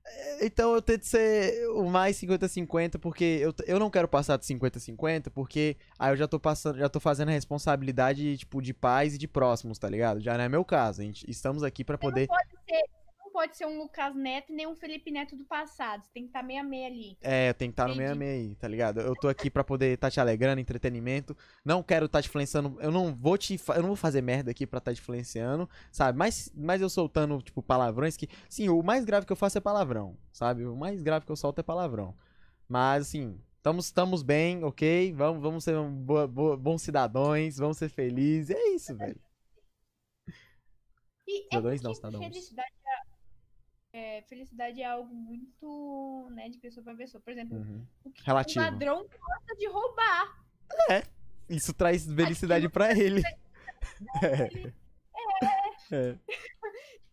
[0.05, 4.45] É, Então eu tento ser o mais 50-50, porque eu, eu não quero passar de
[4.45, 9.15] 50-50, porque aí eu já tô passando, já tô fazendo a responsabilidade, tipo, de pais
[9.15, 10.21] e de próximos, tá ligado?
[10.21, 11.01] Já não é meu caso.
[11.01, 12.29] A gente, estamos aqui pra poder.
[12.29, 12.96] Não pode ser
[13.67, 16.05] um Lucas Neto nem um Felipe Neto do passado.
[16.05, 17.17] Você tem que estar meia meia ali.
[17.21, 18.31] É, eu tenho que estar no meio a Entendi.
[18.31, 19.01] meio aí, tá ligado?
[19.01, 21.37] Eu tô aqui pra poder estar te alegrando, entretenimento.
[21.65, 22.77] Não quero estar te influenciando.
[22.81, 23.61] Eu não vou te.
[23.69, 26.19] Eu não vou fazer merda aqui pra estar te influenciando, sabe?
[26.19, 28.29] Mas, mas eu soltando, tipo, palavrões que.
[28.49, 30.65] Sim, o mais grave que eu faço é palavrão, sabe?
[30.65, 32.17] O mais grave que eu solto é palavrão.
[32.69, 33.41] Mas, assim.
[33.57, 35.13] Estamos, estamos bem, ok?
[35.13, 38.55] Vamos, vamos ser um bons cidadãos, vamos ser felizes.
[38.55, 39.21] É isso, velho.
[41.27, 42.25] E Cidadãos é não, cidadãos.
[42.25, 42.76] Felicidade
[43.97, 47.21] é, é, felicidade é algo muito, né, de pessoa pra pessoa.
[47.21, 47.85] Por exemplo, Uhum.
[48.05, 48.61] o que Relativo.
[48.61, 50.45] o ladrão gosta de roubar.
[51.49, 53.23] Isso traz felicidade pra ele.
[54.23, 54.75] É.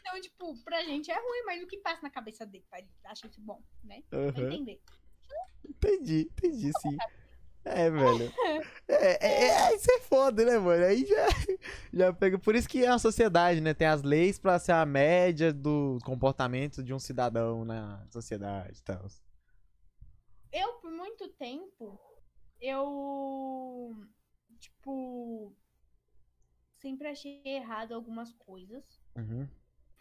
[0.06, 2.64] Então, tipo, pra gente é ruim, mas o que passa na cabeça dele?
[2.74, 4.04] Ele acha isso bom, né?
[4.12, 4.52] Uhum.
[4.52, 4.80] entender.
[5.68, 6.96] Entendi, entendi sim.
[7.66, 8.34] É, velho.
[8.88, 10.84] É, é, é, isso é foda, né, mano?
[10.84, 11.28] Aí já,
[11.94, 12.38] já pega.
[12.38, 13.74] Por isso que é uma sociedade, né?
[13.74, 18.84] Tem as leis pra ser a média do comportamento de um cidadão na sociedade e
[18.84, 19.08] tal.
[20.52, 22.00] Eu, por muito tempo,
[22.62, 23.96] eu,
[24.60, 25.56] tipo,
[26.78, 28.84] sempre achei errado algumas coisas.
[29.16, 29.48] Uhum.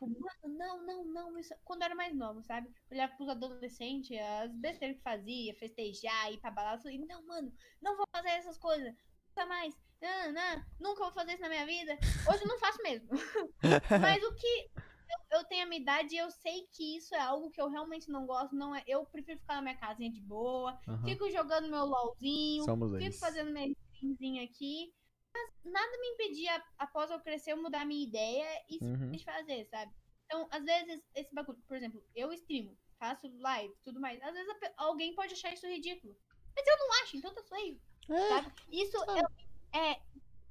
[0.06, 1.38] Tipo, mano, não, não, não.
[1.38, 1.54] Isso...
[1.64, 2.68] Quando eu era mais novo, sabe?
[2.90, 6.78] Olhava pros adolescentes, as besteiras que fazia, festejar, ir pra balada.
[6.78, 8.94] eu Falei, não, mano, não vou fazer essas coisas.
[9.28, 9.74] Nunca mais.
[10.00, 11.96] Não, não, nunca vou fazer isso na minha vida.
[12.28, 13.08] Hoje eu não faço mesmo.
[14.02, 14.70] Mas o que
[15.12, 17.68] eu, eu tenho a minha idade e eu sei que isso é algo que eu
[17.68, 18.56] realmente não gosto.
[18.56, 20.78] Não é, eu prefiro ficar na minha casinha de boa.
[20.88, 21.04] Aham.
[21.04, 22.64] Fico jogando meu LOLzinho.
[22.64, 23.18] Somos Fico eles.
[23.20, 24.92] fazendo minha streamzinha aqui.
[25.34, 29.18] Mas nada me impedia, após eu crescer, eu mudar minha ideia e Uhum.
[29.24, 29.92] fazer, sabe?
[30.26, 34.20] Então, às vezes, esse bagulho, por exemplo, eu streamo, faço live, tudo mais.
[34.22, 36.16] Às vezes alguém pode achar isso ridículo.
[36.56, 37.80] Mas eu não acho, então tá suave,
[38.10, 38.52] É, sabe?
[38.70, 38.96] Isso
[39.74, 40.00] é, é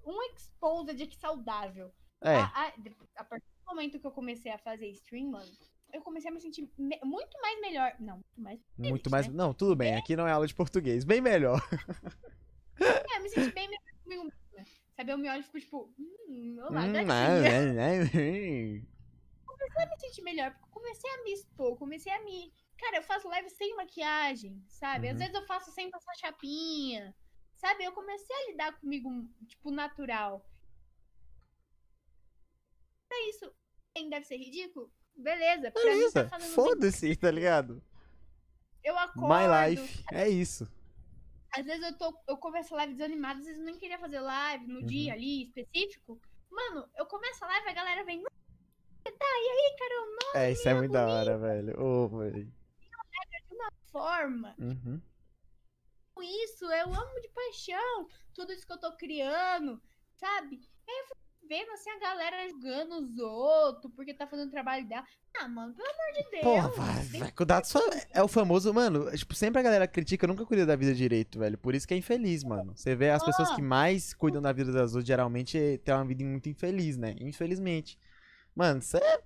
[0.05, 1.93] um exposed de que saudável.
[2.21, 2.36] é.
[2.36, 2.73] A, a-
[3.17, 5.51] a partir do momento que eu comecei a fazer stream, mano,
[5.93, 7.95] eu comecei a me sentir me- muito mais melhor.
[7.99, 8.59] Não, muito mais.
[8.77, 9.27] Muito mais.
[9.27, 9.34] né?
[9.36, 9.95] Não, tudo bem.
[9.95, 11.03] Aqui não é aula de português.
[11.03, 11.59] Bem melhor.
[12.79, 14.34] É, eu me senti bem melhor comigo.
[14.95, 17.11] Sabe, eu me olho e fico tipo, hum, olá, Hum, gatinha.
[17.11, 18.81] ah, é, é, é.
[19.89, 22.53] me sentir melhor, porque eu comecei a me expor, comecei a me.
[22.77, 25.07] Cara, eu faço live sem maquiagem, sabe?
[25.07, 25.19] Às Uhum.
[25.19, 27.15] vezes eu faço sem passar chapinha,
[27.55, 27.83] sabe?
[27.83, 29.09] Eu comecei a lidar comigo,
[29.47, 30.45] tipo, natural.
[33.11, 33.51] É isso.
[33.93, 34.91] Quem deve ser ridículo?
[35.15, 36.29] Beleza, mim Beleza.
[36.29, 37.83] tá Foda-se, tá ligado?
[38.83, 39.27] Eu acordo.
[39.27, 40.03] My life.
[40.11, 40.67] É isso.
[41.54, 42.18] Às vezes eu tô.
[42.28, 44.86] Eu começo a live desanimada, às vezes eu nem queria fazer live no Uhum.
[44.86, 46.20] dia ali específico.
[46.49, 48.18] Mano, eu começo a live, a galera vem.
[48.18, 48.30] "Mano,
[49.04, 49.26] Você tá?
[49.26, 50.06] E aí, Carol?
[50.16, 51.82] Nossa, É, isso é muito da hora, velho.
[51.82, 52.45] Ô, velho.
[52.45, 54.56] de uma forma.
[54.60, 55.02] Uhum.
[56.45, 59.82] isso, eu amo de paixão tudo isso que eu tô criando,
[60.18, 60.62] sabe?
[60.88, 64.87] Aí eu fico vendo assim a galera julgando os outros porque tá fazendo o trabalho
[64.87, 65.03] dela.
[65.37, 66.43] Ah, mano, pelo amor de Deus.
[66.43, 67.81] Porra, vai, tem- vai cuidar da sua.
[68.11, 69.09] É o famoso, mano.
[69.15, 71.57] Tipo, sempre a galera critica, nunca cuida da vida direito, velho.
[71.57, 72.73] Por isso que é infeliz, mano.
[72.75, 73.55] Você vê as pessoas Ah.
[73.55, 77.15] que mais cuidam da vida das outras, geralmente têm uma vida muito infeliz, né?
[77.19, 77.97] Infelizmente.
[78.55, 79.19] Mano, isso é.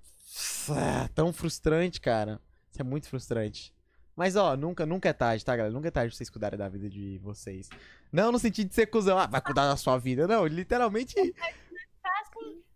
[1.04, 2.40] é tão frustrante, cara.
[2.72, 3.74] Isso é muito frustrante.
[4.16, 5.74] Mas, ó, nunca, nunca é tarde, tá, galera?
[5.74, 7.68] Nunca é tarde pra vocês cuidarem da vida de vocês.
[8.12, 10.26] Não no sentido de ser cuzão, ah, vai cuidar da sua vida.
[10.26, 11.14] Não, literalmente.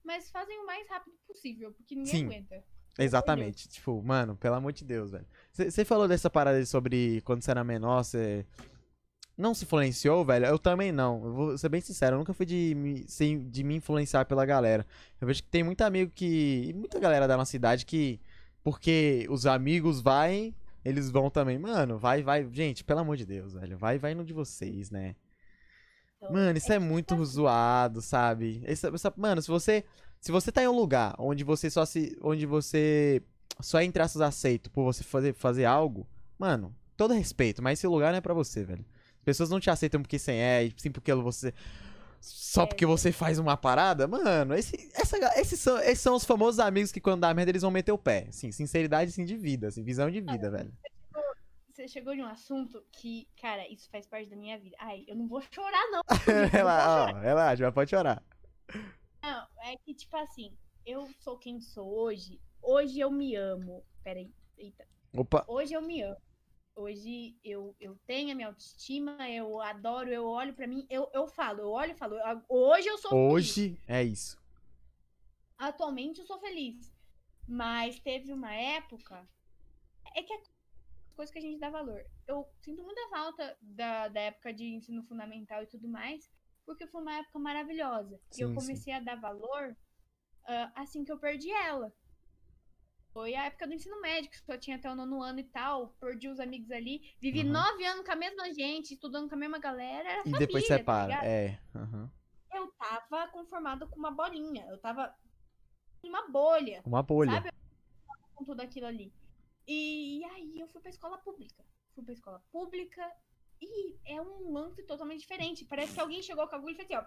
[0.09, 2.25] Mas fazem o mais rápido possível, porque ninguém Sim.
[2.25, 2.63] aguenta.
[2.97, 3.69] Exatamente.
[3.69, 5.25] Tipo, mano, pelo amor de Deus, velho.
[5.53, 8.43] Você falou dessa parada aí sobre quando você era menor, você
[9.37, 10.47] não se influenciou, velho?
[10.47, 11.23] Eu também não.
[11.23, 14.45] Eu vou ser bem sincero, eu nunca fui de me, sem- de me influenciar pela
[14.47, 14.83] galera.
[15.21, 16.73] Eu vejo que tem muito amigo que.
[16.75, 18.19] Muita galera da nossa cidade que.
[18.63, 20.53] Porque os amigos vai,
[20.83, 21.59] eles vão também.
[21.59, 22.49] Mano, vai, vai.
[22.51, 23.77] Gente, pelo amor de Deus, velho.
[23.77, 25.15] Vai, vai no de vocês, né?
[26.21, 28.61] Então, Mano, isso é tipo muito zoado, sabe?
[28.65, 29.83] Essa- essa- mano, se você
[30.21, 33.21] se você tá em um lugar onde você só se onde você
[33.61, 36.05] só é entre aspas aceito por você fazer fazer algo,
[36.37, 38.85] mano, todo respeito, mas esse lugar não é pra você, velho.
[39.19, 41.53] As pessoas não te aceitam porque você é, e sim porque você
[42.21, 46.25] só É, porque você faz uma parada, mano, esse, essa, esses, são, esses são os
[46.25, 48.25] famosos amigos que quando dá merda eles vão meter o pé.
[48.27, 50.73] Assim, sinceridade assim, de vida, assim, visão de vida, velho.
[51.79, 54.75] Você chegou de um assunto que, cara, isso faz parte da minha vida.
[54.81, 56.01] Ai, eu não vou chorar, não.
[56.51, 58.21] Relaxa, ó, relaxa, mas pode chorar.
[59.23, 60.51] Não, é que, tipo assim,
[60.85, 62.37] eu sou quem sou hoje.
[62.61, 63.81] Hoje eu me amo.
[64.03, 64.85] Peraí, eita.
[65.15, 66.21] Opa, Hoje eu me amo.
[66.75, 71.27] Hoje eu, eu tenho a minha autoestima, eu adoro, eu olho pra mim, eu, eu
[71.27, 73.33] falo, eu olho e falo, "Ah, hoje eu sou feliz.
[73.33, 74.37] Hoje é isso.
[75.57, 76.93] Atualmente eu sou feliz.
[77.47, 79.25] Mas teve uma época.
[80.13, 80.41] É que é
[81.19, 82.01] coisa que a gente dá valor.
[82.25, 86.31] Eu sinto muita falta da, da época de ensino fundamental e tudo mais,
[86.65, 88.15] porque foi uma época maravilhosa.
[88.31, 88.55] e Sim, eu sim.
[88.55, 89.75] comecei a dar valor
[90.47, 91.91] ah, assim que eu perdi ela.
[93.11, 95.89] Foi a época do ensino médio, que só tinha até o nono ano e tal.
[95.99, 97.01] Perdi os amigos ali.
[97.19, 97.51] Vivi Uhum.
[97.51, 100.07] nove anos com a mesma gente, estudando com a mesma galera.
[100.09, 101.07] Era E família, depois tá separa.
[101.07, 101.25] ligado?
[101.25, 101.59] é.
[101.75, 102.11] aham.
[102.53, 104.65] Eu tava conformado com uma bolinha.
[104.69, 105.13] Eu tava
[106.01, 107.31] em uma bolha Uma bolha.
[107.33, 107.49] sabe?
[108.35, 109.11] Com tudo aquilo ali.
[109.71, 111.63] E aí eu fui pra escola pública.
[111.93, 113.07] Fui pra escola pública
[113.61, 115.63] e é um lance totalmente diferente.
[115.63, 117.03] Parece que alguém chegou com a agulha e fez assim, ó.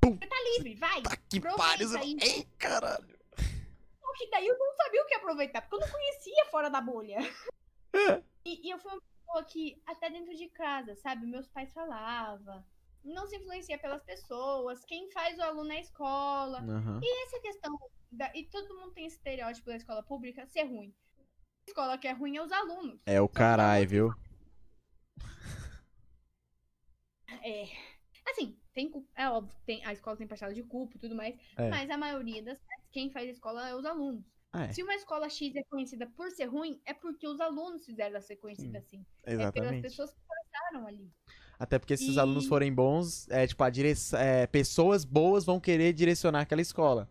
[0.00, 1.02] Pum, Você tá livre, vai.
[1.02, 1.88] Tá que pariu.
[1.98, 3.18] Ei, caralho.
[4.00, 6.80] Só que daí eu não sabia o que aproveitar, porque eu não conhecia fora da
[6.80, 7.18] bolha.
[8.44, 11.26] E, e eu fui uma pessoa que, até dentro de casa, sabe?
[11.26, 12.64] Meus pais falavam.
[13.04, 14.84] Não se influencia pelas pessoas.
[14.84, 16.58] Quem faz o aluno é a escola.
[16.58, 17.00] Aham.
[17.24, 17.76] essa questão
[18.12, 20.94] da, e todo mundo tem esse estereótipo da escola pública ser ruim.
[21.66, 23.00] A escola que é ruim é os alunos.
[23.06, 24.14] É o caralho, viu?
[27.42, 27.64] É.
[28.28, 31.68] Assim, tem é óbvio, tem, a escola tem parcela de culpa e tudo mais, É.
[31.68, 34.24] mas a maioria das vezes, quem faz a escola é os alunos.
[34.52, 37.84] Ah, é, Se uma escola X é conhecida por ser ruim, é porque os alunos
[37.84, 39.04] fizeram ela ser conhecida assim.
[39.22, 39.82] É pelas exatamente.
[39.82, 41.10] pessoas que passaram ali.
[41.58, 45.44] Até porque se os E- alunos forem bons, é tipo, a direção, é, pessoas boas
[45.44, 47.08] vão querer direcionar aquela escola.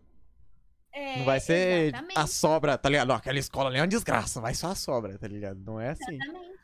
[0.92, 3.08] É, Não vai ser exatamente, a sobra, tá ligado?
[3.08, 5.58] Não, aquela escola ali é uma desgraça, vai só a sobra, tá ligado?
[5.60, 6.14] Não é assim.
[6.14, 6.58] Exatamente.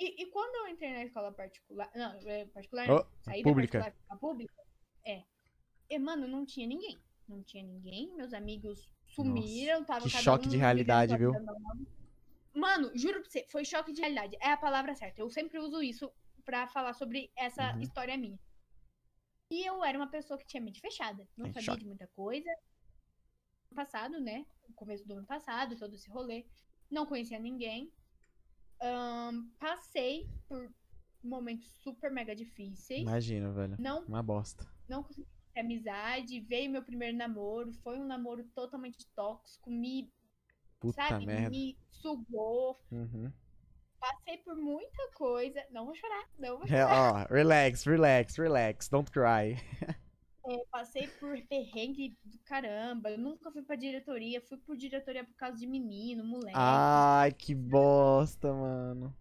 [0.00, 1.90] E, e quando eu entrei na escola particular.
[1.94, 3.04] Não, é particular Oh.
[3.22, 3.78] Saí pública.
[3.78, 4.54] da particular pública.
[5.04, 5.24] É.
[5.90, 6.96] E, mano, não tinha ninguém.
[7.28, 8.14] Não tinha ninguém.
[8.14, 9.84] Meus amigos sumiram.
[9.84, 11.32] tava que choque um de realidade, viu?
[12.54, 14.36] Mano, juro pra você, foi choque de realidade.
[14.40, 15.20] É a palavra certa.
[15.20, 16.10] Eu sempre uso isso
[16.44, 17.80] pra falar sobre essa Uhum.
[17.80, 18.38] história minha.
[19.50, 21.26] E eu era uma pessoa que tinha mente fechada.
[21.36, 21.80] Não É, sabia choque.
[21.80, 22.50] de muita coisa.
[23.74, 24.44] Passado, né?
[24.68, 26.44] No começo do ano passado, todo esse rolê.
[26.90, 27.92] Não conhecia ninguém.
[28.80, 30.70] Ahn, passei por
[31.22, 33.00] momentos super mega difíceis.
[33.02, 33.76] Imagina, velho.
[33.78, 34.66] Não, Uma bosta.
[34.88, 36.40] não consegui ter amizade.
[36.40, 37.72] Veio meu primeiro namoro.
[37.82, 39.70] Foi um namoro totalmente tóxico.
[39.70, 40.12] Me,
[40.80, 41.50] Puta sabe, merda.
[41.50, 42.80] me sugou.
[42.90, 43.32] Uhum.
[44.00, 45.64] Passei por muita coisa.
[45.70, 47.26] Não vou chorar, não vou É, chorar.
[47.28, 48.88] ó, relax, relax, relax.
[48.88, 49.56] Don't cry.
[50.48, 53.10] É, passei por perrengue do caramba.
[53.10, 54.40] Eu nunca fui pra diretoria.
[54.40, 56.62] Fui por diretoria por causa de menino, moleque.
[56.62, 59.14] Ai, que bosta, mano.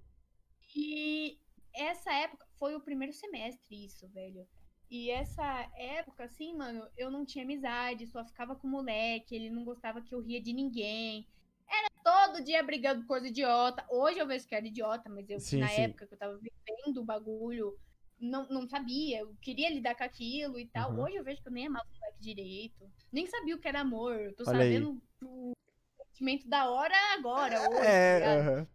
[0.75, 1.39] E
[1.73, 4.47] essa época foi o primeiro semestre, isso, velho.
[4.89, 5.43] E essa
[5.75, 10.01] época, assim, mano, eu não tinha amizade, só ficava com o moleque, ele não gostava
[10.01, 11.27] que eu ria de ninguém.
[11.69, 13.85] Era todo dia brigando por coisa idiota.
[13.89, 15.81] Hoje eu vejo que era idiota, mas eu, Sim, na sim.
[15.83, 17.77] época que eu tava vivendo o bagulho,
[18.19, 20.91] não, não sabia, eu queria lidar com aquilo e tal.
[20.91, 21.03] Uhum.
[21.03, 22.91] Hoje eu vejo que eu nem amava o moleque direito.
[23.11, 24.15] Nem sabia o que era amor.
[24.15, 24.73] Eu tô Olha aí.
[24.73, 25.53] sabendo o
[26.07, 27.69] sentimento da hora agora, hoje.
[27.69, 27.85] tá ligado?
[27.85, 28.67] É, aham.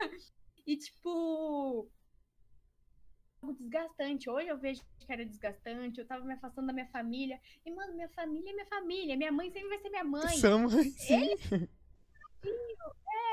[0.66, 1.90] E, tipo.
[3.42, 4.30] Algo desgastante.
[4.30, 5.98] Hoje eu vejo que era desgastante.
[5.98, 7.40] Eu tava me afastando da minha família.
[7.66, 9.16] E, mano, minha família é minha família.
[9.16, 10.38] Minha mãe sempre vai ser minha mãe.
[10.38, 11.28] São, sim.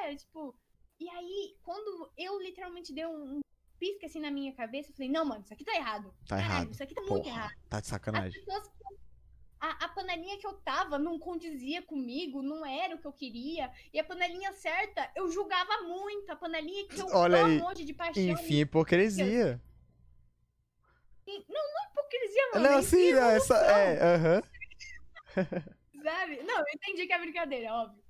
[0.04, 0.58] É, tipo.
[1.00, 3.40] E aí, quando eu literalmente dei um
[3.80, 6.14] pisca assim na minha cabeça, eu falei: não, mano, isso aqui tá errado.
[6.28, 6.72] Tá Caralho, errado.
[6.72, 7.54] Isso aqui tá muito Porra, errado.
[7.70, 8.44] tá de sacanagem.
[8.44, 8.98] pessoas eu-
[9.60, 13.72] A, a panelinha que eu tava não condizia comigo, não era o que eu queria.
[13.92, 16.30] E a panelinha certa, eu julgava muito.
[16.32, 17.58] A panelinha que eu Olha aí.
[17.58, 18.22] amo hoje de paixão.
[18.24, 19.60] Enfim, hipocrisia.
[21.26, 22.70] hipocrisia, mano.
[22.70, 23.56] Não, em sim, si, não, essa.
[23.58, 24.42] É, aham.
[26.04, 26.44] Sabe?
[26.44, 28.04] Não, eu entendi que é brincadeira, óbvio.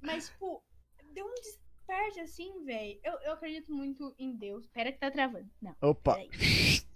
[0.00, 0.62] Mas, tipo,
[1.12, 1.34] deu um
[1.92, 2.98] desperte assim, velho.
[3.04, 4.66] Eu, eu acredito muito em Deus.
[4.68, 5.48] Pera que tá travando.
[5.60, 6.14] Não, Opa.
[6.14, 6.30] peraí.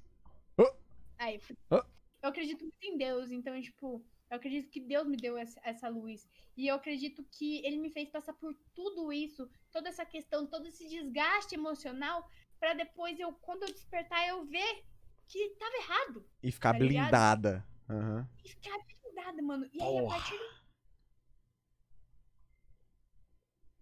[0.58, 0.74] Oh.
[1.18, 1.38] Aí,
[1.70, 1.84] eu
[2.22, 6.26] acredito muito em Deus, então, tipo, eu acredito que Deus me deu essa, essa luz.
[6.56, 10.66] E eu acredito que ele me fez passar por tudo isso, toda essa questão, todo
[10.66, 12.26] esse desgaste emocional,
[12.58, 14.82] pra depois eu, quando eu despertar, eu ver
[15.28, 16.26] que tava errado.
[16.42, 17.66] E ficar Tá blindada.
[17.90, 18.26] Aham.
[18.42, 19.68] E ficar blindada, mano.
[19.74, 20.38] E aí, a partir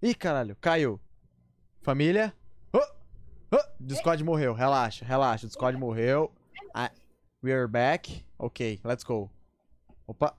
[0.05, 1.01] Ih, caralho, caiu.
[1.81, 2.37] Família?
[2.75, 5.47] Oh, oh, Discord morreu, relaxa, relaxa.
[5.47, 6.31] Discord morreu.
[6.75, 6.91] Ah,
[7.43, 8.23] we are back.
[8.39, 9.31] Ok, let's go.
[10.07, 10.37] Opa.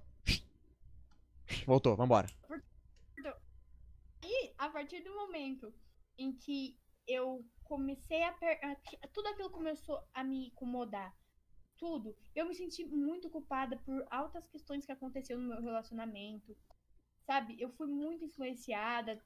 [1.65, 2.27] Voltou, vambora.
[4.23, 5.73] E a partir do momento
[6.15, 6.77] em que
[7.07, 8.59] eu comecei a, per...
[9.11, 11.11] Tudo aquilo começou a me incomodar.
[11.75, 12.15] Tudo.
[12.35, 16.55] Eu me senti muito culpada por altas questões que aconteceram no meu relacionamento.
[17.25, 17.59] Sabe?
[17.59, 19.19] Eu fui muito influenciada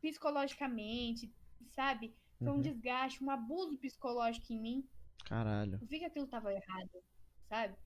[0.00, 1.32] psicologicamente.
[1.70, 2.14] sabe?
[2.38, 2.60] Foi um Uhum.
[2.62, 4.88] desgaste, um abuso psicológico em mim.
[5.24, 5.78] Caralho.
[5.80, 6.90] Eu vi que aquilo tava errado,
[7.48, 7.76] sabe?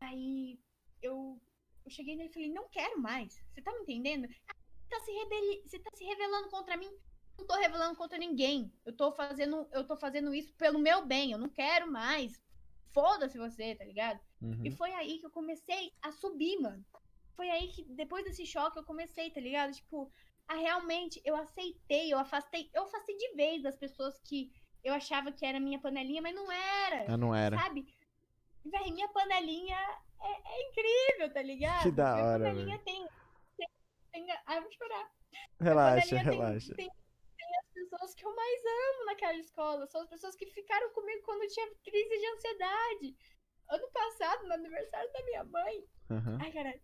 [0.00, 0.58] Aí
[1.00, 1.40] eu,
[1.84, 3.34] eu cheguei nele e falei, não quero mais.
[3.52, 4.24] Você tá me entendendo?
[4.48, 5.62] Ah, Você tá se, rebeli...
[5.66, 6.90] você tá se revelando contra mim?
[7.38, 8.72] Não tô revelando contra ninguém.
[8.84, 11.32] Eu tô fazendo, eu tô fazendo isso pelo meu bem.
[11.32, 12.40] Eu não quero mais.
[12.92, 14.20] Foda-se você, tá ligado?
[14.40, 14.64] Uhum.
[14.64, 16.84] E foi aí que eu comecei a subir, mano.
[17.34, 19.72] Foi aí que, depois desse choque, eu comecei, tá ligado?
[19.72, 20.12] Tipo,
[20.48, 24.52] a realmente, eu aceitei, eu afastei, eu afastei de vez das pessoas que
[24.84, 27.12] eu achava que era minha panelinha, mas não era.
[27.12, 27.56] Ah, não era.
[27.58, 27.86] Sabe?
[28.64, 29.78] Véi, minha panelinha
[30.20, 31.82] é, é incrível, tá ligado?
[31.82, 33.08] Que da minha hora, panelinha tem,
[33.56, 33.68] tem,
[34.12, 34.26] tem.
[34.46, 35.10] Ai, eu vou chorar.
[35.30, 36.74] Minha Relaxa, relaxa.
[36.74, 39.86] Tem, tem as pessoas que eu mais amo naquela escola.
[39.86, 43.16] São as pessoas que ficaram comigo quando eu tinha crise de ansiedade.
[43.68, 45.84] Ano passado, no aniversário da minha mãe.
[46.10, 46.38] Aham.
[46.40, 46.80] Ai, caralho.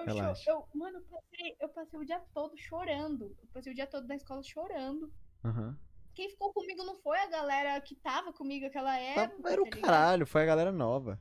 [0.00, 3.36] Eu, eu, mano, eu passei, eu passei o dia todo chorando.
[3.42, 5.12] Eu passei o dia todo na escola chorando.
[5.44, 5.76] Aham.
[6.14, 9.50] Quem ficou comigo não foi a galera que tava comigo aquela Tá- época.
[9.52, 11.20] Era o tá caralho, foi a galera nova.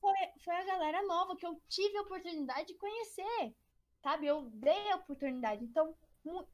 [0.00, 0.14] foi,
[0.44, 3.54] foi a galera nova que eu tive a oportunidade de conhecer.
[4.02, 4.26] Sabe?
[4.26, 5.64] Eu dei a oportunidade.
[5.64, 5.94] Então,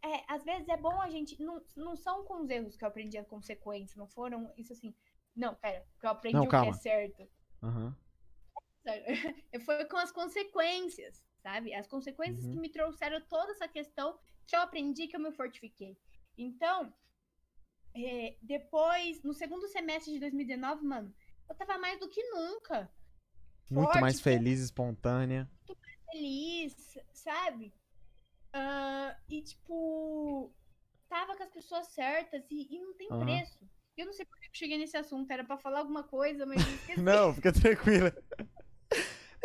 [0.02, 1.40] é, às vezes é bom a gente.
[1.42, 3.98] Não, não são com os erros que eu aprendi a consequência.
[3.98, 4.94] Não foram isso assim.
[5.36, 7.28] Não, pera, que eu aprendi Não, o que é certo.
[7.62, 7.94] Aham.
[9.64, 11.74] Foi com as consequências, sabe?
[11.74, 12.52] As consequências Uhum.
[12.52, 15.96] que me trouxeram toda essa questão que eu aprendi, que eu me fortifiquei.
[16.36, 16.92] Então,
[17.94, 21.14] é, depois, no segundo semestre de 2019, mano,
[21.48, 22.90] eu tava mais do que nunca
[23.70, 25.48] Muito Forte, mais fo- feliz, espontânea.
[26.10, 27.72] feliz, sabe?
[28.52, 30.52] Ah, e, tipo,
[31.08, 33.24] tava com as pessoas certas e, e não tem Aham.
[33.26, 33.58] preço.
[33.96, 36.58] Eu não sei por que eu cheguei nesse assunto, era pra falar alguma coisa, mas.
[36.98, 38.12] Não, fica tranquila.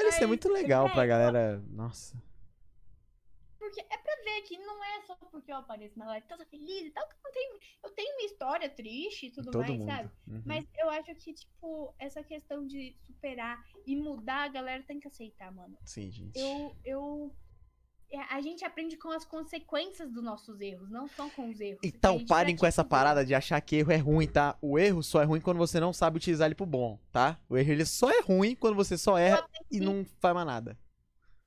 [0.09, 1.63] Deve ser muito legal pra galera.
[1.69, 2.21] Nossa.
[3.57, 6.87] Porque é pra ver que não é só porque eu apareço na live toda feliz
[6.87, 7.59] e tal, que eu não tenho.
[7.83, 9.87] Eu tenho uma história triste e tudo Todo mais, mundo.
[9.87, 10.09] sabe?
[10.27, 10.43] Uhum.
[10.45, 15.07] Mas eu acho que, tipo, essa questão de superar e mudar, a galera tem que
[15.07, 15.77] aceitar, mano.
[15.83, 16.39] Sim, gente.
[16.39, 16.75] Eu.
[16.83, 17.35] eu
[18.29, 21.79] a gente aprende com as consequências dos nossos erros, não só com os erros.
[21.83, 24.57] Então parem com essa parada de achar que erro é ruim, tá?
[24.61, 27.39] O erro só é ruim quando você não sabe utilizar ele pro bom, tá?
[27.47, 30.77] O erro ele só é ruim quando você só erra e não faz mais nada.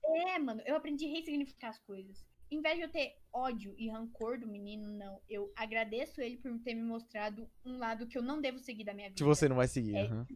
[0.04, 2.24] É, mano, eu aprendi a ressignificar as coisas.
[2.50, 5.20] Em vez de eu ter ódio e rancor do menino, não.
[5.28, 8.92] Eu agradeço ele por ter me mostrado um lado que eu não devo seguir da
[8.92, 9.16] minha vida.
[9.16, 9.96] Que você não vai seguir.
[9.96, 10.26] É, aham.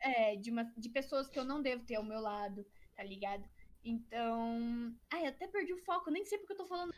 [0.00, 2.64] É, de, uma, de pessoas que eu não devo ter ao meu lado,
[2.94, 3.42] tá ligado?
[3.84, 4.94] Então.
[5.12, 6.92] Ai, eu até perdi o foco, nem sei porque eu tô falando.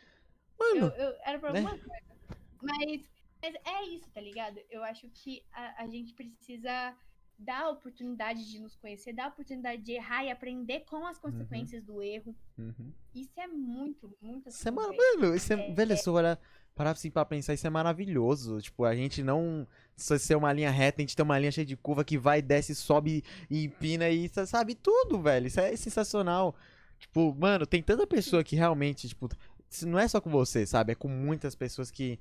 [0.59, 1.59] Eu, Mano, eu- era pra né?
[1.59, 2.05] alguma coisa.
[2.61, 3.09] Mas,
[3.41, 4.59] mas é isso, tá ligado?
[4.69, 6.95] Eu acho que a, a gente precisa
[7.37, 11.17] dar a oportunidade de nos conhecer, dar a oportunidade de errar e aprender com as
[11.17, 12.35] consequências do erro.
[12.57, 12.93] uhum.
[13.15, 16.39] Isso é muito, muito Isso é, mano, isso é, É, velho, se eu olhar-
[16.75, 18.61] parar assim pra pensar, isso é maravilhoso.
[18.61, 21.65] Tipo, a gente não só ser uma linha reta, a gente tem uma linha cheia
[21.65, 25.47] de curva que vai, desce, sobe e empina e sa- sabe tudo, velho.
[25.47, 26.55] Isso é sensacional.
[26.99, 29.29] Tipo, mano, tem tanta pessoa que realmente, tipo,
[29.85, 30.91] não é só com você, sabe?
[30.93, 32.19] É com muitas pessoas que,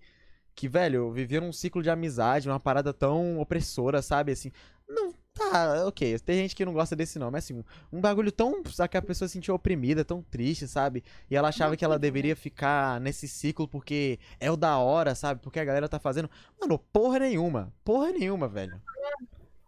[0.55, 4.33] que velho, viveram um ciclo de amizade, uma parada tão opressora, sabe?
[4.33, 4.53] Assim,
[4.89, 6.19] não, tá, ok.
[6.20, 9.28] Tem gente que não gosta desse nome, mas assim, um bagulho tão, que a pessoa
[9.28, 11.05] se sentiu oprimida, tão triste, sabe?
[11.31, 11.98] E ela achava que ela Horrível, né?
[11.98, 15.40] deveria ficar nesse ciclo porque é o da hora, sabe?
[15.40, 16.31] Porque a galera tá fazendo.
[16.61, 17.73] Mano, porra nenhuma.
[17.85, 18.81] Porra nenhuma, velho.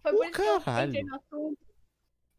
[0.02, 0.92] Foi por isso que eu caralho.
[1.06, 1.58] no assunto.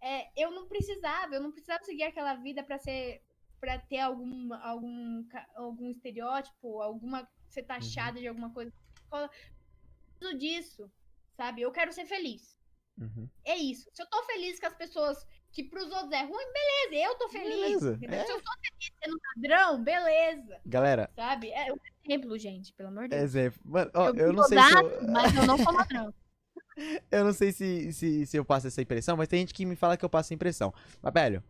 [0.01, 3.21] É, eu não precisava, eu não precisava seguir aquela vida pra ser
[3.59, 5.25] para ter algum algum
[5.55, 7.67] algum estereótipo, alguma ser Uhum.
[7.67, 8.73] taxada de alguma coisa.
[10.19, 10.91] Tudo disso,
[11.37, 11.61] sabe?
[11.61, 12.57] Eu quero ser feliz.
[12.97, 13.27] Uhum.
[13.45, 13.89] É isso.
[13.93, 16.45] Se eu tô feliz com as pessoas que pros outros é ruim,
[16.89, 17.83] beleza, eu tô feliz.
[17.83, 18.25] É.
[18.25, 20.59] Se eu tô feliz sendo padrão, beleza.
[20.65, 21.49] Galera, Sabe?
[21.51, 23.23] É um exemplo, gente, pelo amor de Deus.
[23.23, 23.59] exemplo.
[23.63, 26.13] Mano, ó, eu, eu não sei se eu, dado, mas eu não sou ladrão.
[27.11, 29.75] eu não sei se, se, se eu passo essa impressão, mas tem gente que me
[29.75, 30.73] fala que eu passo essa impressão.
[31.01, 31.43] Mas, velho,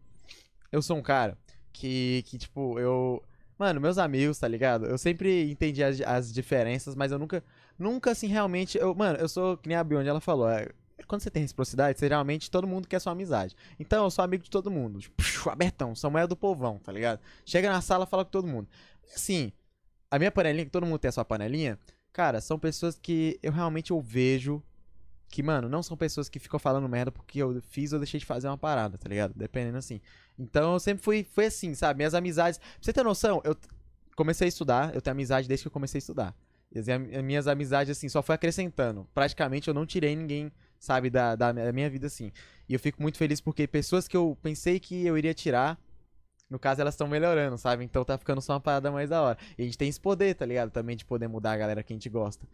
[0.71, 1.37] eu sou um cara
[1.71, 3.23] que, que tipo, eu.
[3.57, 4.85] Mano, meus amigos, tá ligado?
[4.85, 7.43] Eu sempre entendi as, as diferenças, mas eu nunca,
[7.77, 8.77] nunca assim, realmente.
[8.77, 10.49] Eu, mano, eu sou que nem a Beyond, ela falou.
[10.49, 10.67] é,
[11.07, 13.55] quando você tem reciprocidade, você realmente todo mundo quer sua amizade.
[13.79, 14.99] Então, eu sou amigo de todo mundo.
[14.99, 17.19] Tipo, abertão, Samuel do povão, tá ligado?
[17.45, 18.67] Chega na sala, fala com todo mundo.
[19.15, 19.51] Assim,
[20.09, 21.77] a minha panelinha, que todo mundo tem a sua panelinha,
[22.11, 24.63] cara, são pessoas que eu realmente eu vejo
[25.27, 28.25] que, mano, não são pessoas que ficam falando merda porque eu fiz ou deixei de
[28.25, 29.33] fazer uma parada, tá ligado?
[29.35, 29.99] Dependendo assim.
[30.37, 31.97] Então eu sempre fui, fui assim, sabe?
[31.97, 32.59] Minhas amizades.
[32.59, 33.57] Pra você ter noção, eu
[34.15, 36.35] comecei a estudar, eu tenho amizade desde que eu comecei a estudar.
[36.71, 36.85] E as
[37.23, 39.07] minhas amizades, assim, só foi acrescentando.
[39.11, 40.51] Praticamente eu não tirei ninguém,
[40.83, 42.31] sabe, da, da da minha vida, assim.
[42.67, 45.77] E eu fico muito feliz porque pessoas que eu pensei que eu iria tirar,
[46.49, 47.83] No caso, elas estão melhorando, sabe?
[47.83, 49.37] Então tá ficando só uma parada mais da hora.
[49.57, 50.69] E a gente tem esse poder, tá ligado?
[50.71, 52.45] Também de poder mudar a galera que a gente gosta.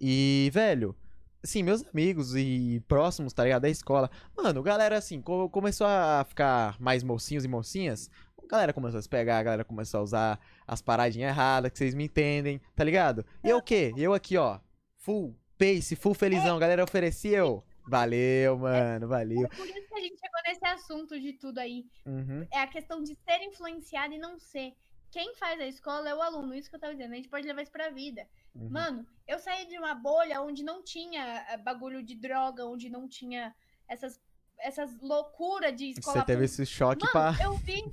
[0.00, 0.94] E, velho,
[1.42, 3.62] assim, meus amigos e próximos, tá ligado?
[3.62, 4.10] Da escola.
[4.36, 8.10] Mano, galera, assim, co- começou a ficar mais mocinhos e mocinhas.
[8.42, 11.78] A galera começou a se pegar, a galera começou a usar as paradinhas erradas, que
[11.78, 13.24] vocês me entendem, tá ligado?
[13.42, 13.92] E eu o quê?
[13.96, 14.58] Eu aqui, ó,
[14.98, 16.56] full pace, full felizão.
[16.56, 17.64] A galera oferecia eu.
[17.88, 19.48] Valeu, mano, valeu.
[19.48, 21.84] Por isso que a gente chegou nesse assunto de tudo aí.
[22.04, 22.46] Uhum.
[22.52, 24.72] É a questão de ser influenciado e não ser.
[25.10, 27.12] Quem faz a escola é o aluno, isso que eu tava dizendo.
[27.12, 28.26] A gente pode levar isso pra vida.
[28.54, 28.68] uhum.
[28.70, 33.08] Mano, eu saí de uma bolha onde não tinha eh, bagulho de droga, onde não
[33.08, 33.54] tinha
[33.88, 34.20] essas,
[34.58, 37.44] essas loucuras de escola Você teve esse choque Mano, pra.
[37.44, 37.84] eu vi.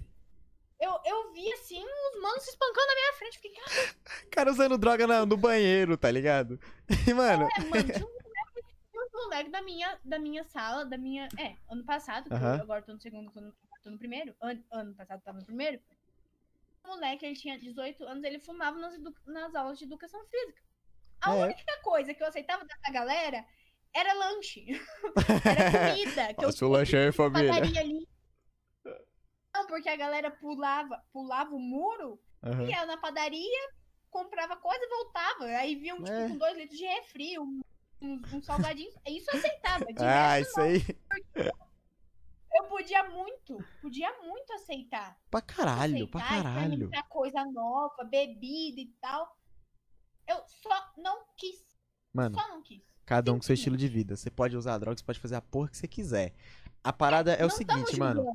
[0.82, 3.40] Eu, eu vi assim, os manos se espancando na minha frente.
[3.40, 3.96] Fiquei, cara,
[4.32, 6.60] Cara usando droga na- no banheiro, tá ligado?
[7.08, 7.48] E, mano.
[7.70, 8.10] mano, tinha um
[9.34, 11.28] moleque da minha, da minha sala, da minha.
[11.40, 14.36] É, ano passado, eu agora tô no segundo, tô no, tô no primeiro.
[14.40, 15.80] Ano, ano passado tava no primeiro.
[16.84, 18.94] O moleque, ele tinha 18 anos, ele fumava nas,
[19.26, 20.62] nas aulas de educação física.
[21.22, 21.44] A É.
[21.46, 23.44] única coisa que eu aceitava dessa galera
[23.94, 24.66] era lanche.
[25.46, 26.34] era comida.
[26.34, 27.54] Que eu Nossa, o lanche é família.
[27.54, 28.08] padaria ali.
[29.56, 32.20] Não, porque a galera pulava, pulava o muro,
[32.68, 33.70] ia na padaria,
[34.10, 35.46] comprava coisa e voltava.
[35.46, 36.28] Aí viam, tipo, É.
[36.28, 37.62] com dois litros de refri, um,
[38.04, 38.92] um, um salgadinho.
[39.08, 39.86] Isso eu aceitava.
[39.86, 40.84] De Ah, isso aí.
[42.56, 45.18] eu podia muito, podia muito aceitar.
[45.32, 46.64] Pra caralho, pra aceitar, caralho.
[46.74, 49.36] experimentar coisa nova, bebida e tal.
[50.28, 51.64] Eu só não quis.
[52.14, 52.82] Mano, Só não quis.
[53.06, 54.16] cada um com seu estilo de vida.
[54.16, 56.34] Você pode usar droga, você pode fazer a porra que você quiser.
[56.84, 58.26] A parada é o Não tamo seguinte, mano.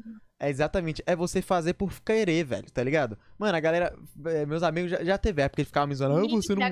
[0.40, 3.18] É exatamente, é você fazer por querer, velho, tá ligado?
[3.36, 3.96] Mano, a galera,
[4.26, 6.62] é, meus amigos já, já teve época que ficavam me zoando, ah, você não,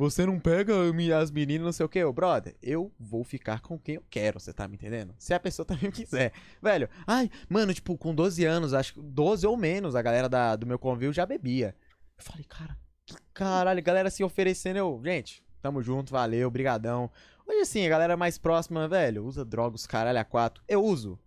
[0.00, 0.74] você não pega
[1.20, 4.40] as meninas, não sei o que, ô, brother, eu vou ficar com quem eu quero,
[4.40, 5.14] você tá me entendendo?
[5.18, 6.32] Se a pessoa também quiser.
[6.62, 10.56] Velho, ai, mano, tipo, com 12 anos, acho que 12 ou menos, a galera da,
[10.56, 11.76] do meu convívio já bebia.
[12.16, 17.10] Eu falei, cara, que caralho, galera se oferecendo, eu, gente, tamo junto, valeu, brigadão.
[17.46, 20.64] Hoje assim, a galera mais próxima, velho, usa drogas, caralho, a quatro.
[20.66, 21.18] Eu uso.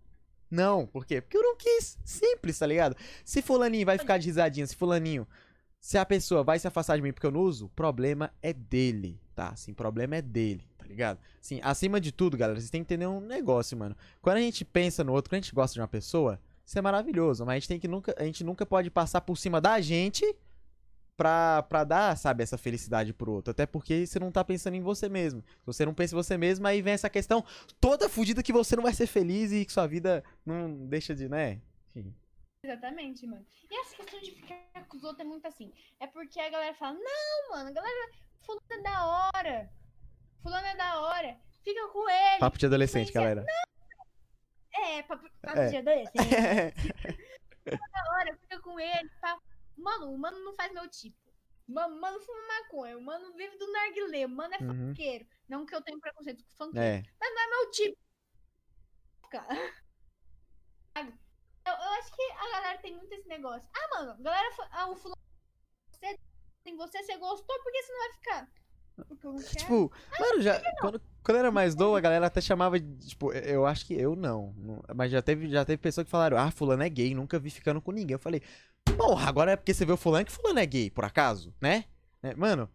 [0.50, 1.22] Não, por quê?
[1.22, 1.98] Porque eu não quis.
[2.04, 2.96] Simples, tá ligado?
[3.24, 5.28] Se fulaninho vai ficar de risadinha, se fulaninho.
[5.84, 9.20] Se a pessoa vai se afastar de mim porque eu não uso, problema é dele,
[9.36, 9.50] tá?
[9.50, 11.20] Assim, problema é dele, tá ligado?
[11.42, 13.94] Assim, acima de tudo, galera, vocês têm que entender um negócio, mano.
[14.22, 16.82] Quando a gente pensa no outro, quando a gente gosta de uma pessoa, isso é
[16.82, 19.82] maravilhoso, mas a gente tem que nunca, a gente nunca pode passar por cima da
[19.82, 20.24] gente
[21.18, 23.52] pra, pra dar, sabe, essa felicidade pro outro.
[23.52, 25.42] Até porque você não tá pensando em você mesmo.
[25.42, 27.44] Se você não pensa em você mesmo, aí vem essa questão
[27.82, 31.28] toda fodida que você não vai ser feliz e que sua vida não deixa de,
[31.28, 31.60] né?
[31.94, 32.14] Enfim.
[32.64, 33.46] Exatamente, mano.
[33.70, 35.74] E essa questão de ficar com os outros é muito assim.
[36.00, 38.12] É porque a galera fala, não, mano, a galera,
[38.42, 39.70] fulano é da hora.
[40.42, 41.38] Fulano é da hora.
[41.64, 42.40] Fica com ele.
[42.40, 43.46] Papo de adolescente, Influencia- galera.
[44.76, 45.68] É, papo, papo É.
[45.70, 46.14] de adolescente.
[47.66, 47.66] da
[48.14, 49.10] hora, fica com ele.
[49.22, 49.38] pá.
[49.78, 51.18] Mano, o mano não faz meu tipo.
[51.68, 52.98] Mano, mano fuma maconha.
[52.98, 54.26] O mano vive do narguilé.
[54.26, 54.88] O mano é Uhum.
[54.90, 55.26] funkeiro.
[55.50, 56.86] Não que eu tenho preconceito com funkeiro.
[56.86, 57.04] É.
[57.20, 57.98] Mas não é meu tipo.
[59.30, 59.83] Cara.
[61.66, 63.68] Eu, eu acho que a galera tem muito esse negócio.
[63.74, 64.50] Ah, mano, a galera.
[64.72, 65.18] Ah, o fulano.
[65.92, 66.20] Você,
[66.66, 68.52] em você, você gostou, por que você não vai ficar?
[69.08, 69.56] Porque eu não quero.
[69.58, 70.62] Tipo, mano, já.
[70.80, 73.08] Quando, quando era mais novo, a galera até chamava de.
[73.08, 74.54] Tipo, eu- acho que eu não.
[74.58, 77.50] não- Mas já teve, já teve pessoa que falaram, ah, fulano é gay, nunca vi
[77.50, 78.14] ficando com ninguém.
[78.16, 78.42] Eu falei,
[78.98, 81.86] porra, agora é porque você vê o fulano que fulano é gay, por acaso, né?
[82.22, 82.70] É, mano,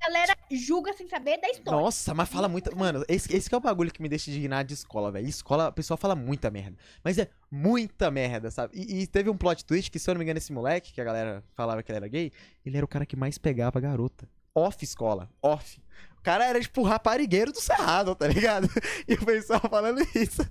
[0.00, 1.80] a galera julga sem saber da história.
[1.80, 2.74] nossa, mas fala muito.
[2.76, 5.28] Mano, esse, esse que é o bagulho que me deixa indignado de escola, velho.
[5.28, 6.76] Escola, a pessoa fala muita merda.
[7.02, 8.78] Mas é muita merda, sabe?
[8.78, 11.00] E, e teve um plot twist que, se eu não me engano, esse moleque, que
[11.00, 12.32] a galera falava que ele era gay,
[12.64, 14.28] ele era o cara que mais pegava a garota.
[14.54, 15.80] Off escola, off.
[16.18, 18.68] O cara era, tipo, o raparigueiro do Cerrado, tá ligado?
[19.06, 20.46] E o pessoal falando isso.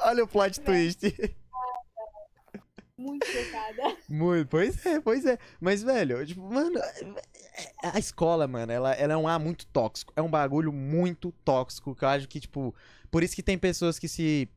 [0.00, 1.00] Olha o plot twist.
[3.04, 3.96] Muito chocada.
[4.08, 5.38] Muito, pois é, pois é.
[5.60, 6.80] Mas, velho, tipo, mano,
[7.82, 10.12] a escola, mano, ela, ela é um ar muito tóxico.
[10.16, 12.74] É um bagulho muito tóxico que eu acho que, tipo,
[13.10, 14.48] por isso que tem pessoas que se.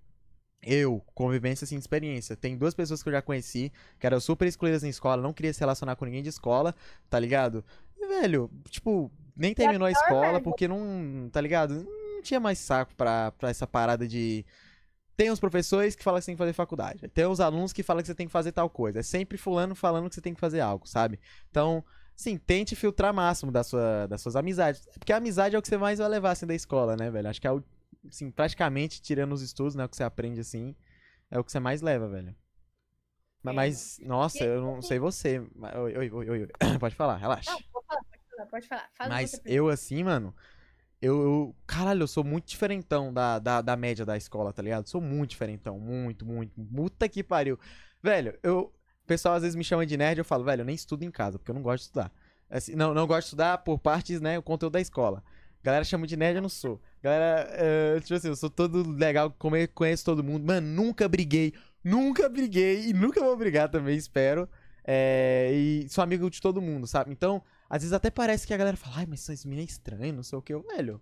[0.63, 2.35] Eu, convivência sem experiência.
[2.35, 5.53] Tem duas pessoas que eu já conheci, que eram super excluídas em escola, não queria
[5.53, 6.73] se relacionar com ninguém de escola,
[7.09, 7.63] tá ligado?
[7.95, 11.83] E, velho, tipo, nem terminou a escola porque não, tá ligado?
[11.83, 14.45] Não tinha mais saco pra, pra essa parada de.
[15.17, 17.07] Tem os professores que falam que você tem que fazer faculdade.
[17.09, 18.99] Tem os alunos que falam que você tem que fazer tal coisa.
[18.99, 21.19] É sempre fulano falando que você tem que fazer algo, sabe?
[21.49, 21.83] Então,
[22.15, 24.85] sim, tente filtrar máximo da sua, das suas amizades.
[24.99, 27.27] Porque a amizade é o que você mais vai levar, assim, da escola, né, velho?
[27.27, 27.63] Acho que é o,
[28.07, 30.75] assim, praticamente, tirando os estudos, né, o que você aprende, assim,
[31.31, 32.35] é o que você mais leva, velho.
[33.41, 33.55] Ma- É.
[33.55, 35.41] Mas, nossa, eu não sei você.
[35.55, 36.47] mas- Oi, oi, oi, oi.
[36.79, 37.49] Pode falar, relaxa.
[37.49, 38.89] Não, pode falar, pode falar, pode falar.
[38.95, 40.31] Fala Mas eu, assim, mano,
[41.01, 44.87] eu, eu- Caralho, eu sou muito diferentão da, da, da média da escola, tá ligado?
[44.87, 45.79] Sou muito diferentão.
[45.79, 46.51] Muito, muito.
[46.61, 47.59] Puta que pariu.
[48.01, 48.73] Velho, eu.
[49.05, 51.37] pessoal às vezes me chama de nerd, eu falo, velho, eu nem estudo em casa,
[51.37, 52.11] porque eu não gosto de estudar.
[52.49, 55.23] Assim, não, não gosto de estudar por partes, né, o conteúdo da escola.
[55.63, 56.81] Galera chama de nerd, eu não sou.
[57.03, 57.49] Galera,
[57.97, 59.35] uh, tipo assim, eu sou todo legal,
[59.73, 60.45] conheço todo mundo.
[60.45, 61.53] Mano, nunca briguei,
[61.83, 64.47] nunca briguei e nunca vou brigar também, espero.
[64.85, 67.11] É, e sou amigo de todo mundo, sabe?
[67.11, 70.13] Então, às vezes até parece que a galera fala, ai, mas esse menino é estranho,
[70.13, 70.53] não sei o que.
[70.53, 71.01] Eu, velho,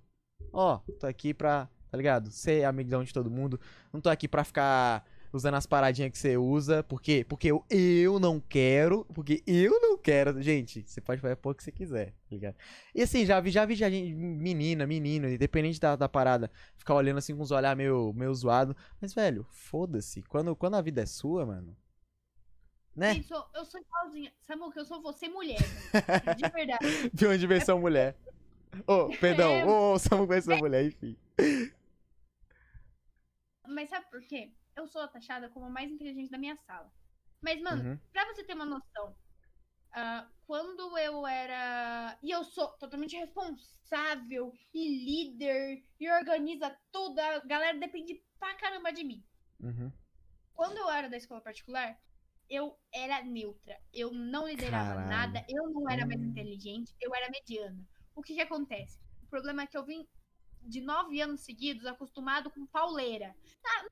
[0.51, 2.31] ó, tô aqui pra, tá ligado?
[2.31, 3.59] Ser amigão de todo mundo.
[3.93, 5.05] Não tô aqui pra ficar
[5.35, 6.83] usando as paradinhas que você usa.
[6.83, 7.25] Por quê?
[7.27, 9.05] Porque eu, eu não quero.
[9.13, 10.41] Porque eu não quero.
[10.41, 12.55] Gente, você pode fazer o que você quiser, tá ligado?
[12.93, 16.95] E assim, já vi, já vi já gente, menina, menino, independente da, da parada, ficar
[16.95, 18.75] olhando assim com os olhar meio, meio zoado.
[19.01, 20.21] Mas, velho, foda-se.
[20.23, 21.75] Quando, quando a vida é sua, mano.
[22.95, 23.17] Né?
[23.17, 24.33] Eu sou, eu sou igualzinha.
[24.41, 25.59] Samu, que eu sou você mulher.
[26.37, 27.09] De verdade.
[27.13, 28.15] Viu uma diversão mulher.
[28.87, 29.51] Ô, oh, perdão.
[29.51, 29.65] É...
[29.65, 30.57] Ô, oh, Samu conhece é...
[30.57, 31.17] mulher, enfim.
[33.67, 34.53] Mas sabe por quê?
[34.75, 36.91] eu sou taxada como a mais inteligente da minha sala.
[37.41, 37.99] Mas, mano, uhum.
[38.11, 42.17] pra você ter uma noção, uh, quando eu era.
[42.21, 48.91] E eu sou totalmente responsável e líder e organiza tudo, a galera depende pra caramba
[48.91, 49.23] de mim.
[49.59, 49.91] Uhum.
[50.53, 51.97] Quando eu era da escola particular,
[52.49, 53.77] eu era neutra.
[53.93, 55.09] Eu não liderava Caralho.
[55.09, 56.25] nada, eu não era mais hum.
[56.25, 57.83] inteligente, eu era mediana.
[58.15, 58.99] O que que acontece?
[59.23, 60.07] O problema é que eu vim
[60.61, 63.35] de nove anos seguidos acostumado com pauleira.
[63.65, 63.85] Ah,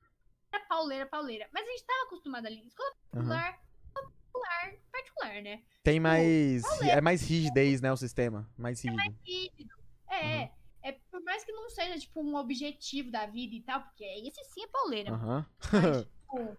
[0.52, 1.48] era pauleira, pauleira.
[1.52, 2.66] Mas a gente tava acostumado ali.
[2.66, 3.60] Escola particular, uhum.
[3.92, 5.62] particular, particular, né?
[5.82, 6.62] Tem tipo, mais.
[6.62, 6.98] Pauleira.
[6.98, 7.92] É mais rigidez, né?
[7.92, 8.50] O sistema.
[8.56, 9.00] Mais rígido.
[9.00, 9.74] É mais rígido.
[10.08, 10.38] É.
[10.38, 10.50] Uhum.
[10.84, 14.44] É, por mais que não seja, tipo, um objetivo da vida e tal, porque esse
[14.52, 15.12] sim é pauleira.
[15.14, 15.44] Uhum.
[15.72, 16.56] Mas, tipo,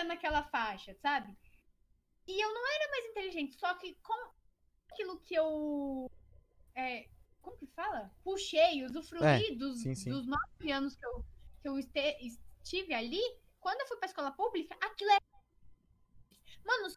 [0.00, 1.36] era naquela faixa, sabe?
[2.26, 4.30] E eu não era mais inteligente, só que com
[4.90, 6.10] aquilo que eu.
[6.74, 7.08] É,
[7.40, 8.10] como que fala?
[8.22, 10.10] Puxei, usufruí é, dos, sim, sim.
[10.10, 11.24] dos nove anos que eu
[11.60, 13.20] que eu este, estive ali,
[13.60, 15.18] quando eu fui pra escola pública, aquilo é.
[16.64, 16.94] Mano,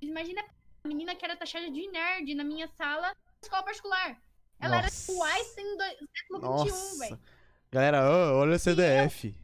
[0.00, 0.44] imagina
[0.84, 4.22] a menina que era taxada de nerd na minha sala na escola particular.
[4.60, 5.10] Ela Nossa.
[5.10, 7.20] era o Einstein do século XXI, velho.
[7.72, 9.28] Galera, olha o CDF.
[9.28, 9.34] Eu...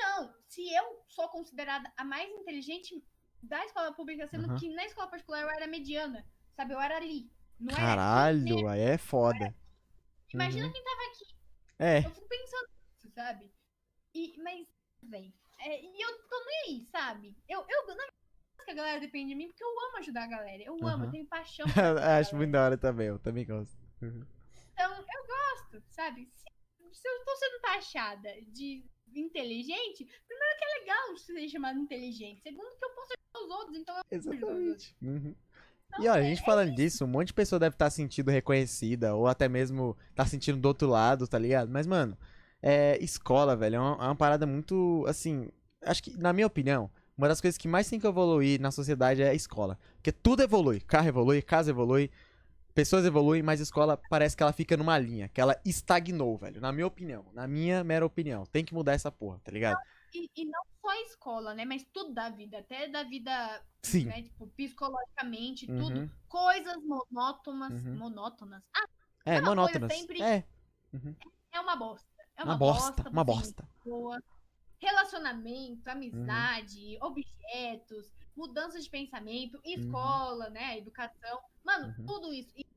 [0.00, 3.00] Não, se eu sou considerada a mais inteligente
[3.40, 6.26] da escola pública, sendo que na escola particular eu era mediana,
[6.56, 6.74] sabe?
[6.74, 7.30] Eu era ali.
[7.76, 8.72] Caralho, era...
[8.72, 9.54] aí é foda.
[10.34, 10.72] Imagina uhum.
[10.72, 11.24] quem tava aqui
[11.78, 11.98] é.
[11.98, 13.52] Eu fico pensando nisso, sabe?
[14.12, 14.66] E, mas,
[15.00, 17.36] velho, é, e eu tô nem aí, sabe?
[17.48, 18.08] Eu, eu, na
[18.64, 20.62] que a galera depende de mim, porque eu amo ajudar a galera.
[20.62, 21.66] Eu amo, eu tenho paixão.
[22.18, 23.78] Acho muito da hora também, eu também gosto.
[24.02, 24.26] Uhum.
[24.72, 26.28] Então, eu gosto, sabe?
[26.34, 26.44] Se,
[26.92, 32.40] se eu tô sendo taxada de inteligente, primeiro que é legal ser chamado inteligente.
[32.42, 34.96] Segundo que eu posso ajudar os outros, então eu Exatamente.
[35.02, 35.34] Uhum.
[36.00, 39.14] E olha, a gente falando disso, um monte de pessoa deve estar tá sentindo reconhecida,
[39.14, 41.70] ou até mesmo tá sentindo do outro lado, tá ligado?
[41.70, 42.16] Mas, mano,
[42.62, 45.48] é, escola, velho, é uma, é uma parada muito, assim,
[45.82, 49.22] acho que, na minha opinião, uma das coisas que mais tem que evoluir na sociedade
[49.22, 49.76] é a escola.
[49.96, 50.80] Porque tudo evolui.
[50.80, 52.10] Carro evolui, casa evolui,
[52.78, 56.60] pessoas evoluem, mas a escola parece que ela fica numa linha, que ela estagnou, velho.
[56.60, 57.26] Na minha opinião.
[57.34, 58.46] Na minha mera opinião.
[58.46, 59.80] Tem que mudar essa porra, tá ligado?
[60.14, 61.64] E, e, não só a escola, né?
[61.64, 64.04] Mas tudo da vida, até da vida, Sim.
[64.04, 64.22] né?
[64.22, 65.78] Tipo, psicologicamente, uhum.
[65.80, 66.10] tudo.
[66.28, 67.84] Coisas monótonas.
[67.84, 67.96] Uhum.
[67.96, 68.62] Monótonas.
[68.72, 68.86] Ah,
[69.26, 69.92] é, monótonas.
[69.92, 70.44] Sempre é.
[70.92, 71.16] Uhum.
[71.50, 72.06] é uma bosta.
[72.36, 73.68] É uma, uma bosta, bosta, uma bosta.
[73.84, 74.22] Boa.
[74.80, 77.08] Relacionamento, amizade, uhum.
[77.08, 79.62] objetos, mudança de pensamento, uhum.
[79.64, 80.78] escola, né?
[80.78, 81.40] Educação.
[81.64, 82.06] Mano, uhum.
[82.06, 82.54] tudo isso.
[82.54, 82.67] Tudo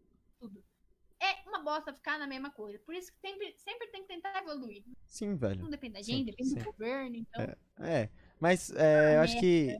[1.22, 2.80] é uma bosta ficar na mesma coisa.
[2.80, 4.84] Por isso que sempre, sempre tem que tentar evoluir.
[5.07, 5.61] Sim, velho.
[5.61, 6.56] Não depende da gente, sim, depende sim.
[6.56, 7.43] do governo, então.
[7.43, 8.10] É, é.
[8.39, 9.77] mas é, eu acho que,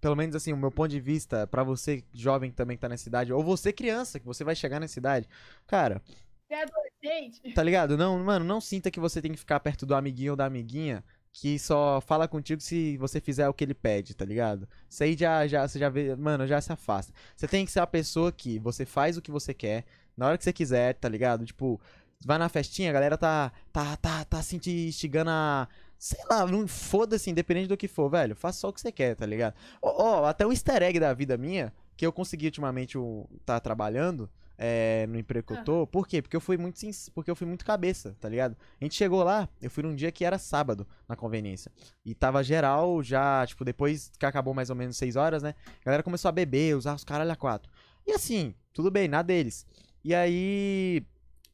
[0.00, 2.96] pelo menos assim, o meu ponto de vista, para você jovem que também tá na
[2.96, 5.28] cidade, ou você criança, que você vai chegar na cidade,
[5.66, 6.02] cara.
[6.48, 7.52] É adolescente.
[7.52, 7.96] Tá ligado?
[7.96, 11.04] Não, mano, não sinta que você tem que ficar perto do amiguinho ou da amiguinha
[11.34, 14.68] que só fala contigo se você fizer o que ele pede, tá ligado?
[14.88, 17.12] Isso aí já, já, você já vê, mano, já se afasta.
[17.34, 19.84] Você tem que ser a pessoa que você faz o que você quer,
[20.16, 21.44] na hora que você quiser, tá ligado?
[21.44, 21.80] Tipo,
[22.24, 25.68] vai na festinha, a galera tá, tá, tá, tá assim te instigando a.
[25.98, 28.36] Sei lá, não foda-se, independente do que for, velho.
[28.36, 29.54] Faça só o que você quer, tá ligado?
[29.80, 33.58] Ó, oh, até um easter egg da vida minha, que eu consegui ultimamente um, tá
[33.58, 34.28] trabalhando
[34.58, 35.86] é, no emprego que eu tô.
[35.86, 36.22] Por quê?
[36.22, 36.80] Porque eu fui muito
[37.14, 38.56] porque eu fui muito cabeça, tá ligado?
[38.80, 41.70] A gente chegou lá, eu fui num dia que era sábado, na conveniência.
[42.04, 45.54] E tava geral já, tipo, depois que acabou mais ou menos 6 horas, né?
[45.80, 47.70] A galera começou a beber, usar os caralho a quatro.
[48.06, 49.66] E assim, tudo bem, nada deles.
[50.04, 51.02] E aí,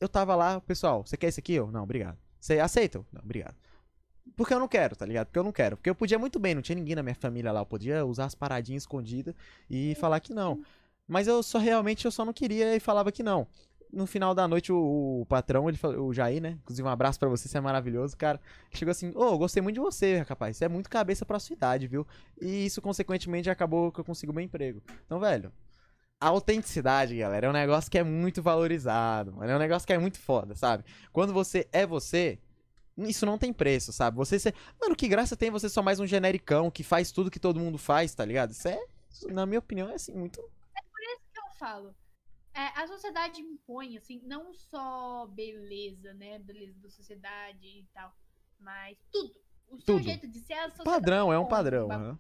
[0.01, 1.55] eu tava lá, pessoal, você quer esse aqui?
[1.55, 2.19] Eu, não, obrigado.
[2.41, 2.99] Você aceita?
[3.13, 3.55] Não, obrigado.
[4.37, 5.27] Porque eu não quero, tá ligado?
[5.27, 5.77] Porque eu não quero.
[5.77, 7.61] Porque eu podia muito bem, não tinha ninguém na minha família lá.
[7.61, 9.35] Eu podia usar as paradinhas escondidas
[9.69, 10.63] e falar que não.
[11.07, 13.47] Mas eu só realmente eu só não queria e falava que não.
[13.93, 16.59] no final da noite, o, o patrão, ele falou, o Jair, né?
[16.63, 18.41] Inclusive, um abraço pra você, você é maravilhoso, cara.
[18.73, 20.57] Chegou assim, ô, gostei muito de você, rapaz.
[20.57, 22.07] Você é muito cabeça pra sua idade, viu?
[22.41, 24.83] E isso, consequentemente, acabou que eu consigo meu emprego.
[25.07, 25.53] Então, velho,
[26.21, 29.51] a autenticidade, galera, é um negócio que é muito valorizado, mano.
[29.51, 30.85] É um negócio que é muito foda, sabe?
[31.13, 32.39] Quando você é você,
[32.99, 34.17] isso não tem preço, sabe?
[34.19, 34.55] Você ser.
[34.81, 37.79] Mano, que graça tem você só mais um genericão que faz tudo que todo mundo
[37.79, 38.51] faz, tá ligado?
[38.51, 38.79] Isso é,
[39.29, 40.41] na minha opinião, é assim, muito.
[40.41, 41.95] que eu falo.
[42.53, 46.39] É, a sociedade impõe, assim, não só beleza, né?
[46.41, 48.13] Beleza da sociedade e tal,
[48.59, 49.41] mas tudo.
[49.69, 50.03] O seu Tudo.
[50.03, 50.85] jeito de ser a sociedade.
[50.85, 51.87] Padrão, é um padrão.
[51.87, 52.19] ba- aham.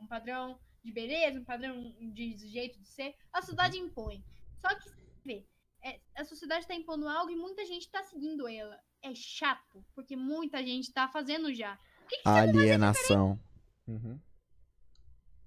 [0.00, 3.14] Um padrão de beleza, um padrão de jeito de ser.
[3.32, 4.24] A sociedade impõe.
[4.58, 5.46] Só que, você vê,
[5.84, 8.78] é, a sociedade tá impondo algo e muita gente tá seguindo ela.
[9.02, 11.74] É chato, porque muita gente tá fazendo já.
[12.04, 13.38] O que, que Alienação.
[13.86, 14.18] Uhum.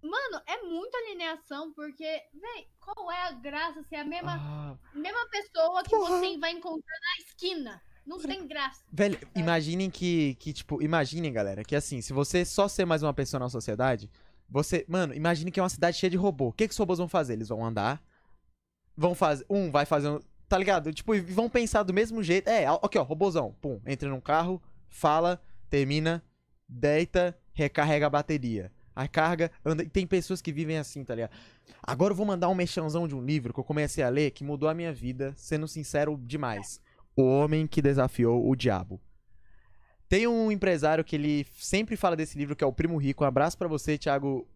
[0.02, 4.78] Mano, é muita alienação, porque, véi, qual é a graça se é a mesma, Ah,
[4.94, 6.20] mesma pessoa que Porra.
[6.20, 7.82] você vai encontrar na esquina?
[8.06, 8.84] Não tem graça.
[8.92, 13.16] velho, imaginem que, que, tipo, imaginem, galera, que assim, se você só ser mais uma
[13.16, 14.12] pessoa na sociedade,
[14.50, 16.48] você, mano, imagine que é uma cidade cheia de robô.
[16.48, 17.34] O que, que os robôs vão fazer?
[17.34, 18.02] Eles vão andar,
[18.96, 20.94] vão fazer, um vai fazer, um, tá ligado?
[20.94, 22.48] Tipo, vão pensar do mesmo jeito.
[22.48, 26.24] É, aqui, ó, robôzão, pum, entra num carro, fala, termina,
[26.68, 28.72] deita, recarrega a bateria.
[28.96, 29.84] Aí carga, anda.
[29.84, 31.32] E tem pessoas que vivem assim, tá ligado?
[31.84, 34.44] Agora eu vou mandar um mexãozão de um livro que eu comecei a ler que
[34.44, 36.80] mudou a minha vida, sendo sincero demais.
[37.16, 39.02] O Homem que Desafiou o Diabo.
[40.08, 43.24] Tem um empresário que ele sempre fala desse livro, que é o Primo Rico.
[43.24, 44.48] Um abraço pra você, Thiago.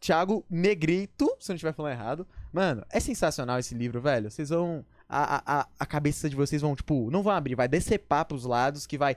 [0.00, 2.26] Thiago Negrito, se eu não estiver falando errado.
[2.52, 4.30] Mano, é sensacional esse livro, velho.
[4.30, 4.84] Vocês vão.
[5.08, 8.86] A, a, a- cabeça de vocês vão, tipo, não vão abrir, vai decepar pros lados,
[8.86, 9.14] que vai.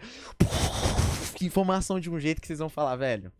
[1.41, 3.31] Informação de um jeito que vocês vão falar, velho.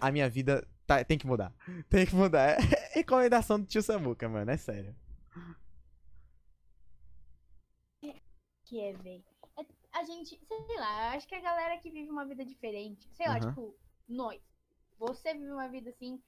[0.00, 1.52] A minha vida tá- tem que mudar.
[1.88, 2.58] Tem que mudar.
[2.94, 4.50] É recomendação do tio Samuca, mano.
[4.50, 4.94] É sério.
[8.64, 9.22] Que é, véi.
[9.94, 13.28] É- a gente, sei lá, acho que a galera que vive uma vida diferente, sei
[13.28, 13.48] lá, Aham.
[13.48, 13.76] tipo,
[14.08, 14.40] nós.
[14.98, 16.22] Você vive uma vida assim,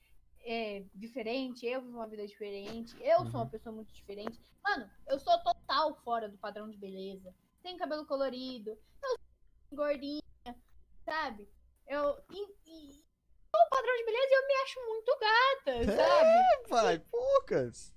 [0.45, 3.49] é, diferente, eu vivo uma vida diferente, eu sou uma Uhum.
[3.49, 4.41] pessoa muito diferente.
[4.65, 7.35] Mano, eu sou total fora do padrão de beleza.
[7.63, 8.79] Tenho cabelo colorido, eu
[9.69, 10.23] sou gordinha,
[11.05, 11.49] sabe?
[11.89, 12.17] Eu.
[12.31, 16.69] E, e, sou o padrão de beleza e eu me acho muito gata, sabe?
[16.69, 17.95] Vai, poucas.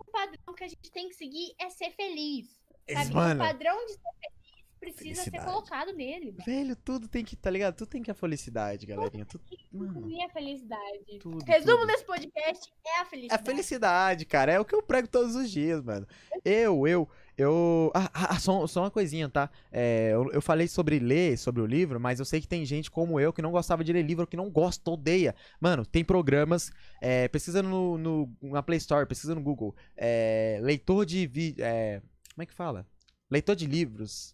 [0.00, 2.60] O padrão que a gente tem que seguir é ser feliz.
[2.92, 3.14] Sabe?
[3.14, 4.43] mano, O padrão de ser feliz
[4.92, 5.44] precisa ser Felicidade.
[5.52, 6.30] colocado nele.
[6.32, 6.44] velho.
[6.44, 7.74] velho, tudo tem que, tá ligado?
[7.76, 9.24] Tudo tem que a felicidade, galerinha.
[9.24, 11.18] Tudo, mano, Minha felicidade.
[11.20, 11.44] tudo.
[11.44, 11.86] Resumo tudo.
[11.86, 13.42] desse podcast é a É felicidade.
[13.42, 14.52] a felicidade, cara.
[14.52, 16.06] É o que eu prego todos os dias, mano.
[16.44, 17.08] Eu, eu,
[17.38, 17.90] eu.
[17.94, 19.50] Ah, ah, só, só uma coisinha, tá?
[19.72, 22.90] É, eu, eu falei sobre ler, sobre o livro, mas eu sei que tem gente
[22.90, 25.34] como eu que não gostava de ler livro, que não gosta, odeia.
[25.60, 26.70] Mano, tem programas.
[27.00, 29.74] É, pesquisa no, no, na Play Store, pesquisa no Google.
[29.96, 31.64] É, leitor de vídeo.
[31.64, 32.00] É,
[32.34, 32.86] como é que fala?
[33.30, 34.33] Leitor de livros.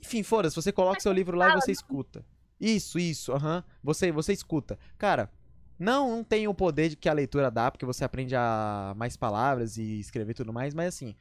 [0.00, 2.24] Enfim, foda-se, você coloca seu livro lá e você escuta.
[2.60, 3.64] Isso, isso, aham.
[3.82, 4.78] Você, você escuta.
[4.96, 5.30] Cara,
[5.78, 9.16] não, não tem o poder de que a leitura dá, porque você aprende a mais
[9.16, 11.14] palavras e escrever tudo mais, mas assim.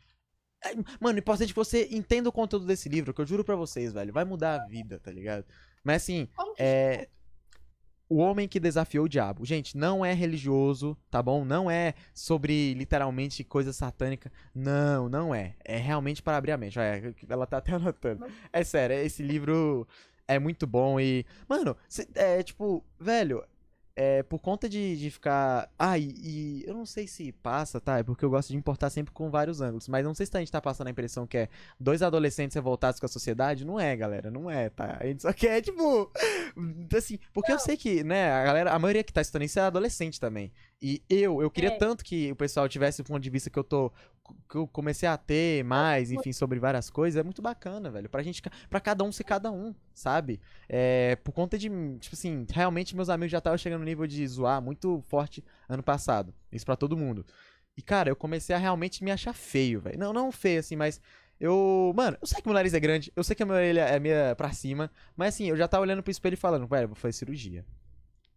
[0.63, 3.43] é- Mano, o importante é que você entenda o conteúdo desse livro, que eu juro
[3.43, 4.13] pra vocês, velho.
[4.13, 5.45] Vai mudar a vida, tá ligado?
[5.83, 7.09] Mas assim, Como que é.
[8.11, 9.45] O Homem que Desafiou o Diabo.
[9.45, 11.45] Gente, não é religioso, tá bom?
[11.45, 14.29] Não é sobre literalmente coisa satânica.
[14.53, 15.55] Não, não é.
[15.63, 16.77] É realmente para abrir a mente.
[16.77, 18.25] Olha, ela tá até anotando.
[18.51, 19.87] É sério, esse livro
[20.27, 21.25] é muito bom e.
[21.47, 21.73] Mano,
[22.15, 23.45] é tipo, velho.
[24.03, 25.69] É, por conta de, de ficar.
[25.77, 27.99] Ah, e, e eu não sei se passa, tá?
[27.99, 29.87] É porque eu gosto de importar sempre com vários ângulos.
[29.87, 31.49] Mas não sei se a gente tá passando a impressão que é
[31.79, 33.63] dois adolescentes revoltados com a sociedade.
[33.63, 34.31] Não é, galera.
[34.31, 34.97] Não é, tá?
[34.99, 36.11] A gente só quer, tipo.
[36.97, 39.61] Assim, porque eu sei que, né, a galera, a maioria que tá estudando isso é
[39.61, 40.51] adolescente também.
[40.81, 41.77] E eu, eu queria É.
[41.77, 43.91] tanto que o pessoal tivesse o ponto de vista que eu tô.
[44.49, 47.19] que eu comecei a ter mais, enfim, sobre várias coisas.
[47.19, 48.09] É muito bacana, velho.
[48.09, 48.41] Pra gente.
[48.69, 50.39] Pra cada um ser cada um, sabe?
[50.67, 51.69] É, por conta de.
[51.99, 55.83] Tipo assim, realmente meus amigos já estavam chegando no nível de zoar muito forte ano
[55.83, 56.33] passado.
[56.51, 57.25] Isso pra todo mundo.
[57.77, 59.99] E, cara, eu comecei a realmente me achar feio, velho.
[59.99, 60.99] Não, não feio, assim, mas.
[61.39, 61.91] Eu.
[61.95, 63.99] Mano, eu sei que meu nariz é grande, eu sei que a minha orelha é
[63.99, 66.95] meia pra cima, mas assim, eu já tava olhando pro espelho e falando, velho, vou
[66.95, 67.65] fazer cirurgia.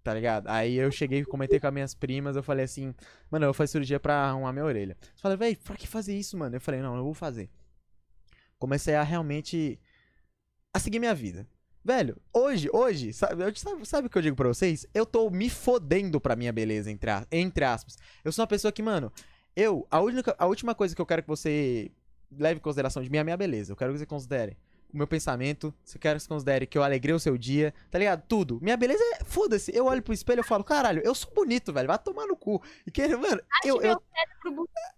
[0.04, 0.46] Tá ligado?
[0.48, 2.94] Aí eu cheguei comentei com as minhas primas, eu falei assim,
[3.30, 4.96] mano, eu fazer cirurgia pra arrumar minha orelha.
[5.00, 6.54] Você falou, velho, pra que fazer isso, mano?
[6.54, 7.48] Eu falei, não, eu vou fazer.
[8.58, 9.80] Comecei a realmente.
[10.74, 11.46] a seguir minha vida.
[11.82, 14.86] Velho, hoje, hoje, sabe, sabe, sabe o que eu digo pra vocês?
[14.94, 17.96] Eu tô me fodendo pra minha beleza, entre, a- entre aspas.
[18.22, 19.10] Eu sou uma pessoa que, mano,
[19.56, 21.90] eu, a, única, a última coisa que eu quero que você
[22.30, 23.72] leve em consideração de mim é a minha beleza.
[23.72, 24.56] Eu quero que você considere
[24.94, 27.74] o meu pensamento, se eu quero que você considere que eu alegrei o seu dia,
[27.90, 28.22] tá ligado?
[28.28, 28.60] Tudo.
[28.62, 29.24] Minha beleza é.
[29.24, 29.74] Foda-se.
[29.74, 31.88] Eu olho pro espelho e falo, caralho, eu sou bonito, velho.
[31.88, 32.62] Vai tomar no cu.
[32.86, 33.82] E que, mano, Acho eu.
[33.82, 34.02] eu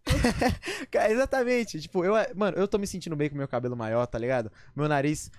[0.91, 1.81] cara, exatamente.
[1.81, 2.15] Tipo, eu.
[2.35, 4.53] Mano, eu tô me sentindo bem com meu cabelo maior, tá ligado?
[4.75, 5.31] Meu nariz.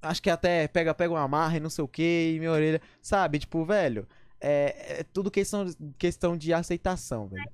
[0.00, 2.80] Acho que até pega, pega uma marra e não sei o que, e minha orelha.
[3.00, 3.40] Sabe?
[3.40, 4.06] Tipo, velho.
[4.40, 5.66] É, é tudo questão,
[5.98, 7.48] questão de aceitação, velho.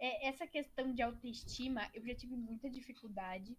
[0.00, 3.56] é, essa questão de autoestima, eu já tive muita dificuldade.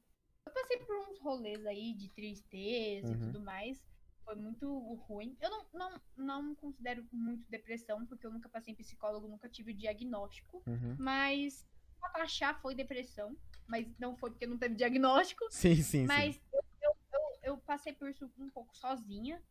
[0.49, 3.19] Eu passei por uns rolês aí de tristeza e Uhum.
[3.27, 3.79] tudo mais.
[4.25, 5.37] Foi muito ruim.
[5.41, 9.73] Eu não, não, não considero muito depressão, porque eu nunca passei em psicólogo, nunca tive
[9.73, 10.61] diagnóstico.
[10.67, 10.95] Uhum.
[10.99, 11.65] Mas
[12.13, 13.35] pra achar foi depressão.
[13.67, 15.45] Mas não foi porque não teve diagnóstico.
[15.51, 16.05] Sim, sim, sim.
[16.05, 19.41] Mas eu, eu, eu, eu passei por isso um pouco sozinha,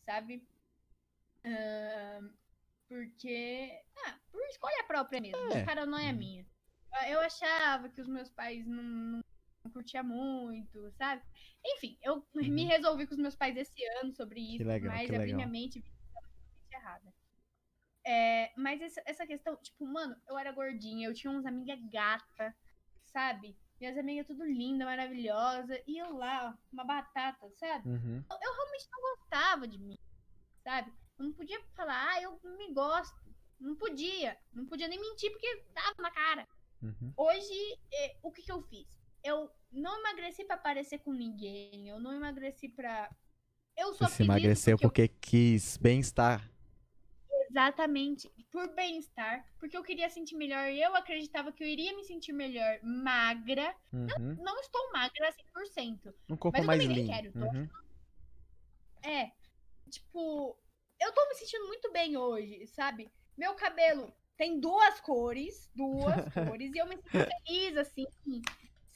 [0.00, 0.42] sabe?
[1.44, 2.30] Ahn,
[2.88, 3.82] porque.
[4.06, 5.52] Ah, por escolha própria mesmo.
[5.52, 5.64] É.
[5.64, 6.46] Cara não é minha.
[7.08, 9.24] Eu achava que os meus pais não, não,
[9.66, 11.22] não curtiam muito, sabe?
[11.64, 14.68] Enfim, eu me resolvi com os meus pais esse ano sobre isso, Uhum.
[14.68, 15.36] legal, mas abri legal.
[15.36, 17.12] minha mente eu errada.
[18.04, 22.54] É, mas essa, essa questão, tipo, mano, eu era gordinha, eu tinha uns amigas gata,
[23.02, 23.56] sabe?
[23.80, 27.88] Minhas amigas tudo linda, maravilhosa, e eu lá, ó, uma batata, sabe?
[27.88, 28.24] Uhum.
[28.30, 29.98] Eu realmente não gostava de mim,
[30.62, 30.92] sabe?
[31.18, 33.16] Eu não podia falar, ah, eu me gosto.
[33.58, 34.36] Não podia.
[34.52, 36.46] Não podia nem mentir porque tava na cara.
[36.82, 37.12] Uhum.
[37.16, 38.86] Hoje, eh, o que, que eu fiz?
[39.26, 41.88] Eu não emagreci pra parecer com ninguém.
[41.88, 43.10] Eu não emagreci pra.
[43.76, 46.50] Eu só Você emagreceu porque eu- porque quis bem-estar.
[47.50, 48.30] Exatamente.
[48.50, 49.44] Por bem-estar.
[49.58, 50.68] Porque eu queria sentir melhor.
[50.70, 53.74] E eu acreditava que eu iria me sentir melhor magra.
[53.92, 54.36] Uhum.
[54.42, 56.14] Não estou magra 100%.
[56.28, 57.16] Um corpo Mas eu mais também nem lean.
[57.16, 57.68] quero, Uhum.
[59.04, 59.30] É.
[59.90, 60.56] Tipo,
[61.00, 63.10] eu tô me sentindo muito bem hoje, sabe?
[63.36, 66.14] Meu cabelo tem duas cores, duas
[66.60, 67.10] cores, e eu me sinto
[67.46, 68.04] feliz, assim,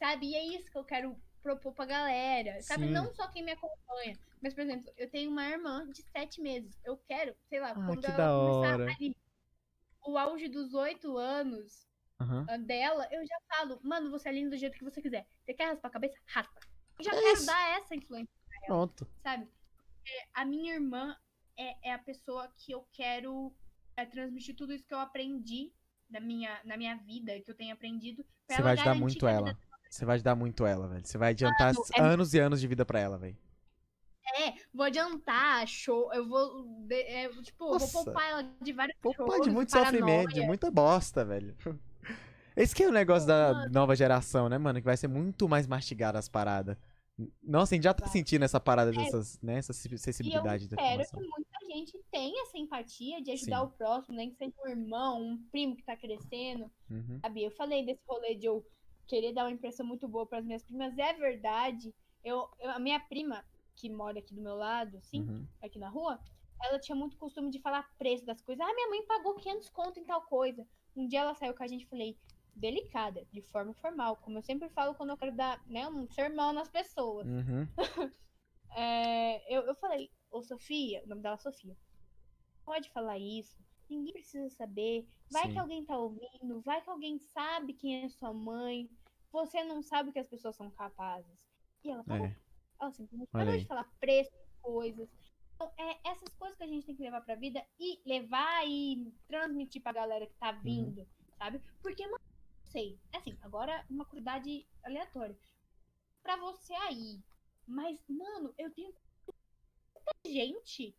[0.01, 0.31] sabe?
[0.31, 2.87] E é isso que eu quero propor pra galera, sabe?
[2.87, 2.93] Sim.
[2.93, 6.77] Não só quem me acompanha, mas, por exemplo, eu tenho uma irmã de sete meses.
[6.85, 9.17] Eu quero, sei lá, Ah, quando ela começar ali,
[10.07, 11.87] o auge dos oito anos
[12.19, 15.27] ah, dela, eu já falo, mano, você é lindo do jeito que você quiser.
[15.45, 16.19] Você quer raspar a cabeça?
[16.27, 16.61] Raspa.
[16.99, 17.47] Eu já É quero isso.
[17.47, 18.35] dar essa influência
[18.67, 19.07] Pronto.
[19.23, 19.49] sabe?
[20.07, 21.17] É, a minha irmã
[21.57, 23.55] é, é a pessoa que eu quero
[23.97, 25.73] é, transmitir tudo isso que eu aprendi
[26.09, 28.25] na minha, na minha vida, que eu tenho aprendido.
[28.47, 29.59] Pra Você ela vai ajudar muito ela.
[29.91, 31.05] Você vai ajudar muito ela, velho.
[31.05, 33.37] Você vai adiantar é- anos e anos de vida pra ela, velho.
[34.39, 36.13] É, vou adiantar, show.
[36.15, 36.65] Eu vou.
[36.87, 37.87] de- é, tipo, Nossa.
[37.93, 39.99] vou poupar ela de vários Poupar shows, de muito paranoia.
[40.01, 41.57] sofrimento, de muita bosta, velho.
[42.57, 43.73] Esse que é o negócio da Mano.
[43.73, 44.79] nova geração, né, mano?
[44.81, 46.77] Que vai ser muito mais mastigada as paradas.
[47.43, 48.95] Nossa, a gente já tá sentindo essa parada É.
[48.95, 49.59] dessas, né?
[49.59, 51.21] Essa E eu sensibilidade da espero informação.
[51.21, 53.65] que muita gente tenha essa empatia de ajudar Sim.
[53.67, 56.71] o próximo, nem que seja um irmão, um primo que tá crescendo.
[56.91, 57.19] Uhum.
[57.21, 57.45] sabe?
[57.45, 58.65] Eu falei desse rolê de eu
[59.11, 60.97] querer dar uma impressão muito boa para as minhas primas.
[60.97, 61.93] É verdade.
[62.23, 65.47] Eu, eu- a minha prima, que mora aqui do meu lado, assim, Uhum.
[65.61, 66.21] aqui na rua,
[66.63, 68.65] ela tinha muito costume de falar preço das coisas.
[68.65, 70.65] Ah, minha mãe pagou 500 conto em tal coisa.
[70.97, 72.17] Um dia ela saiu com a gente e falei,
[72.55, 74.17] delicada, de forma formal.
[74.19, 77.27] Como eu sempre falo quando eu quero dar né, um sermão nas pessoas.
[77.27, 77.67] Uhum.
[78.77, 81.77] É, eu, eu falei, ô Sofia, o nome dela é Sofia,
[82.65, 83.59] pode falar isso,
[83.89, 85.53] ninguém precisa saber, vai Sim.
[85.53, 88.89] que alguém tá ouvindo, vai que alguém sabe quem é sua mãe,
[89.33, 91.39] você não sabe o que as pessoas são capazes.
[91.85, 92.37] E ela parou, É.
[92.81, 94.31] ela simplesmente parou de falar preço,
[94.61, 95.09] coisas.
[95.55, 99.13] Então, é essas coisas que a gente tem que levar pra vida e levar e
[99.29, 100.39] transmitir pra galera que Uhum.
[100.39, 101.09] tá vindo,
[101.39, 101.63] sabe?
[101.83, 102.19] Porque, mano,
[102.65, 105.39] não sei, assim, agora uma curiosidade aleatória.
[106.23, 107.23] Pra você aí,
[107.67, 110.95] mas, mano, eu tenho muita gente,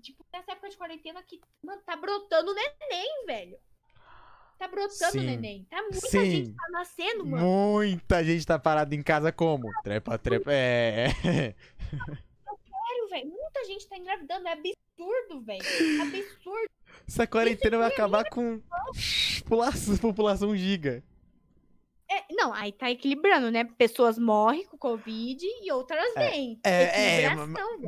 [0.00, 3.58] tipo, nessa época de quarentena que, mano, tá brotando neném, velho.
[4.58, 5.26] Tá brotando Sim.
[5.26, 5.66] neném.
[5.68, 6.30] Tá muita Sim.
[6.30, 7.44] gente tá nascendo, mano.
[7.44, 9.70] Muita gente tá parada em casa como?
[9.82, 10.50] Trepa, trepa.
[10.52, 11.08] É.
[11.12, 13.28] Sério, velho.
[13.28, 14.48] Muita gente tá engravidando.
[14.48, 15.62] É absurdo, velho.
[16.02, 16.70] Absurdo.
[17.06, 18.60] Essa quarentena vai acabar com
[19.40, 21.04] população, população giga.
[22.10, 23.64] É, não, aí tá equilibrando, né?
[23.64, 26.58] Pessoas morrem com Covid e outras vêm.
[26.64, 27.34] É, é.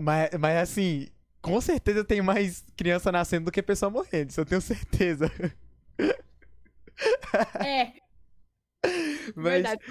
[0.00, 1.08] Mas, mas assim,
[1.40, 4.30] com certeza tem mais criança nascendo do que pessoa morrendo.
[4.30, 5.30] Isso eu tenho certeza.
[7.64, 7.92] É,
[9.34, 9.82] Mas, verdade.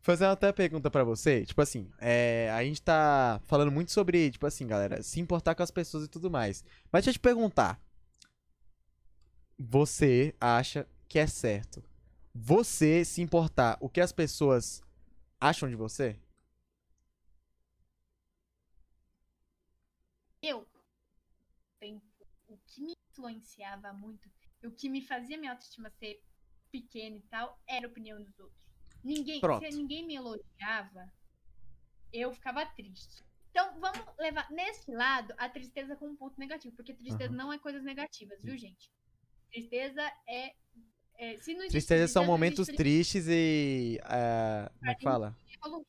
[0.00, 1.44] fazer outra pergunta pra você.
[1.44, 5.62] Tipo assim, é, a gente tá falando muito sobre, tipo assim, galera, se importar com
[5.62, 6.64] as pessoas e tudo mais.
[6.92, 7.80] Mas deixa eu te perguntar.
[9.58, 11.82] Você acha que é certo
[12.34, 14.82] você se importar o que as pessoas
[15.40, 16.18] acham de você?
[20.42, 20.66] eu.
[21.80, 22.00] tem-
[22.48, 24.30] O que me influenciava muito,
[24.64, 26.22] o que me fazia minha autoestima ser
[26.70, 28.66] pequena e tal, era a opinião dos outros.
[29.02, 29.64] Ninguém, Pronto.
[29.64, 31.12] se ninguém me elogiava,
[32.12, 33.24] eu ficava triste.
[33.50, 37.36] Então, vamos levar nesse lado a tristeza como um ponto negativo, porque tristeza Aham.
[37.36, 38.90] não é coisas negativas, viu, gente?
[39.50, 40.52] Tristeza é.
[41.18, 43.98] é- se não existe Tristeza são momentos tristes e.
[44.04, 45.36] é, como é que fala?
[45.48, 45.86] felicidade.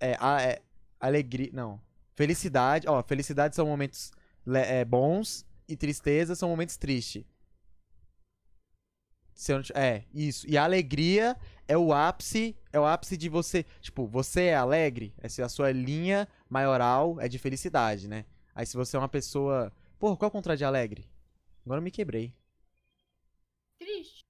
[0.00, 0.62] É, a- é,
[0.98, 1.50] alegria.
[1.52, 1.80] Não.
[2.14, 2.88] Felicidade.
[2.88, 4.10] Ó, felicidade são momentos
[4.46, 7.24] é, bons e tristeza são momentos tristes.
[9.34, 10.46] Te- É, isso.
[10.48, 11.36] E a alegria
[11.66, 12.56] é o ápice.
[12.72, 13.64] É o ápice de você.
[13.80, 15.14] Tipo, você é alegre.
[15.18, 18.24] Essa é a sua linha maioral é de felicidade, né?
[18.54, 19.72] Aí se você é uma pessoa.
[19.98, 21.08] Porra, qual é o contrário de alegre?
[21.64, 22.34] Agora eu me quebrei.
[23.78, 24.24] Triste.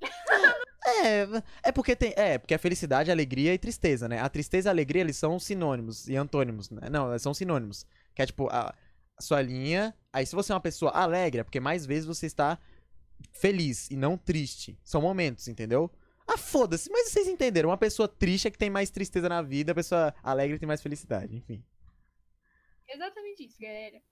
[0.86, 1.26] É,
[1.68, 2.12] é porque tem.
[2.16, 4.20] É, porque a felicidade, alegria e tristeza, né?
[4.20, 6.88] A tristeza e a alegria, eles são sinônimos e antônimos, né?
[6.90, 7.86] Não, eles são sinônimos.
[8.14, 8.74] Que é tipo, a,
[9.16, 9.94] a sua linha.
[10.12, 12.58] Aí, se você é uma pessoa alegre, é porque mais vezes você está
[13.32, 14.78] feliz e não triste.
[14.84, 15.90] São momentos, entendeu?
[16.26, 17.68] Ah, foda-se, mas vocês entenderam.
[17.68, 20.82] Uma pessoa triste é que tem mais tristeza na vida, a pessoa alegre tem mais
[20.82, 21.62] felicidade, enfim.
[22.88, 24.02] Exatamente isso, galera.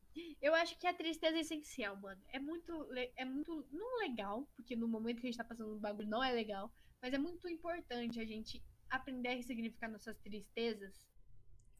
[0.41, 2.21] Eu acho que a tristeza é essencial, mano.
[2.29, 5.81] É muito, é muito, não legal, porque no momento que a gente tá passando um
[5.81, 6.71] bagulho não é legal,
[7.01, 11.07] mas é muito importante a gente aprender a ressignificar nossas tristezas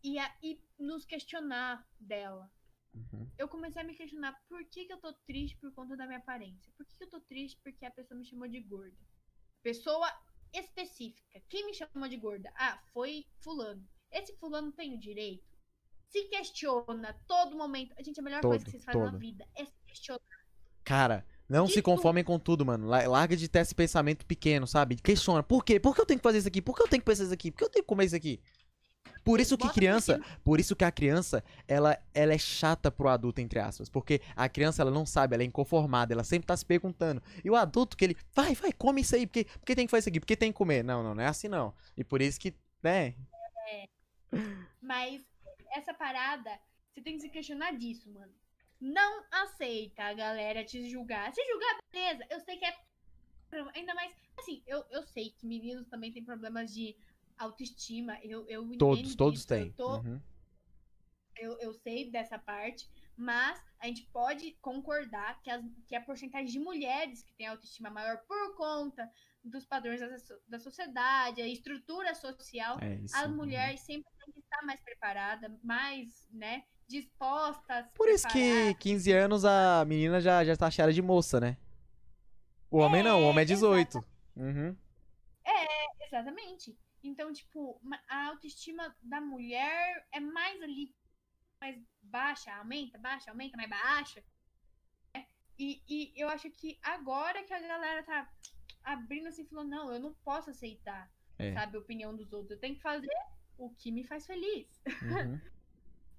[0.03, 2.51] e, a, e nos questionar dela.
[2.95, 3.27] Uhum.
[3.39, 6.19] Eu comecei a me questionar por que, que eu tô triste por conta da minha
[6.19, 6.71] aparência.
[6.77, 8.97] Por que, que eu tô triste porque a pessoa me chamou de gorda?
[9.63, 10.09] Pessoa
[10.53, 11.41] específica.
[11.49, 12.53] Quem me chamou de gorda?
[12.57, 13.83] Ah, foi fulano.
[14.11, 15.45] Esse fulano tem o direito?
[16.11, 17.95] Se questiona todo momento.
[17.99, 19.19] A gente, a melhor coisa Todo, que vocês fazem na todo.
[19.21, 20.21] vida é se questionar.
[20.85, 22.87] Cara, não De se conformem com tudo, mano.
[22.87, 24.97] La- Larga de ter esse pensamento pequeno, sabe?
[24.97, 25.43] Questiona.
[25.43, 25.81] Por quê?
[25.81, 26.61] Por que eu tenho que fazer isso aqui?
[26.61, 27.51] Por que eu tenho que pensar isso aqui?
[27.51, 28.43] Por que eu tenho que comer isso aqui?
[29.25, 33.41] Por isso que criança, por isso que a criança, ela, ela é chata pro adulto,
[33.41, 33.89] entre aspas.
[33.89, 37.23] Porque a criança, ela não sabe, ela é inconformada, ela sempre tá se perguntando.
[37.45, 40.01] E o adulto, que ele, vai, vai, come isso aí, porque, porque tem que fazer
[40.01, 40.83] isso aqui, porque tem que comer.
[40.83, 41.73] Não, não, não é assim não.
[41.97, 43.15] E por isso que, né?
[44.81, 45.25] Mas
[45.73, 46.51] essa parada,
[46.93, 48.33] você tem que se questionar disso, mano.
[48.81, 51.33] Não aceita a galera te julgar.
[51.33, 52.27] Se julgar, beleza.
[52.29, 52.77] Eu sei que é.
[53.75, 54.13] Ainda mais.
[54.37, 56.97] Assim, eu, eu sei que meninos também têm problemas de
[57.43, 58.19] autoestima.
[58.23, 59.69] Eu, eu entendo Todos, todos têm.
[59.69, 60.21] Eu, tô, Uhum.
[61.37, 62.89] eu, eu sei dessa parte.
[63.17, 67.91] Mas a gente pode concordar que, as, que a porcentagem de mulheres que têm autoestima
[67.91, 69.09] maior por conta
[69.45, 70.09] dos padrões da,
[70.49, 73.15] da sociedade, a estrutura social, É isso.
[73.17, 73.37] a uhum.
[73.37, 78.39] mulher sempre tem que estar mais preparada, mais, né, disposta a se Por isso que
[78.39, 78.75] preparar.
[78.79, 81.57] 15 anos a menina já, já tá cheira de moça, né?
[82.71, 84.03] O homem não, o homem é 18.
[84.37, 84.75] Uhum.
[86.13, 86.77] Exatamente.
[87.03, 90.95] Então, tipo, a autoestima da mulher é mais ali,
[91.61, 94.23] mais baixa, aumenta, baixa, aumenta, mais baixa.
[95.59, 98.29] E, e eu acho que agora que a galera tá
[98.85, 101.53] abrindo assim, falando, não, eu não posso aceitar, É.
[101.55, 102.53] sabe, a opinião dos outros.
[102.53, 103.09] Eu tenho que fazer
[103.59, 104.69] o que me faz feliz.
[105.03, 105.41] Uhum.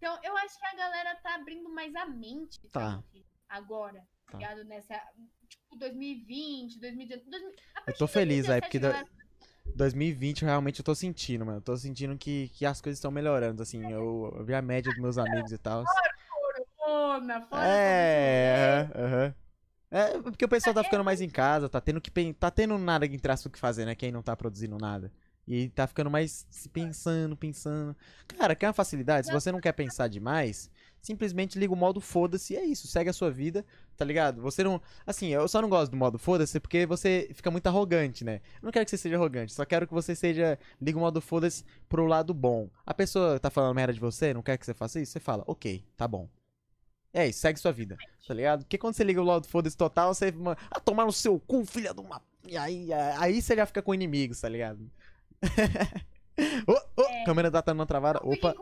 [0.04, 2.96] Então, eu acho que a galera tá abrindo mais a mente, Tá.
[2.98, 3.26] sabe?
[3.48, 4.38] Agora, Tá.
[4.38, 4.66] ligado?
[4.66, 5.02] Nessa,
[5.48, 7.30] tipo, 2020, 2019.
[7.32, 9.23] 2000, a Eu tô feliz aí, 2017, porque a da- galera-
[9.76, 11.58] 2020 realmente eu tô sentindo, mano.
[11.58, 13.92] Eu tô sentindo que, que as coisas estão melhorando, assim.
[13.92, 15.84] Eu, eu vi a média dos meus amigos e tal.
[16.78, 19.36] Corona, fora É, tudo isso, aham, aham.
[19.92, 23.06] É, porque o pessoal tá ficando mais em casa, tá tendo que tá tendo nada
[23.06, 23.94] entre aspas o que fazer, né?
[23.94, 25.12] Quem não tá produzindo nada.
[25.48, 27.96] E tá ficando mais pensando, pensando.
[28.28, 29.28] Cara, quer uma facilidade?
[29.28, 30.72] Se você não quer pensar demais,
[31.04, 32.88] simplesmente liga o modo foda-se e é isso.
[32.88, 33.64] Segue a sua vida,
[33.96, 34.42] tá ligado?
[34.42, 34.82] Você não.
[35.06, 38.42] Assim, eu só não gosto do modo foda-se porque você fica muito arrogante, né?
[38.56, 40.58] Eu não quero que você seja arrogante, só quero que você seja.
[40.82, 42.70] Liga o modo foda-se pro lado bom.
[42.86, 45.12] A pessoa tá falando merda de você, não quer que você faça isso?
[45.12, 46.28] Você fala, ok, tá bom.
[47.14, 47.96] É isso, segue sua vida,
[48.28, 48.64] tá ligado?
[48.64, 50.34] Porque quando você liga o modo foda-se total, você.
[50.72, 52.20] Ah, tomar no seu cu, filha de uma.
[52.48, 54.90] E aí, aí você já fica com inimigos, tá ligado?
[56.68, 57.26] Ô, ô, É.
[57.26, 58.20] câmera tá dando uma travada.
[58.24, 58.56] Opa,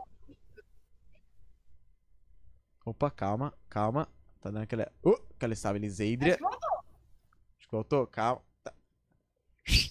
[2.84, 4.08] opa, calma, calma.
[4.40, 4.90] Tá dando aquela.
[5.02, 6.34] Ô, aquela estabilizadria.
[6.34, 6.78] Acho que voltou.
[7.58, 8.42] Acho que voltou, calma.
[8.62, 8.72] Tá,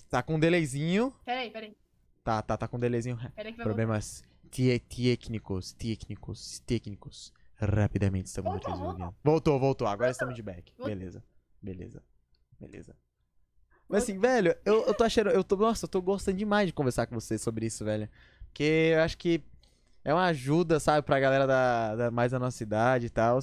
[0.09, 1.13] tá com um delayzinho.
[1.25, 1.75] Peraí, peraí.
[2.23, 3.17] Tá, tá, tá com um delayzinho.
[3.35, 7.33] Peraí que vai Problemas te- técnicos, técnicos, técnicos.
[7.55, 9.15] Rapidamente estamos Voltou, resolvendo.
[9.23, 9.87] Voltou, voltou.
[9.87, 10.73] Agora estamos de back.
[10.77, 10.87] Voltou.
[10.95, 11.23] Beleza,
[11.61, 12.03] beleza,
[12.59, 12.95] beleza.
[13.87, 15.29] Mas assim, velho, eu, eu tô achando.
[15.29, 18.09] Eu tô, nossa, eu tô gostando demais de conversar com você sobre isso, velho.
[18.47, 19.43] Porque eu acho que
[20.03, 23.39] é uma ajuda, sabe, pra galera da, da- mais da nossa idade e tal.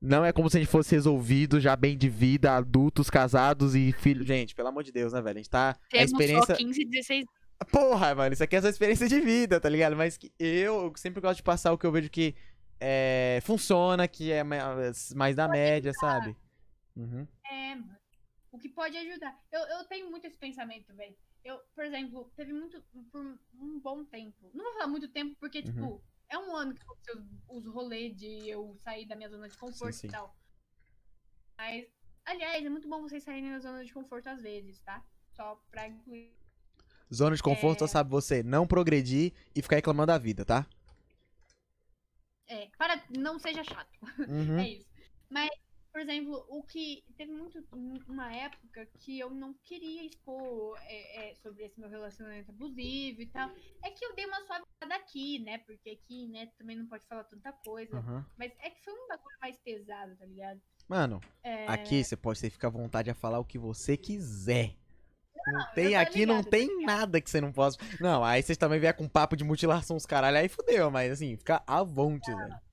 [0.00, 3.92] Não é como se a gente fosse resolvido, já bem de vida, adultos, casados e
[3.92, 4.26] filhos.
[4.26, 5.36] Gente, pelo amor de Deus, né, velho?
[5.36, 5.70] A gente tá.
[5.70, 6.46] a Temos experiência.
[6.46, 7.24] só 15, 16
[7.70, 9.94] Porra, mano, isso aqui é sua experiência de vida, tá ligado?
[9.94, 12.34] Mas que eu sempre gosto de passar o que eu vejo que
[12.80, 14.74] é, funciona, que é ma-
[15.14, 16.34] mais da média, sabe?
[16.96, 17.24] Uhum.
[17.48, 17.96] É, mano.
[18.50, 19.34] O que pode ajudar.
[19.52, 21.14] Eu, eu tenho muito esse pensamento, velho.
[21.44, 22.82] Eu, por exemplo, teve muito.
[23.10, 24.50] Por um bom tempo.
[24.54, 25.64] Não vou falar muito tempo, porque, Uhum.
[25.64, 29.56] tipo, é um ano que aconteceu os rolês de eu sair da minha zona de
[29.56, 30.06] conforto sim.
[30.06, 30.34] e tal.
[31.56, 31.86] Mas,
[32.24, 35.04] aliás, é muito bom vocês saírem da zona de conforto às vezes, tá?
[35.36, 36.32] Só pra incluir.
[37.12, 37.88] Zona de conforto só É.
[37.88, 40.66] sabe você não progredir e ficar reclamando da vida, tá?
[42.46, 43.02] É, para.
[43.16, 43.90] Não seja chato.
[44.28, 44.58] Uhum.
[44.58, 44.88] É isso.
[45.28, 45.50] Mas,
[45.92, 47.04] por exemplo, o que.
[47.16, 47.62] Teve muito.
[48.08, 53.26] Uma época que eu não queria expor é, é, sobre esse meu relacionamento abusivo e
[53.26, 53.50] tal.
[53.84, 55.58] É que eu dei uma suavizada aqui, né?
[55.58, 57.94] Porque aqui, né, também não pode falar tanta coisa.
[57.94, 58.24] Uhum.
[58.38, 60.60] Mas é que foi um bagulho mais pesado, tá ligado?
[60.88, 64.74] Mano, É, aqui você pode você fica à vontade a falar o que você quiser.
[65.46, 67.76] Não, tem, tô aqui não ligada, tem tô nada que você não possa.
[68.00, 71.36] Não, aí vocês também vier com papo de mutilação os caralho, aí fudeu, mas assim,
[71.36, 72.71] fica à vontade, velho.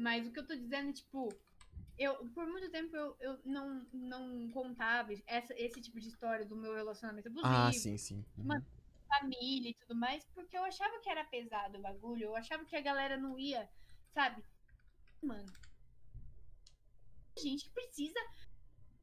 [0.00, 1.28] Mas o que eu tô dizendo é, tipo.
[1.98, 6.56] Eu, por muito tempo eu, eu não, não contava essa, esse tipo de história do
[6.56, 7.46] meu relacionamento abusivo.
[7.46, 8.24] Ah, sim, sim.
[8.38, 8.44] Uhum.
[8.44, 8.66] Mano,
[9.06, 12.74] família e tudo mais, porque eu achava que era pesado o bagulho, eu achava que
[12.74, 13.68] a galera não ia,
[14.14, 14.42] sabe?
[15.22, 15.52] Mano,
[17.38, 18.18] gente que precisa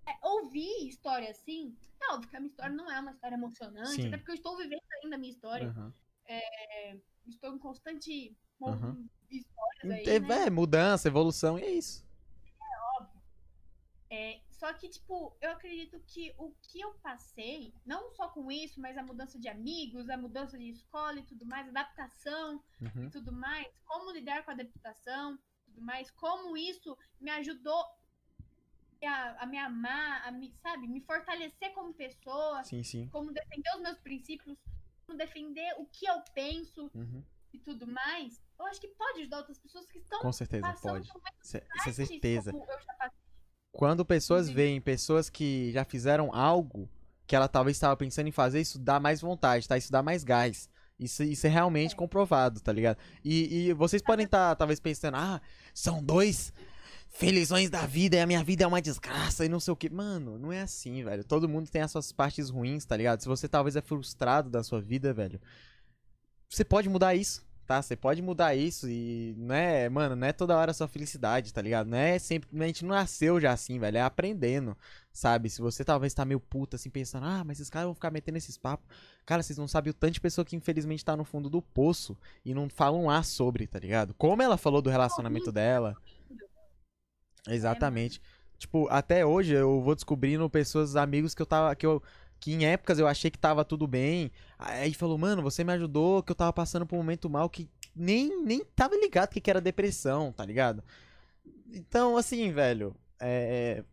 [0.08, 1.78] é, ouvir história assim.
[2.02, 4.08] É óbvio que a minha história não é uma história emocionante, Sim.
[4.08, 5.68] até porque eu estou vivendo ainda a minha história.
[5.68, 5.94] Uhum.
[7.28, 9.08] Estou em constante Uhum.
[9.30, 10.46] histórias aí, né?
[10.46, 12.06] É, mudança, evolução, e é isso.
[14.10, 18.80] É, só que, tipo, eu acredito que o que eu passei, não só com isso,
[18.80, 23.06] mas a mudança de amigos, a mudança de escola e tudo mais, adaptação, Uhum.
[23.06, 27.84] e tudo mais, como lidar com a adaptação, tudo mais, como isso me ajudou
[29.04, 33.10] a, a me amar, a me, sabe, me fortalecer como pessoa, Sim, sim.
[33.10, 34.58] como defender os meus princípios,
[35.06, 37.24] como defender o que eu penso Uhum.
[37.54, 41.10] e tudo mais, eu acho que pode ajudar outras pessoas que estão Com certeza, pode.
[41.44, 42.52] Isso é partes certeza.
[43.72, 44.56] Quando pessoas Entendi.
[44.56, 46.90] veem pessoas que já fizeram algo
[47.28, 49.78] que ela talvez estava pensando em fazer, isso dá mais vontade, tá?
[49.78, 50.70] Isso dá mais gás.
[51.00, 52.98] Isso, isso é realmente comprovado, tá ligado?
[53.24, 55.40] E, e vocês podem estar, talvez, pensando, ah,
[55.74, 56.52] são dois
[57.10, 59.90] felizões da vida e a minha vida é uma desgraça e não sei o que.
[59.90, 61.24] Mano, não é assim, velho.
[61.24, 63.22] Todo mundo tem as suas partes ruins, tá ligado?
[63.22, 65.40] Se você talvez é frustrado da sua vida, velho,
[66.50, 67.82] você pode mudar isso, tá?
[67.82, 71.62] Você pode mudar isso e não é, mano, não é toda hora só felicidade, tá
[71.62, 71.88] ligado?
[71.88, 74.76] Não é sempre, a gente não nasceu já assim, velho, é aprendendo,
[75.12, 75.50] sabe?
[75.50, 78.38] Se você talvez tá meio puta assim pensando, ah, mas esses caras vão ficar metendo
[78.38, 78.88] esses papos.
[79.26, 82.18] Cara, vocês não sabem o tanto de pessoa que infelizmente tá no fundo do poço
[82.46, 84.14] e não falam lá sobre, tá ligado?
[84.14, 85.96] Como ela falou do relacionamento dela.
[87.48, 88.22] Exatamente.
[88.58, 92.02] Tipo, até hoje eu vou descobrindo pessoas, amigos que eu tava que eu
[92.40, 94.32] que em épocas eu achei que tava tudo bem.
[94.58, 97.70] Aí falou, mano, você me ajudou, que eu tava passando por um momento mal que
[97.96, 100.84] nem, nem tava ligado que, que era depressão, tá ligado?
[101.72, 103.84] Então, assim, velho, é.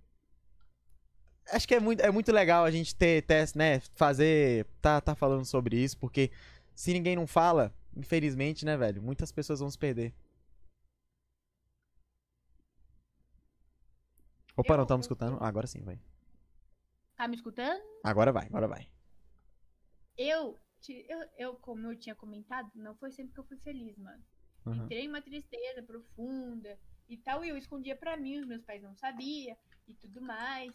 [1.52, 5.14] Acho que é muito, é muito legal a gente ter, ter, né, fazer, tá, tá
[5.14, 6.30] falando sobre isso, porque
[6.74, 10.14] se ninguém não fala, infelizmente, né, velho, muitas pessoas vão se perder.
[14.56, 15.36] Opa, não estamos escutando?
[15.40, 15.98] Ah, agora sim, vai.
[17.16, 17.80] Tá me escutando?
[18.02, 18.88] Agora vai, agora vai.
[20.16, 20.58] Eu,
[20.88, 24.22] eu, eu, como eu tinha comentado, não foi sempre que eu fui feliz, mano.
[24.66, 24.84] Uhum.
[24.84, 26.78] Entrei em uma tristeza profunda
[27.08, 30.72] e tal, e eu escondia pra mim, os meus pais não sabiam e tudo mais.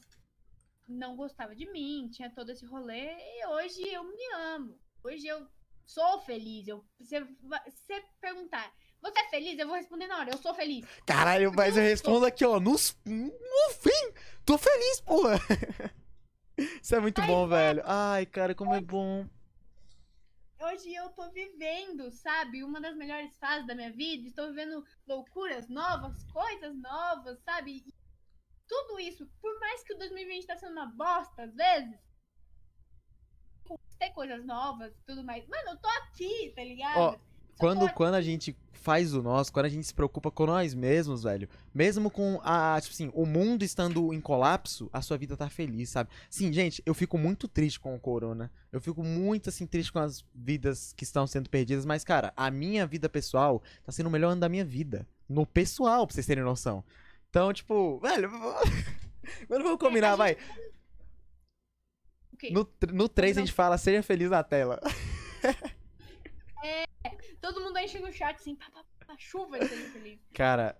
[0.87, 4.79] Não gostava de mim, tinha todo esse rolê, e hoje eu me amo.
[5.03, 5.47] Hoje eu
[5.85, 6.67] sou feliz.
[6.67, 9.57] Eu, se você perguntar, você é feliz?
[9.57, 10.85] Eu vou responder na hora, eu sou feliz.
[11.05, 14.13] Caralho, mas eu eu respondo aqui, ó, no, no fim.
[14.45, 15.39] Tô feliz, porra.
[16.81, 17.81] Isso é muito Ai, bom, velho.
[17.85, 19.27] Ai, cara, como é bom.
[20.61, 24.27] Hoje eu tô vivendo, sabe, uma das melhores fases da minha vida.
[24.27, 27.77] Estou vivendo loucuras novas, coisas novas, sabe?
[27.77, 27.93] E
[28.67, 31.97] tudo isso, por mais que o 2020 tá sendo uma bosta às vezes,
[33.97, 35.47] ter coisas novas e tudo mais.
[35.47, 36.97] Mano, eu tô aqui, tá ligado?
[36.97, 37.28] Ó,
[37.59, 41.23] Quando, quando a gente faz o nosso, quando a gente se preocupa com nós mesmos,
[41.23, 45.49] velho, mesmo com a, tipo assim, o mundo estando em colapso, a sua vida tá
[45.49, 46.09] feliz, sabe?
[46.29, 48.49] Sim, gente, eu fico muito triste com o corona.
[48.71, 52.49] Eu fico muito, assim, triste com as vidas que estão sendo perdidas, mas, cara, a
[52.49, 55.05] minha vida pessoal tá sendo o melhor ano da minha vida.
[55.27, 56.81] No pessoal, pra vocês terem noção.
[57.29, 58.31] Então, tipo, velho,
[59.49, 60.37] mas vamos combinar, a vai.
[62.39, 62.51] Quê?
[62.51, 64.79] No, no 3 a gente fala, seja feliz na tela.
[67.41, 70.19] Todo mundo enche no chat assim, pá, pá, pá, chuva e seja feliz.
[70.33, 70.77] Cara,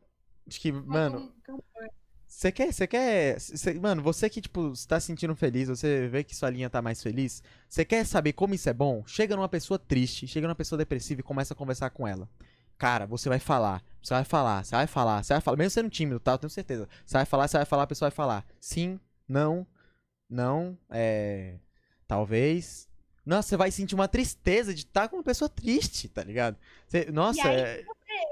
[0.47, 1.89] acho que, mano, cantor.
[2.27, 6.23] Você quer, você quer, cê- mano, você que, tipo, está se sentindo feliz, você vê
[6.23, 9.03] que sua linha tá mais feliz, você quer saber como isso é bom?
[9.07, 12.29] Chega numa pessoa triste, chega numa pessoa depressiva e começa a conversar com ela.
[12.77, 15.89] Cara, você vai falar, você vai falar, você vai falar, você vai falar, mesmo sendo
[15.89, 16.33] tímido, tá?
[16.33, 16.87] Eu tenho certeza.
[17.05, 18.45] Você vai falar, você vai falar, a pessoa vai falar.
[18.59, 19.65] Sim, não,
[20.29, 21.59] não, é...
[22.07, 22.88] Talvez.
[23.25, 26.57] Nossa, você vai sentir uma tristeza de estar com uma pessoa triste, tá ligado?
[26.87, 27.85] Você- nossa, aí é,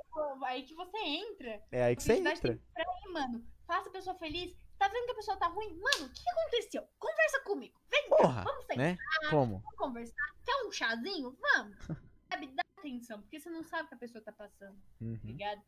[0.10, 1.62] Pô, aí que você entra.
[1.72, 2.34] é aí que você entra.
[2.36, 3.46] que pra mano.
[3.66, 4.56] Faça a pessoa feliz.
[4.78, 5.70] Tá vendo que a pessoa tá ruim?
[5.74, 6.88] Mano, o que que aconteceu?
[7.00, 7.80] Conversa comigo.
[7.90, 8.98] Vem cá, Porra, vamos sentar, né?
[9.30, 9.60] Como?
[9.60, 10.36] vamos conversar.
[10.46, 11.36] Quer um chazinho?
[11.42, 11.78] Vamos.
[12.32, 15.20] Sabe, dá atenção, porque você não sabe o que a pessoa tá passando, tá Uhum.
[15.24, 15.62] ligado?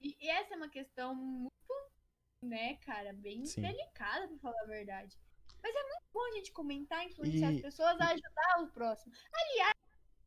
[0.00, 1.52] E, e essa é uma questão muito,
[2.42, 3.62] né, cara, bem Sim.
[3.62, 5.18] delicada, pra falar a verdade.
[5.64, 9.12] Mas é muito bom a gente comentar, influenciar E- as pessoas a ajudar o próximo.
[9.32, 9.72] Aliás,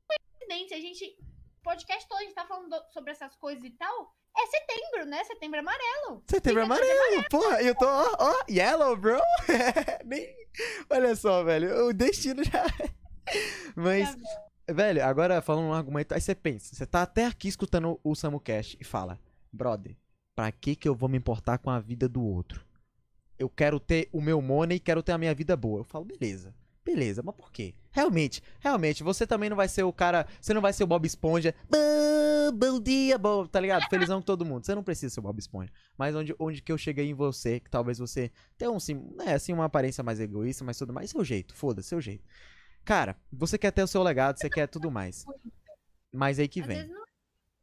[0.08, 1.18] coincidência, a gente.
[1.64, 4.16] Podcast todo, a gente tá falando do- sobre essas coisas e tal.
[4.36, 5.24] É setembro, né?
[5.26, 6.24] Setembro amarelo.
[6.28, 9.20] Setembro Fica amarelo, porra, eu tô, ó, ó, yellow, bro.
[10.06, 10.36] Nem,
[10.90, 12.64] olha só, velho, o destino já.
[13.76, 14.16] Mas,
[14.70, 18.78] velho, agora falando um argumento, aí você pensa, você tá até aqui escutando o Samucast
[18.80, 19.20] e fala,
[19.52, 19.98] brother,
[20.36, 22.66] pra que que eu vou me importar com a vida do outro?
[23.38, 25.82] Eu quero ter o meu money e quero ter a minha vida boa.
[25.82, 26.54] Eu falo, beleza.
[26.84, 27.76] Beleza, mas por quê?
[27.92, 30.26] Realmente, realmente, você também não vai ser o cara.
[30.40, 31.54] Você não vai ser o Bob Esponja.
[31.70, 33.90] Bom, dia, bom, tá ligado?
[33.90, 34.66] Felizão com todo mundo.
[34.66, 35.70] Você não precisa ser o Bob Esponja.
[35.98, 39.34] Mas onde, onde que eu cheguei em você, que talvez você tenha um, sim, é,
[39.34, 41.10] assim, uma aparência mais egoísta, mas tudo mais.
[41.10, 42.24] Seu jeito, foda-se, seu jeito.
[42.86, 45.26] Cara, você quer ter o seu legado, você quer tudo mais.
[46.14, 46.78] Mas aí que Às vem.
[46.78, 47.07] vezes não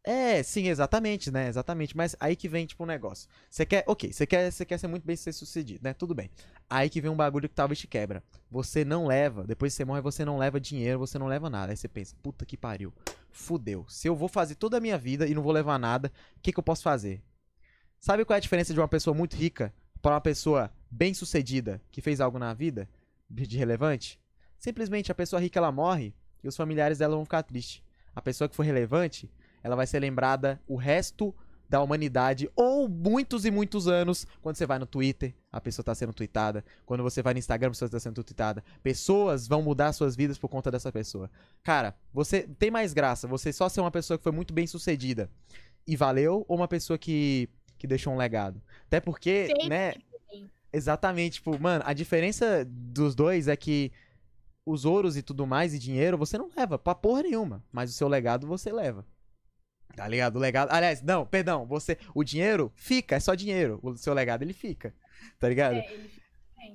[0.07, 1.49] É, sim, exatamente, né?
[1.49, 1.97] Exatamente.
[1.97, 3.27] Mas aí que vem, tipo, um negócio.
[3.49, 5.95] Você quer, ok, você quer, você quer ser muito bem sucedido, né?
[5.95, 6.31] Tudo bem.
[6.69, 8.23] Aí que vem um bagulho que talvez te quebra.
[8.51, 11.73] Você não leva, depois que você morre, você não leva dinheiro, você não leva nada.
[11.73, 12.93] Aí você pensa, puta que pariu.
[13.31, 13.87] Fudeu.
[13.89, 16.53] Se eu vou fazer toda a minha vida e não vou levar nada, o que,
[16.53, 17.23] que eu posso fazer?
[17.99, 19.73] Sabe qual é a diferença de uma pessoa muito rica
[20.03, 22.87] para uma pessoa bem sucedida que fez algo na vida
[23.31, 24.21] de relevante?
[24.59, 27.83] Simplesmente a pessoa rica ela morre e os familiares dela vão ficar tristes.
[28.15, 29.31] A pessoa que for relevante,
[29.65, 31.35] ela vai ser lembrada o resto
[31.69, 35.95] da humanidade ou muitos e muitos anos quando você vai no Twitter, a pessoa tá
[35.95, 38.63] sendo tweetada, quando você vai no Instagram, a pessoa tá sendo tweetada.
[38.83, 41.31] Pessoas vão mudar suas vidas por conta dessa pessoa.
[41.63, 45.31] Cara, você tem mais graça você só ser uma pessoa que foi muito bem sucedida
[45.87, 48.63] e valeu ou uma pessoa que que deixou um legado?
[48.87, 49.95] Até porque, Sempre né.
[50.73, 53.93] Exatamente, tipo, mano, a diferença dos dois é que
[54.67, 57.93] os ouros e tudo mais e dinheiro você não leva pra porra nenhuma, mas o
[57.93, 59.07] seu legado você leva.
[59.97, 60.37] Tá ligado?
[60.37, 60.71] O legado.
[60.73, 61.97] Aliás, não, perdão, você.
[62.15, 63.79] O dinheiro fica, é só dinheiro.
[63.83, 64.93] O seu legado ele fica.
[65.39, 65.77] Tá ligado?
[65.77, 66.11] É, ele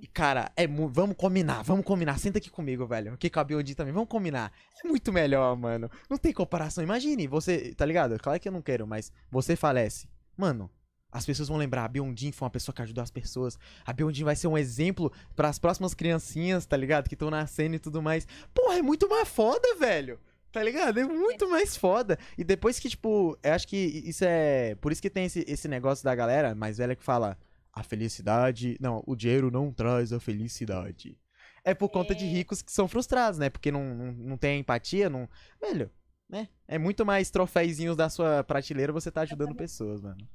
[0.01, 2.17] E, cara, é mu- vamos combinar, vamos combinar.
[2.19, 3.13] Senta aqui comigo, velho.
[3.13, 4.53] Aqui com a Biondi também, vamos combinar.
[4.83, 5.89] É muito melhor, mano.
[6.09, 6.83] Não tem comparação.
[6.83, 8.17] Imagine, você, tá ligado?
[8.19, 10.07] Claro que eu não quero, mas você falece.
[10.37, 10.69] Mano,
[11.11, 13.57] as pessoas vão lembrar, a Biondin foi uma pessoa que ajudou as pessoas.
[13.85, 17.09] A Biondin vai ser um exemplo para as próximas criancinhas, tá ligado?
[17.09, 18.25] Que estão nascendo e tudo mais.
[18.53, 20.19] Porra, é muito mais foda, velho.
[20.51, 20.99] Tá ligado?
[20.99, 22.17] É muito mais foda.
[22.37, 24.75] E depois que, tipo, eu acho que isso é.
[24.75, 27.37] Por isso que tem esse, esse negócio da galera mais velha que fala.
[27.71, 28.75] A felicidade.
[28.81, 31.15] Não, o dinheiro não traz a felicidade.
[31.63, 32.27] É por conta de É.
[32.27, 33.49] ricos que são frustrados, né?
[33.49, 35.29] Porque não, não, não tem empatia, não.
[35.61, 35.91] Velho,
[36.27, 36.49] né?
[36.67, 40.27] É muito mais troféuzinhos da sua prateleira você tá ajudando pessoas, mano.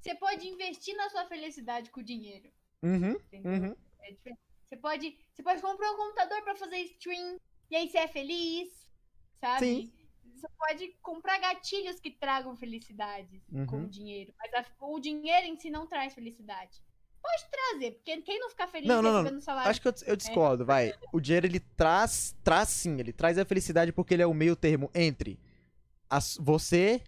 [0.00, 2.48] Você pode investir na sua felicidade com o dinheiro.
[2.82, 3.74] Uhum, uhum.
[4.02, 4.40] É diferente.
[4.64, 7.36] Você pode, você pode comprar um computador pra fazer stream
[7.70, 8.68] e aí você é feliz,
[9.40, 9.66] sabe?
[9.66, 9.92] Sim.
[10.34, 13.84] Você pode comprar gatilhos que tragam felicidade com Uhum.
[13.84, 16.82] o dinheiro, mas a- o dinheiro em si não traz felicidade.
[17.22, 19.22] Pode trazer, porque quem não fica feliz Não, não, não.
[19.22, 20.94] recebendo salário Acho que eu, eu discordo, vai.
[21.12, 24.54] O dinheiro ele traz, traz sim, ele traz a felicidade porque ele é o meio
[24.54, 25.38] termo entre
[26.08, 27.02] as- você,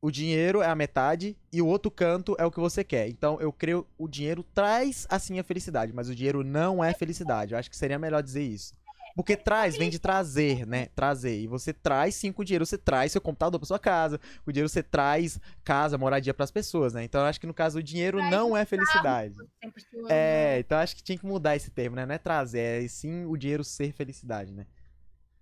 [0.00, 3.08] o dinheiro é a metade e o outro canto é o que você quer.
[3.08, 7.52] Então eu creio o dinheiro traz assim a felicidade, mas o dinheiro não é felicidade.
[7.52, 8.72] Eu acho que seria melhor dizer isso.
[9.14, 10.86] Porque traz, vem de trazer, né?
[10.86, 11.38] Trazer.
[11.40, 14.18] E você traz sim com o dinheiro, você traz seu computador pra sua casa.
[14.44, 17.04] Com o dinheiro você traz casa, moradia pras pessoas, né?
[17.04, 19.34] Então eu acho que no caso o dinheiro Traz não é felicidade.
[19.34, 22.04] sua, É, então acho que tinha que mudar esse termo, né?
[22.04, 24.66] Não é trazer, é sim o dinheiro ser felicidade, né?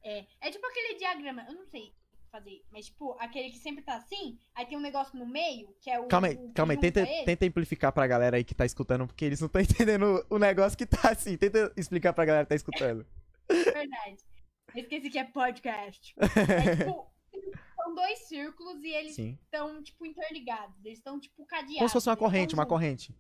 [0.05, 1.95] É, é tipo aquele diagrama, eu não sei
[2.31, 5.91] fazer, mas tipo, aquele que sempre tá assim, aí tem um negócio no meio, que
[5.91, 6.07] é o.
[6.07, 7.25] Calma aí, o calma aí, tenta, ele.
[7.25, 10.77] tenta amplificar pra galera aí que tá escutando, porque eles não estão entendendo o negócio
[10.77, 11.37] que tá assim.
[11.37, 13.07] Tenta explicar pra galera que tá escutando.
[13.49, 14.17] Verdade.
[14.75, 16.15] Eu esqueci que é podcast.
[16.23, 17.11] É tipo,
[17.77, 19.39] são dois círculos e eles Sim.
[19.43, 20.85] estão, tipo, interligados.
[20.85, 21.77] Eles estão, tipo, cadeados.
[21.79, 22.69] Como se fosse uma corrente, uma juntos.
[22.77, 23.15] corrente.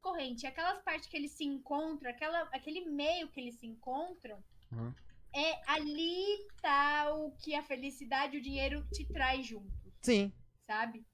[0.00, 0.46] corrente.
[0.46, 4.42] Aquelas partes que eles se encontram, aquela, aquele meio que eles se encontram,
[4.72, 4.92] Uhum.
[5.34, 6.24] é ali
[6.60, 10.32] tá o que a felicidade e o dinheiro te traz juntos, Sim.
[10.66, 11.04] sabe?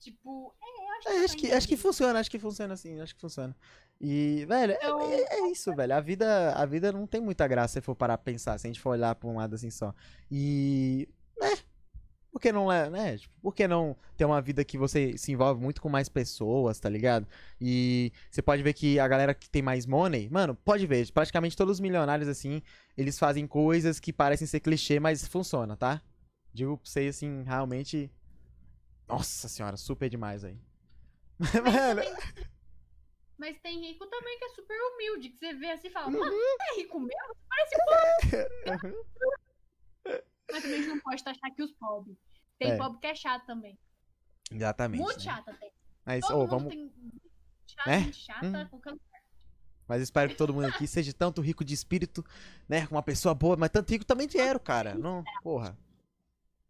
[0.00, 3.00] Tipo, é, eu acho É, que, acho, que, acho que funciona, acho que funciona assim,
[3.00, 3.54] acho que funciona.
[4.00, 5.94] E, velho, é- Então- é, é isso, velho.
[5.94, 8.70] A vida, a vida não tem muita graça se for parar pra pensar, se a
[8.70, 9.94] gente for olhar pra um lado assim só.
[10.30, 11.08] E.
[11.42, 11.70] É.
[12.32, 13.18] por que não, le- né?
[13.18, 16.78] Tipo, por que não ter uma vida que você se envolve muito com mais pessoas,
[16.78, 17.26] tá ligado?
[17.60, 21.56] E você pode ver que a galera que tem mais money, mano, pode ver, praticamente
[21.56, 22.62] todos os milionários, assim,
[22.96, 26.00] eles fazem coisas que parecem ser clichê, mas funciona, tá?
[26.54, 28.10] Digo pra vocês, assim, realmente.
[29.10, 30.58] Nossa senhora, super demais aí.
[31.64, 32.02] Mano,
[33.38, 36.18] Mas tem rico também que é super humilde, que você vê assim e fala, Uhum.
[36.18, 37.36] mano, você é rico mesmo?
[37.48, 39.04] Parece pobre.
[40.52, 42.16] Mas também a gente não pode taxar aqui os pobres.
[42.58, 42.76] Tem É.
[42.76, 43.78] pobre que é chato também.
[44.50, 45.00] exatamente.
[45.00, 45.24] Muito né?
[45.24, 45.72] chato até.
[46.04, 46.68] Mas, Todo mundo vamos.
[46.68, 46.92] tem
[47.66, 48.12] chato, Né?
[48.12, 48.68] chata, Uhum.
[48.68, 49.22] qualquer lugar.
[49.88, 52.24] Mas espero que todo mundo aqui seja tanto rico de espírito,
[52.68, 52.86] né?
[52.90, 54.94] Uma pessoa boa, mas tanto rico também dinheiro, cara.
[54.94, 55.76] Não, porra.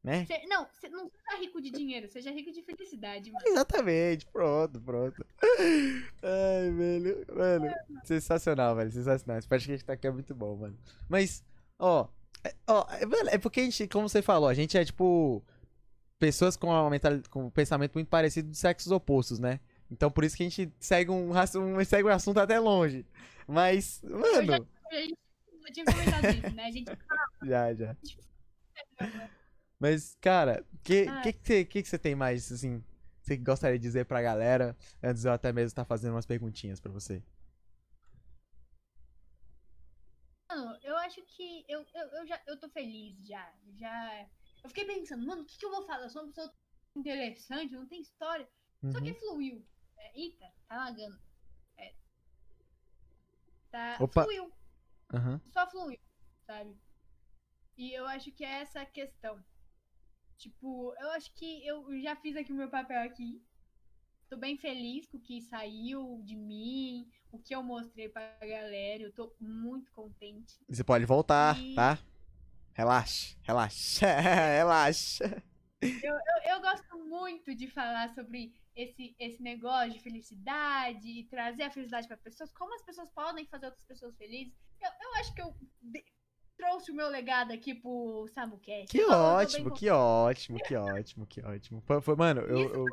[0.02, 0.24] Né?
[0.24, 3.44] Você- não, você não seja rico de dinheiro, seja rico de felicidade, mano.
[3.46, 5.26] Exatamente, pronto, pronto.
[6.22, 7.74] Ai, velho, mano,
[8.04, 9.38] sensacional, velho, sensacional.
[9.38, 10.78] Esse podcast tá aqui é muito bom, mano.
[11.06, 11.44] Mas,
[11.78, 12.08] ó,
[12.42, 15.44] é, ó, é, é porque a gente, como você falou, a gente é tipo
[16.18, 19.60] pessoas com, uma mental, com um pensamento muito parecido de sexos opostos, né?
[19.90, 23.04] Então por isso que a gente segue um, um, segue um assunto até longe.
[23.46, 25.18] Mas, mano, A gente
[25.66, 26.64] já tinha comentado isso, né?
[26.64, 26.90] A gente
[27.44, 27.96] já, já.
[29.80, 31.22] Mas, cara, o que, Ah.
[31.22, 32.84] que, que, você, que, que você tem mais, assim,
[33.22, 36.78] você gostaria de dizer pra galera, antes de eu até mesmo estar fazendo umas perguntinhas
[36.78, 37.22] pra você?
[40.50, 43.50] Mano, eu acho que eu, eu, eu já eu tô feliz já.
[43.78, 44.28] Já.
[44.62, 46.02] Eu fiquei pensando, mano, o que, que eu vou falar?
[46.04, 46.52] Eu sou uma pessoa
[46.94, 48.46] interessante, não tem história.
[48.92, 49.04] Só Uhum.
[49.04, 49.66] que fluiu.
[49.96, 51.18] É, eita, tá lagando.
[51.78, 51.94] É.
[53.70, 53.96] Tá.
[54.00, 54.24] Opa.
[54.24, 54.52] Fluiu.
[55.14, 55.40] Aham.
[55.52, 55.98] Só fluiu,
[56.46, 56.76] sabe?
[57.78, 59.42] E eu acho que é essa a questão.
[60.40, 63.42] Tipo, eu acho que eu já fiz aqui o meu papel aqui.
[64.30, 69.02] Tô bem feliz com o que saiu de mim, o que eu mostrei pra galera.
[69.02, 70.54] Eu tô muito contente.
[70.66, 71.98] Você pode voltar, E- tá?
[72.72, 74.06] Relaxa, relaxa,
[74.56, 75.42] relaxa.
[75.82, 76.14] Eu,
[76.46, 82.08] eu gosto muito de falar sobre esse, esse negócio de felicidade e trazer a felicidade
[82.08, 84.54] para pessoas, como as pessoas podem fazer outras pessoas felizes.
[84.80, 85.54] Eu, eu acho que eu
[86.60, 88.86] trouxe o meu legado aqui pro SamuCast.
[88.88, 91.82] Que Eu ótimo, que ótimo, que ótimo, que ótimo.
[92.02, 92.84] Foi, mano, eu, eu-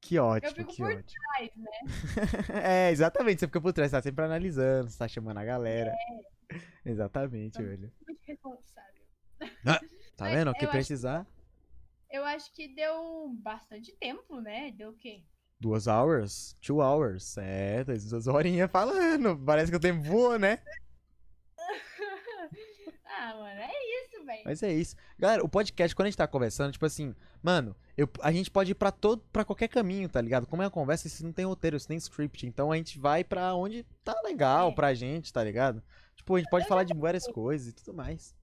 [0.00, 1.22] Que ótimo, fico que por ótimo.
[1.34, 1.70] trás, né?
[2.88, 5.92] é, exatamente, você fica por trás, tá sempre analisando, você tá chamando a galera.
[6.84, 7.92] Exatamente, Então, velho.
[8.06, 8.70] Muito responsável.
[10.16, 10.50] Tá mas vendo?
[10.50, 11.26] O que eu acho- precisar.
[12.10, 14.70] Eu acho que deu bastante tempo, né?
[14.72, 15.22] Deu o quê?
[15.58, 16.54] Duas hours?
[16.60, 17.38] Two hours.
[17.38, 19.38] É, duas duas horinhas falando.
[19.46, 20.58] Parece que o tempo voa, né?
[23.18, 23.70] Ah, mano, é
[24.04, 24.42] isso, velho.
[24.44, 24.96] Mas é isso.
[25.18, 28.72] Galera, o podcast, quando a gente tá conversando, tipo assim, mano, eu, a gente pode
[28.72, 30.46] ir pra todo, para qualquer caminho, tá ligado?
[30.46, 32.46] Como é uma conversa, isso não tem roteiro, isso tem script.
[32.46, 34.74] Então a gente vai pra onde tá legal É.
[34.74, 35.82] pra gente, tá ligado?
[36.16, 38.34] Tipo, a gente pode Eu falar de várias coisas e tudo mais.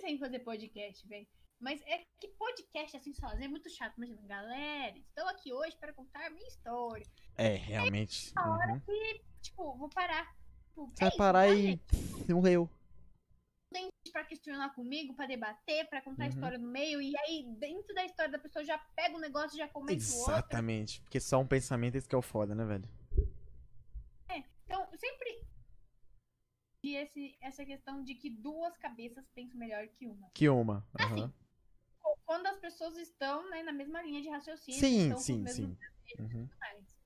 [0.00, 1.26] sem fazer podcast, velho.
[1.60, 3.94] Mas é que podcast assim sozinho é muito chato.
[3.98, 7.04] Imagina, galera, estou aqui hoje para contar minha história.
[7.36, 8.32] É, realmente.
[8.38, 9.18] Uhum.
[9.42, 10.24] Tipo, vou parar.
[10.68, 11.80] Tipo, Você é vai isso, parar tá, e.
[12.32, 12.70] Morreu.
[14.12, 16.32] Pra questionar comigo, pra debater, pra contar a Uhum.
[16.32, 17.00] história no meio.
[17.00, 20.16] E aí, dentro da história da pessoa, já pega um negócio e já comenta o
[20.18, 20.32] outro.
[20.32, 21.00] Exatamente.
[21.02, 22.88] Porque só um pensamento esse que é o foda, né, velho?
[24.64, 25.42] Então, sempre.
[26.84, 30.30] E esse, essa questão de que duas cabeças pensam melhor que uma.
[30.34, 30.86] Que uma.
[30.94, 31.32] Assim, Aham.
[32.24, 34.78] Quando as pessoas estão né, na mesma linha de raciocínio.
[34.80, 35.78] Sim, sim, sim.
[36.18, 36.48] Uhum.
[36.60, 36.97] mais.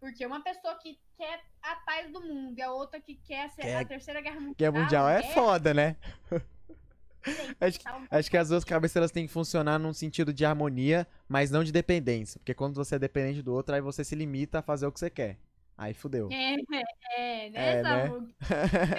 [0.00, 3.74] Porque uma pessoa que quer a paz do mundo e a outra que quer ser
[3.76, 4.54] a terceira guerra mundial.
[4.56, 5.96] Guerra mundial é guerra, foda, né?
[7.60, 11.06] Acho que- Acho que as duas cabeças elas têm que funcionar num sentido de harmonia,
[11.28, 12.38] mas não de dependência.
[12.40, 14.98] Porque quando você é dependente do outro, aí você se limita a fazer o que
[14.98, 15.36] você quer.
[15.76, 16.28] Aí fudeu.
[16.32, 18.06] É, é, né, É, né?
[18.06, 18.28] Samu?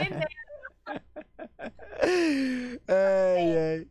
[0.01, 0.27] Entendeu?
[2.87, 3.87] ai, ai.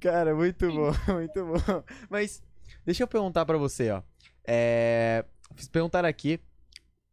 [0.00, 1.82] Cara, muito bom, muito bom.
[2.08, 2.42] Mas,
[2.84, 4.02] deixa eu perguntar pra você, ó.
[4.44, 5.24] É...
[5.54, 6.40] Fiz perguntar aqui.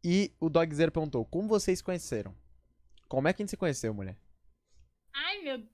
[0.04, 2.34] E o Dogzero perguntou: Como vocês conheceram?
[3.08, 4.18] Como é que a gente se conheceu, mulher?
[5.14, 5.70] Ai, meu Deus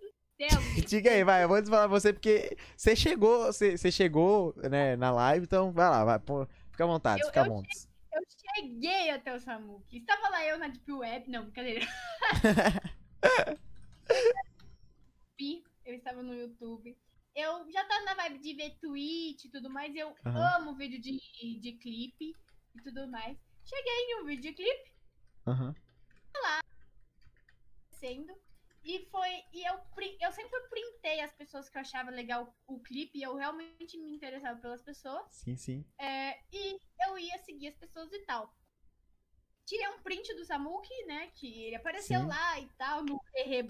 [0.00, 0.60] do céu.
[0.86, 5.10] Diga aí, vai, eu vou falar você porque você chegou, você, você chegou, né, na
[5.10, 7.88] live, então vai lá, vai, pô, fica à vontade, Eu- fica à eu vontade.
[8.12, 8.22] Eu
[8.56, 9.98] cheguei até o Samuki.
[9.98, 11.30] Estava lá eu na Deep Web.
[11.30, 11.86] Não, brincadeira.
[15.84, 16.96] Eu estava no YouTube.
[17.34, 19.94] Eu já tava na vibe de ver tweet e tudo mais.
[19.96, 20.56] Eu Aham.
[20.56, 21.18] amo vídeo de,
[21.60, 22.34] de clipe
[22.76, 23.36] e tudo mais.
[23.70, 24.92] Cheguei em um vídeo de clipe.
[25.46, 25.74] Aham.
[27.92, 28.34] sendo.
[28.82, 29.28] E foi.
[29.52, 29.78] E eu,
[30.20, 33.18] eu sempre printei as pessoas que eu achava legal o clipe.
[33.18, 35.24] E eu realmente me interessava pelas pessoas.
[35.30, 35.84] Sim, sim.
[36.00, 38.52] é, e eu ia seguir as pessoas e tal.
[39.64, 41.30] Tirei um print do Samuki, né?
[41.36, 42.26] Que ele apareceu Sim.
[42.26, 43.20] lá e tal, no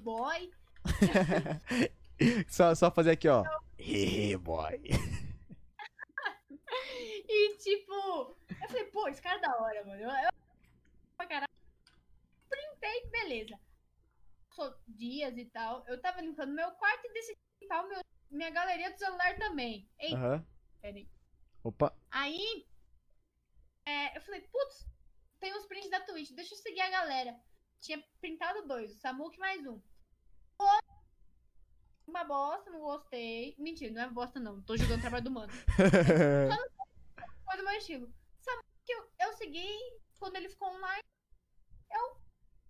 [0.01, 0.51] Boy.
[2.48, 3.44] só, só fazer aqui, ó.
[3.78, 4.81] Hehe, boy.
[7.28, 10.01] E tipo, eu falei, pô, esse cara é da hora, mano.
[10.01, 10.30] Eu, eu
[11.16, 11.51] pra caralho.
[12.48, 13.60] Printei, beleza.
[14.48, 15.84] Passou dias e tal.
[15.86, 19.88] Eu tava limpando meu quarto e decidi limpar o meu, minha galeria do celular também.
[19.98, 20.47] Ei, Aham.
[20.80, 21.09] peraí.
[21.62, 21.97] Opa.
[22.10, 22.66] Aí,
[23.86, 24.86] é, eu falei, putz,
[25.38, 27.38] tem uns prints da Twitch, deixa eu seguir a galera.
[27.80, 29.80] Tinha printado dois, o Samuque mais um.
[32.11, 33.55] Uma bosta, não gostei.
[33.57, 35.53] Mentira, não é bosta não, tô jogando o trabalho do mano.
[37.45, 38.12] Foi do meu estilo.
[38.41, 39.69] Samuque, eu, eu segui,
[40.19, 41.05] quando ele ficou online,
[41.93, 42.16] eu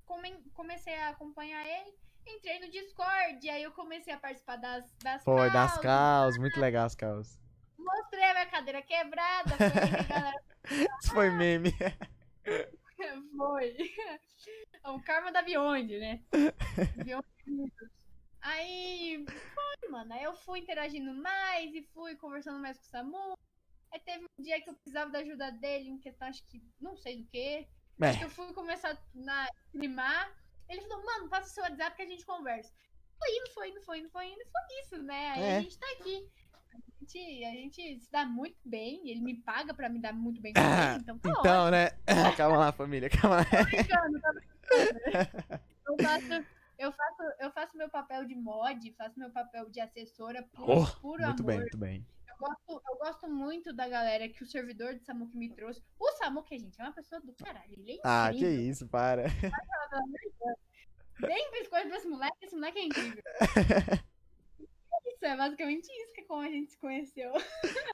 [0.04, 1.98] come- comecei a acompanhar ele.
[2.26, 6.60] Entrei no Discord, aí eu comecei a participar das, das Foi, das causas, causas, muito
[6.60, 7.40] legal as causas.
[7.78, 9.56] Mostrei a minha cadeira quebrada, que
[10.06, 11.72] galera Isso foi meme.
[13.36, 13.76] Foi.
[14.82, 16.22] O karma da Beyond, né?
[17.04, 17.90] Beyond Unidos.
[18.42, 20.12] Aí, foi, mano.
[20.12, 23.38] Aí eu fui interagindo mais e fui conversando mais com o Samu.
[23.92, 26.96] Aí teve um dia que eu precisava da ajuda dele em questão, acho que, não
[26.96, 27.66] sei do que.
[28.00, 30.32] Acho que É, eu fui começar a streamar.
[30.68, 32.72] Ele falou, mano, passa o seu WhatsApp que a gente conversa.
[33.18, 34.44] Foi indo, foi indo, foi indo, foi indo.
[34.50, 35.30] Foi isso, né?
[35.32, 35.56] Aí É.
[35.58, 36.28] a gente tá aqui.
[36.72, 39.10] A gente, a gente se dá muito bem.
[39.10, 41.00] Ele me paga pra me dar muito bem com ele.
[41.02, 41.40] Então, tá ótimo.
[41.40, 41.90] então, né?
[42.36, 43.44] Calma lá, família, calma lá.
[43.64, 45.60] brincando, tô brincando.
[45.88, 46.46] Eu faço,
[46.80, 50.86] eu faço, eu faço meu papel de mod, faço meu papel de assessora por Oh,
[51.00, 51.44] puro Muito amor.
[51.46, 52.06] bem, muito bem.
[52.28, 55.82] Eu gosto, eu gosto muito da galera que o servidor de Samuque me trouxe.
[55.98, 57.72] O Samuque, gente, é uma pessoa do caralho.
[57.72, 58.60] Ele é Ah, que incrível.
[58.70, 59.24] isso, para.
[61.20, 63.22] Bem biscoito pra esse moleque, esse moleque é incrível.
[65.06, 67.30] Isso é basicamente isso que é como a gente se conheceu.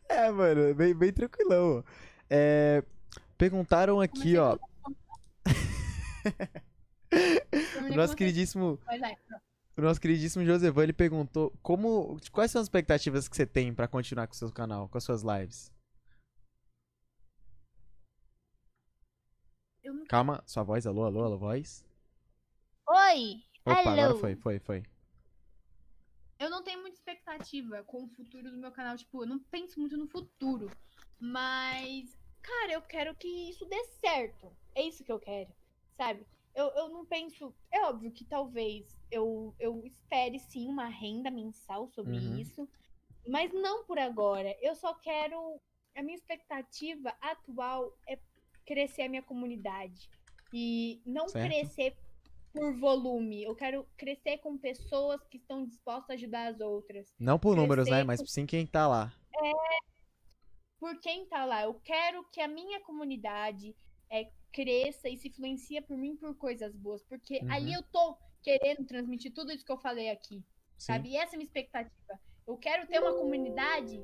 [0.08, 1.84] É, mano, bem, bem tranquilão.
[2.30, 2.84] É,
[3.36, 4.56] perguntaram aqui, Comecei ó.
[7.90, 9.16] O nosso queridíssimo, é,
[9.76, 13.88] o nosso queridíssimo Josevan, ele perguntou como, quais são as expectativas que você tem pra
[13.88, 15.72] continuar com o seu canal, com as suas lives?
[20.08, 21.84] Calma, sua voz, alô, alô, alô, voz.
[22.88, 23.42] Oi!
[23.64, 24.18] Opa, agora Alô.
[24.18, 24.82] foi, foi, foi.
[26.38, 28.96] Eu não tenho muita expectativa com o futuro do meu canal.
[28.96, 30.70] Tipo, eu não penso muito no futuro.
[31.18, 34.54] Mas, cara, eu quero que isso dê certo.
[34.74, 35.50] É isso que eu quero,
[35.96, 36.24] sabe?
[36.56, 37.54] Eu, eu não penso.
[37.70, 42.38] É óbvio que talvez eu, eu espere sim uma renda mensal sobre Uhum.
[42.38, 42.66] isso.
[43.28, 44.56] Mas não por agora.
[44.62, 45.60] Eu só quero.
[45.94, 48.18] A minha expectativa atual é
[48.64, 50.08] crescer a minha comunidade.
[50.52, 51.46] E não Certo.
[51.46, 51.94] crescer
[52.54, 53.42] por volume.
[53.44, 57.14] Eu quero crescer com pessoas que estão dispostas a ajudar as outras.
[57.18, 58.02] Não por números, né?
[58.04, 59.12] Crescer Mas sim quem tá lá.
[60.78, 61.62] Por quem tá lá.
[61.64, 63.74] Eu quero que a minha comunidade
[64.10, 67.02] é, cresça e se influencia por mim por coisas boas.
[67.04, 67.52] Porque Uhum.
[67.52, 70.36] ali eu tô querendo transmitir tudo isso que eu falei aqui.
[70.36, 70.44] Sim.
[70.78, 71.10] Sabe?
[71.10, 72.20] E essa é a minha expectativa.
[72.46, 74.02] Eu quero ter uma comunidade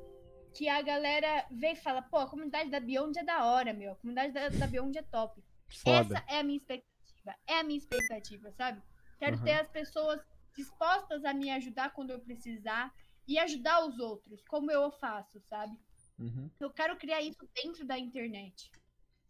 [0.54, 3.92] que a galera vê e fala, pô, a comunidade da Beyond é da hora, meu.
[3.92, 5.42] A comunidade da, da Beyond é top.
[5.82, 5.98] Foda.
[6.18, 7.34] Essa é a minha expectativa.
[7.46, 8.82] É a minha expectativa, sabe?
[9.18, 9.44] Quero Uhum.
[9.44, 10.20] ter as pessoas
[10.54, 12.92] dispostas a me ajudar quando eu precisar
[13.26, 15.78] e ajudar os outros, como eu faço, sabe?
[16.18, 16.50] Uhum.
[16.60, 18.70] Eu quero criar isso dentro da internet.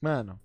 [0.00, 0.40] Mano.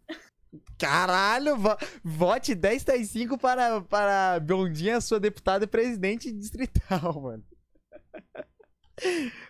[0.77, 7.43] Caralho, vo- vote 1035 para, para Bondinha, sua deputada e presidente distrital, mano.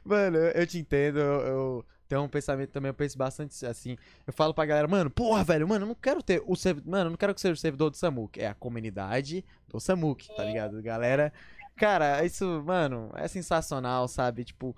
[0.03, 3.97] Mano, eu, eu te entendo, eu, eu tenho um pensamento também, eu penso bastante assim.
[4.25, 6.89] Eu falo pra galera, mano, porra, velho, mano, eu não quero ter o servidor.
[6.91, 8.39] Mano, eu não quero que seja o servidor do Samuk.
[8.39, 10.81] É a comunidade do Samuk, tá ligado?
[10.81, 11.31] Galera.
[11.75, 14.43] Cara, isso, mano, é sensacional, sabe?
[14.43, 14.75] Tipo,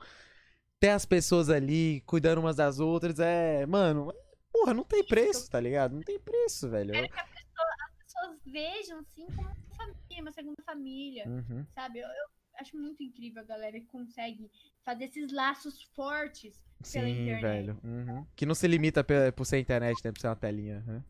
[0.79, 3.65] ter as pessoas ali cuidando umas das outras é.
[3.65, 4.13] Mano,
[4.51, 5.93] porra, não tem preço, tá ligado?
[5.95, 6.91] Não tem preço, velho.
[6.91, 11.65] Quero que pessoa- as pessoas vejam, assim, como uma família, uma segunda família, Uhum.
[11.73, 11.99] sabe?
[11.99, 12.25] Eu, eu
[12.59, 14.49] acho muito incrível a galera que consegue
[14.83, 16.57] fazer esses laços fortes
[16.91, 17.41] pela Sim, internet.
[17.41, 17.79] velho.
[17.83, 18.25] Uhum.
[18.35, 20.11] Que não se limita pe- por ser internet, né?
[20.11, 20.83] Por ser uma telinha.
[20.87, 21.01] uhum.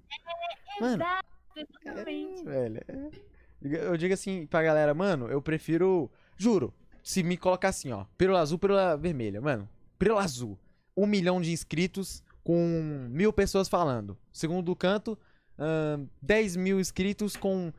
[0.81, 2.43] Mano, Exato, É, exatamente.
[2.43, 2.81] velho.
[2.87, 3.29] é.
[3.61, 6.09] Eu digo assim pra galera, mano, eu prefiro.
[6.37, 8.05] Juro, se me colocar assim, ó.
[8.17, 9.41] Pílula azul, pílula vermelha.
[9.41, 9.67] Mano,
[9.97, 10.57] pílula azul.
[10.95, 14.17] Um milhão de inscritos com mil pessoas falando.
[14.33, 15.15] Segundo canto,
[15.55, 17.71] ahn, 10 mil inscritos com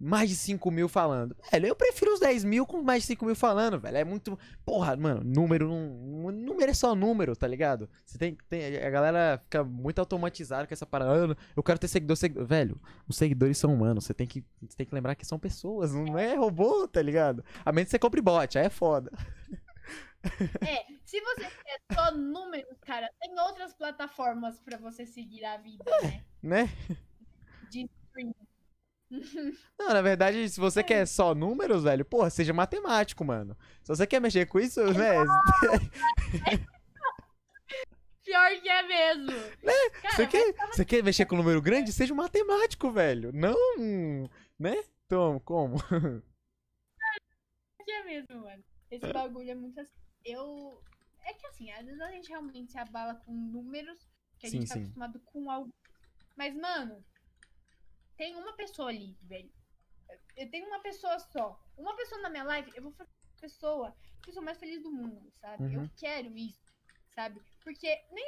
[0.00, 1.36] mais de 5 mil falando.
[1.52, 3.98] Velho, eu prefiro os 10 mil com mais de 5 mil falando, velho.
[3.98, 4.38] É muito.
[4.64, 6.32] Porra, mano, número não.
[6.32, 7.90] Número é só número, tá ligado?
[8.06, 8.78] Você tem, tem.
[8.78, 11.34] A galera fica muito automatizada com essa parada.
[11.34, 12.46] "Ah, Eu quero ter seguidor, seguidor.
[12.46, 14.06] Velho, os seguidores são humanos.
[14.06, 17.44] Você tem que, você tem que lembrar que são pessoas, não é robô, tá ligado?
[17.66, 19.12] A menos que você compre bot, aí é foda.
[20.66, 25.84] É, se você quer só números, cara, tem outras plataformas pra você seguir a vida,
[26.02, 26.24] né?
[26.42, 26.68] Né?
[27.70, 28.34] De stream.
[29.78, 33.56] Não, na verdade, se você quer só números, velho, porra, seja matemático, mano.
[33.82, 35.14] Se você quer mexer com isso, né?
[38.24, 39.30] Pior que é mesmo.
[40.02, 41.92] Cara, Você quer, você quer mexer com número grande?
[41.92, 43.30] Seja um matemático, velho.
[43.32, 43.54] Não,
[44.58, 44.82] né?
[45.06, 45.76] Então, como?
[47.84, 48.64] que é mesmo, mano.
[48.90, 49.92] Esse bagulho é muito assim.
[50.24, 50.82] Eu.
[51.26, 54.08] É que assim, às vezes a gente realmente se abala com números,
[54.38, 54.80] que a Sim, gente tá sim.
[54.80, 55.74] acostumado com algo.
[56.36, 57.04] Mas, mano,
[58.16, 59.52] tem uma pessoa ali, velho.
[60.36, 61.60] Eu tenho uma pessoa só.
[61.76, 64.92] Uma pessoa na minha live, eu vou fazer a pessoa, a pessoa mais feliz do
[64.92, 65.64] mundo, sabe?
[65.64, 65.82] Uhum.
[65.82, 66.72] Eu quero isso,
[67.12, 67.42] sabe?
[67.60, 68.24] Porque nem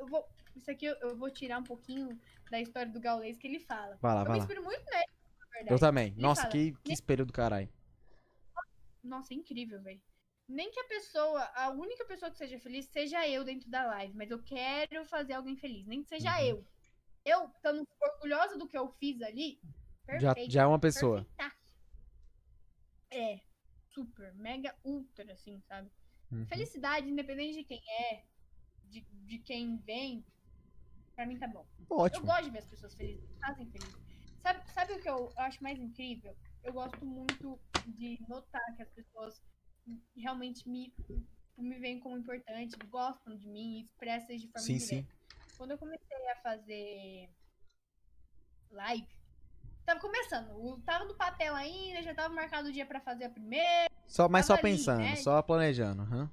[0.00, 0.26] eu vou.
[0.56, 2.18] Isso aqui eu, eu vou tirar um pouquinho
[2.50, 3.96] da história do Gaules que ele fala.
[4.00, 4.44] Vai lá, eu vai me lá.
[4.44, 5.74] inspiro muito nele, na verdade.
[5.74, 6.06] Eu também.
[6.12, 7.68] Ele Nossa, fala, que, que espelho do caralho.
[9.04, 10.00] Nossa, é incrível, velho.
[10.48, 14.14] Nem que a pessoa, a única pessoa que seja feliz seja eu dentro da live,
[14.16, 16.44] mas eu quero fazer alguém feliz, nem que seja Uhum.
[16.46, 16.66] eu.
[17.24, 19.60] Eu, estando orgulhosa do que eu fiz ali,
[20.20, 20.52] Já, perfeito.
[20.52, 21.24] já é uma pessoa.
[21.24, 21.74] perfeitaço.
[23.10, 23.40] É,
[23.90, 25.90] super, mega, ultra, assim, sabe?
[26.30, 26.46] Uhum.
[26.46, 28.24] Felicidade, independente de quem é,
[28.84, 30.24] de, de quem vem,
[31.16, 31.66] pra mim tá bom.
[31.90, 32.26] Eu Ótimo.
[32.26, 33.96] gosto de ver as pessoas felizes, fazem feliz.
[34.40, 36.36] Sabe, sabe o que eu acho mais incrível?
[36.62, 39.42] Eu gosto muito de notar que as pessoas
[40.16, 40.92] realmente me,
[41.56, 44.96] me veem como importante, gostam de mim expressam isso de forma Sim, sim.
[44.96, 45.16] indireta.
[45.56, 47.30] Quando eu comecei a fazer
[48.70, 49.08] live,
[49.84, 53.30] tava começando, eu tava no papel ainda, já tava marcado o dia pra fazer a
[53.30, 53.90] primeira.
[54.06, 55.16] Só, mas só ali, pensando, né?
[55.16, 56.02] só planejando.
[56.02, 56.30] aham.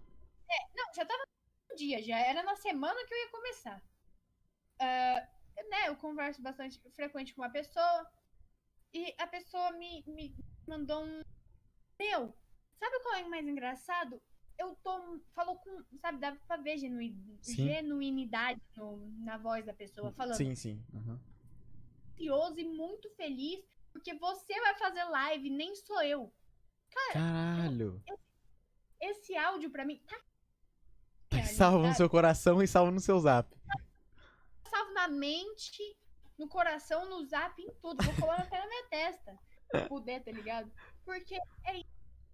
[0.75, 1.23] Não, já tava
[1.69, 3.83] no dia, já era na semana que eu ia começar.
[4.79, 5.27] Ah,
[5.69, 8.09] né, eu converso bastante frequente com uma pessoa
[8.93, 10.35] e a pessoa me, me
[10.67, 11.21] mandou um.
[11.99, 12.35] Meu,
[12.83, 14.21] sabe qual é o mais engraçado?
[14.57, 15.19] Eu tô.
[15.33, 15.83] Falou com.
[15.99, 20.35] Sabe, dá pra ver genuinidade no- na voz da pessoa falando.
[20.37, 20.83] Sim, sim.
[22.11, 26.33] Ansioso e muito feliz porque você vai fazer live, nem sou eu.
[27.13, 28.01] Caralho.
[29.01, 30.15] Esse áudio pra mim tá.
[31.29, 33.49] Tá salvo no seu coração e salvo no seu zap.
[34.69, 35.81] salvo na mente,
[36.37, 38.03] no coração, no zap, em tudo.
[38.03, 39.39] Vou colar até na minha testa.
[39.71, 40.71] Se puder, tá ligado?
[41.03, 41.35] Porque
[41.65, 41.89] é isso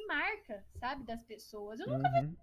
[0.08, 1.80] marca, sabe, das pessoas.
[1.80, 2.36] Eu não Uhum.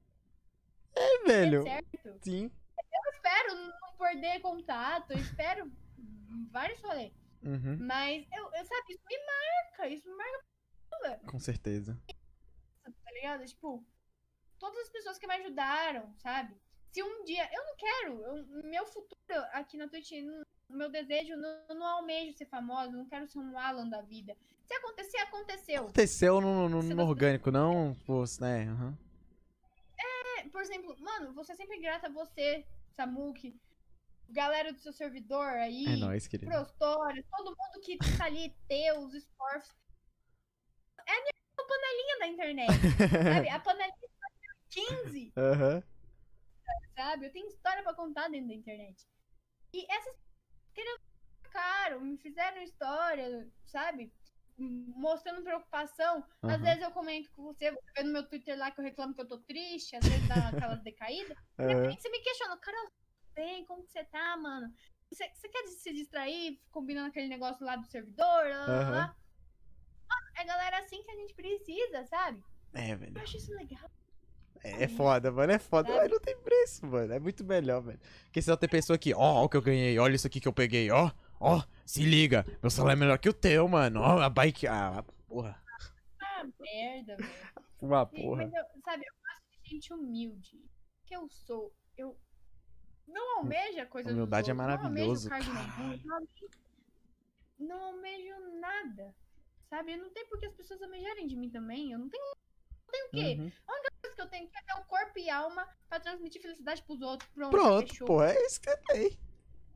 [0.95, 1.62] É, velho.
[1.62, 2.19] certo.
[2.23, 2.51] Sim.
[2.78, 5.70] Eu espero não perder contato, eu espero
[6.51, 7.12] vários rolês.
[7.43, 7.77] Uhum.
[7.81, 12.01] Mas, eu, eu, sabe, isso me marca, isso me marca, Com certeza.
[12.85, 13.45] tá ligado?
[13.45, 13.85] Tipo,
[14.59, 16.57] todas as pessoas que me ajudaram, sabe?
[16.91, 19.16] Se um dia, eu não quero, eu- meu futuro
[19.53, 23.27] aqui na Twitch, não- o meu desejo, não, eu não almejo ser famosa, não quero
[23.27, 24.37] ser um Alan da vida.
[24.65, 25.83] Se acontecer, aconteceu.
[25.85, 28.65] Aconteceu no, no, no você- orgânico, não fosse, né?
[28.69, 28.99] aham.
[29.99, 33.59] É, por exemplo, mano, vou ser sempre grata a você, Samuki,
[34.29, 36.51] galera do seu servidor aí, É nóis, querido.
[36.51, 39.75] Prostório, todo mundo que tá ali, Teus, Sporfs.
[41.07, 41.33] É a minha
[41.69, 42.73] panelinha da internet,
[43.35, 43.49] sabe?
[43.49, 44.09] A panelinha de
[44.75, 45.83] 2015, Aham.
[46.97, 47.27] sabe?
[47.27, 49.07] Eu tenho história pra contar dentro da internet.
[49.73, 50.17] E essas
[50.77, 51.01] querendo
[51.51, 54.12] caro, me fizeram história, sabe?
[54.59, 56.24] Mostrando preocupação.
[56.43, 58.85] Às aham, vezes eu comento com você, você vê no meu Twitter lá que eu
[58.85, 61.36] reclamo que eu tô triste, às vezes dá aquelas decaídas.
[61.59, 64.73] De repente você me questiona, Carol, tudo bem, como que você tá, mano?
[65.11, 69.16] Você, você quer se distrair, combinando aquele negócio lá do servidor, lá, lá, lá?
[70.36, 72.43] É galera assim que a gente precisa, sabe?
[72.74, 73.16] É, velho.
[73.16, 73.90] Eu acho isso legal.
[74.67, 75.53] É, é foda, mano.
[75.53, 75.95] É foda.
[75.95, 77.13] Mas não tem preço, mano.
[77.13, 77.99] É muito melhor, velho.
[78.25, 80.49] Porque senão tem pessoa que, ó, ó o que eu ganhei, olha isso aqui que
[80.49, 81.11] eu peguei, ó.
[81.39, 82.45] Ó, se liga.
[82.63, 84.01] Meu salário é melhor que o teu, mano.
[84.01, 84.67] Ó, a bike.
[84.67, 85.63] Ah, porra.
[86.21, 87.31] Ah, merda, velho.
[87.81, 88.45] Uma porra.
[88.45, 90.61] Mas eu, sabe, eu gosto de gente humilde.
[91.05, 91.73] Que eu sou.
[91.97, 92.17] Eu
[93.07, 96.51] não almejo a coisa Humildade é dos outros, maravilhoso, Não almejo nenhum, não almejo-
[97.59, 99.15] não almejo nada.
[99.71, 99.93] Sabe?
[99.93, 101.93] Eu não tenho por que as pessoas almejarem de mim também.
[101.93, 103.41] Eu não tenho, não tenho o quê?
[103.41, 103.53] Uhum.
[104.17, 107.31] Que eu tenho que é ter o corpo e alma pra transmitir felicidade pros outros.
[107.31, 109.17] Pronto, Pronto, pô, é isso que eu tenho.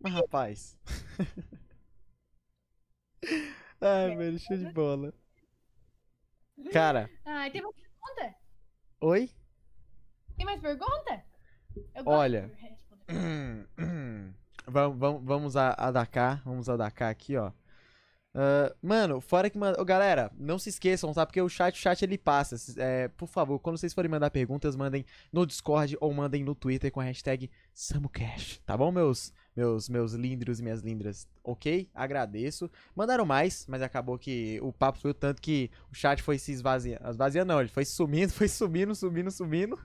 [0.00, 0.78] Mas, rapaz.
[3.80, 5.12] Ai, É, velho, show de bola.
[6.72, 8.34] Cara, Ai, tem mais pergunta?
[9.00, 9.30] oi?
[10.36, 11.24] Tem mais pergunta?
[11.94, 12.50] Eu Olha.
[14.66, 17.52] vamos, vamos, vamos a, a da cá, vamos a da cá aqui, ó.
[18.32, 21.26] Ah, mano, fora que, mano, ô, galera, não se esqueçam, tá?
[21.26, 22.56] Porque o chat, o chat ele passa.
[22.80, 26.92] É, por favor, quando vocês forem mandar perguntas, mandem no Discord ou mandem no Twitter
[26.92, 31.26] com a hashtag SamuCash, tá bom, meus, meus, meus lindros e minhas lindras?
[31.42, 31.90] Ok?
[31.92, 32.70] Agradeço.
[32.94, 36.52] Mandaram mais, mas acabou que o papo foi o tanto que o chat foi se
[36.52, 37.08] esvaziando.
[37.08, 39.78] Esvaziando não, ele foi sumindo, foi sumindo, sumindo, sumindo.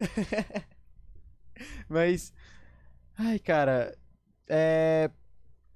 [1.88, 2.32] Mas.
[3.18, 3.96] Ai, cara.
[4.48, 5.10] É.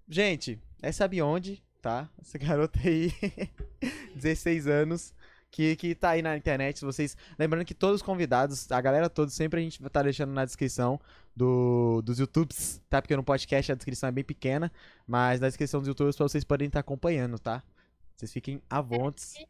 [0.09, 2.09] Gente, essa é Beyond, tá?
[2.21, 3.13] Essa garota aí,
[4.15, 5.15] 16 anos,
[5.51, 6.85] que, que tá aí na internet.
[6.85, 7.17] Vocês.
[7.39, 10.45] Lembrando que todos os convidados, a galera toda, sempre a gente vai estar deixando na
[10.45, 11.01] descrição
[11.35, 13.03] do, dos YouTubes, tá?
[13.03, 14.71] Porque no podcast a descrição é bem pequena,
[15.07, 17.63] mas na descrição dos YouTubes pra vocês poderem estar acompanhando, tá?
[18.17, 19.47] Vocês fiquem à vontade.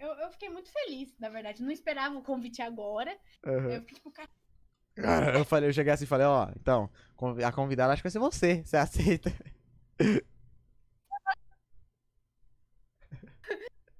[0.00, 1.62] Eu, eu fiquei muito feliz, na verdade.
[1.62, 3.16] Não esperava o convite agora.
[3.46, 3.70] Aham.
[3.70, 6.90] Eu fiquei tipo, cara, eu falei, eu cheguei assim e falei, ó, então,
[7.44, 8.62] a convidada acho que vai ser você.
[8.64, 9.32] Você aceita?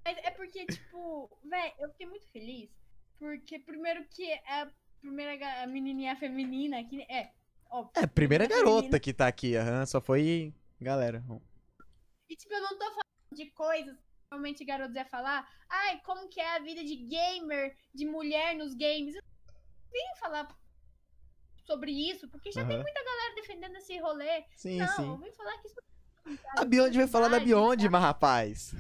[0.05, 2.71] Mas é porque, tipo, véi, eu fiquei muito feliz.
[3.19, 7.03] Porque, primeiro, que a primeira a menininha feminina aqui.
[7.11, 7.33] É,
[7.71, 7.93] óbvio.
[8.03, 9.01] É, primeira Primeira garota menina.
[9.01, 10.53] que tá aqui, aham, só foi.
[10.81, 11.25] Galera.
[12.29, 15.49] E, tipo, eu não tô falando de coisas que normalmente garotos ia falar.
[15.69, 19.15] Ai, como que é a vida de gamer, de mulher nos games.
[19.15, 20.49] Eu não vim falar
[21.65, 22.83] sobre isso, porque já tem Aham.
[22.83, 24.45] muita galera defendendo esse rolê.
[24.57, 24.89] Sim, não,
[25.19, 25.25] sim.
[25.25, 25.81] vim falar que isso.
[26.57, 28.75] A Beyond vai falar da Beyond, mas rapaz.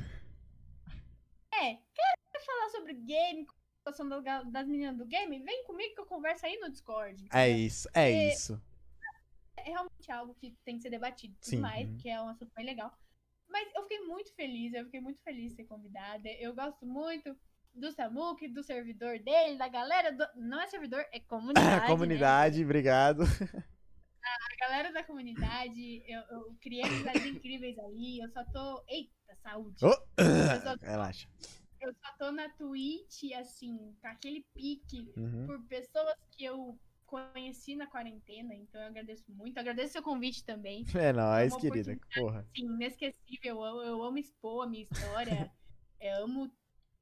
[1.52, 3.46] É, quer falar sobre game,
[3.76, 4.08] situação
[4.50, 5.42] das, meninas do game?
[5.42, 7.26] Vem comigo que eu converso aí no Discord.
[7.32, 8.60] É isso, é É, isso.
[9.58, 11.98] é realmente algo que tem que ser debatido e Sim, mais, uhum.
[11.98, 12.92] que é um assunto bem legal.
[13.48, 16.28] Mas eu fiquei muito feliz, eu fiquei muito feliz de ser convidada.
[16.40, 17.36] Eu gosto muito
[17.74, 20.24] do Samuque, do servidor dele, da galera do...
[20.36, 21.80] Não é servidor, é comunidade.
[21.82, 21.86] né?
[21.86, 23.22] Comunidade, obrigado.
[24.24, 28.20] A galera da comunidade, eu, eu criei amizades incríveis aí.
[28.22, 28.82] Eu só tô.
[28.88, 29.76] Eita, saúde!
[29.82, 29.88] Oh,
[30.20, 31.28] Eu, só, Relaxa.
[31.80, 35.46] eu só tô na Twitch, assim, com aquele pique Uhum.
[35.46, 39.58] por pessoas que eu conheci na quarentena, então eu agradeço muito.
[39.58, 40.84] Agradeço seu convite também.
[41.10, 41.98] É nóis, uma querida.
[42.14, 42.40] Porra.
[42.40, 43.62] Assim, inesquecível.
[43.62, 45.52] Eu, eu amo expor a minha história.
[46.00, 46.50] eu amo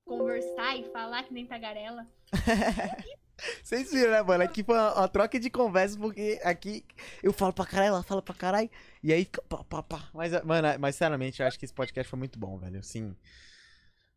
[0.05, 2.07] conversar e falar que nem tagarela.
[3.63, 4.45] Vocês viram, né, mano?
[4.45, 6.85] Aqui foi uma, uma troca de conversa, porque aqui
[7.23, 8.71] eu falo pra caralho, ela fala pra caralho,
[9.03, 10.09] e aí fica pá, pá, pá.
[10.15, 12.79] Mas, mano, mas sinceramente, eu acho que esse podcast foi muito bom, velho.
[12.79, 13.17] Assim,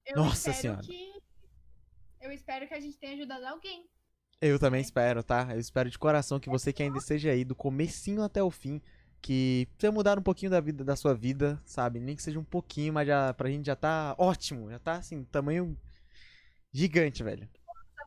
[0.06, 0.82] Eu Nossa Senhora.
[0.82, 1.14] que.
[2.22, 3.88] Eu espero que a gente tenha ajudado alguém.
[4.41, 5.48] eu também espero, tá?
[5.52, 8.82] Eu espero de coração que você que ainda esteja aí, do comecinho até o fim,
[9.26, 11.99] que você mudar um pouquinho da vida, da sua vida, sabe?
[11.99, 15.23] Nem que seja um pouquinho, mas já, pra gente já tá ótimo, já tá, assim,
[15.23, 15.76] tamanho
[16.72, 17.49] gigante, velho.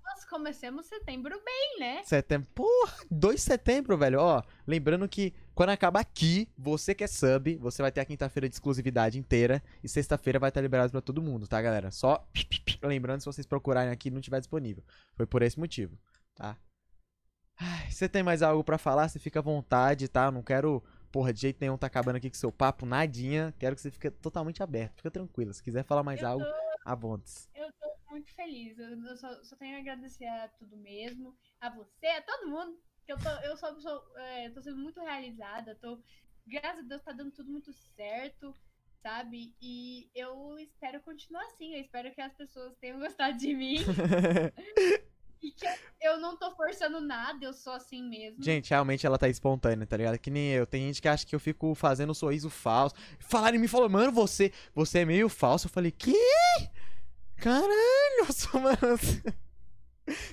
[0.04, 2.04] Nós começamos setembro bem, né?
[2.04, 2.48] Setembro.
[2.54, 4.20] Porra, 2 de setembro, velho.
[4.20, 8.48] Ó, lembrando que quando acabar aqui, você que é sub, você vai ter a quinta-feira
[8.48, 9.60] de exclusividade inteira.
[9.82, 11.90] E sexta-feira vai estar liberado pra todo mundo, tá, galera?
[11.90, 12.24] Só
[12.80, 14.84] lembrando se vocês procurarem aqui não tiver disponível.
[15.16, 15.98] Foi por esse motivo,
[16.36, 16.56] tá?
[17.60, 19.08] Ai, Você tem mais algo pra falar?
[19.08, 20.30] Você fica à vontade, tá?
[20.30, 23.54] Não quero, porra, de jeito nenhum tá acabando aqui com seu papo, nadinha.
[23.58, 24.96] Quero que você fique totalmente aberto.
[24.96, 25.52] Fica tranquilo.
[25.52, 27.48] Se quiser falar mais Eu algo, tô- vontade.
[27.54, 28.78] Eu tô muito feliz.
[28.78, 32.78] Eu, só, só tenho a agradecer a tudo mesmo, a você, a todo mundo.
[33.04, 35.74] Que eu tô, eu só, sou, é, tô sendo muito realizada.
[35.76, 35.98] Tô,
[36.46, 38.54] graças a Deus, tá dando tudo muito certo,
[39.02, 39.54] sabe?
[39.62, 41.74] E eu espero continuar assim.
[41.74, 43.76] Eu espero que as pessoas tenham gostado de mim.
[45.42, 45.54] e
[46.00, 48.42] eu não tô forçando nada, eu sou assim mesmo.
[48.42, 50.18] Gente, realmente ela tá espontânea, tá ligado?
[50.18, 50.66] Que nem eu.
[50.66, 52.94] Tem gente que acha que eu fico fazendo um sorriso falso.
[53.18, 55.66] Falaram em mim, falou, mano, você, você é meio falso.
[55.66, 56.16] Eu falei, que?
[57.36, 57.68] Caralho,
[58.26, 58.78] eu sou, mano.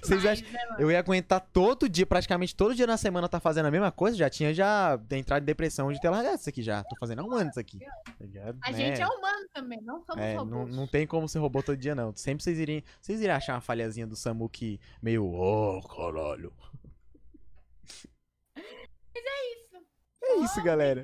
[0.02, 0.52] Vocês Mas, acham.
[0.52, 0.60] né?
[0.80, 4.16] Eu ia aguentar todo dia, praticamente todo dia na semana tá fazendo a mesma coisa.
[4.18, 6.84] Já tinha já entrado em depressão de ter largado isso aqui já.
[6.84, 7.80] Tô fazendo há um ano isso aqui.
[7.80, 8.58] Tá ligado?
[8.62, 8.78] A Né?
[8.78, 10.76] gente é humano também, não somos É, não, robôs.
[10.76, 12.16] não tem como ser robô todo dia, não.
[12.16, 12.82] Sempre vocês iriam.
[13.02, 15.26] Vocês iriam achar uma falhazinha do Samu que meio.
[15.26, 16.54] Oh, caralho.
[19.16, 19.86] Isso.
[20.24, 21.04] É isso, galera.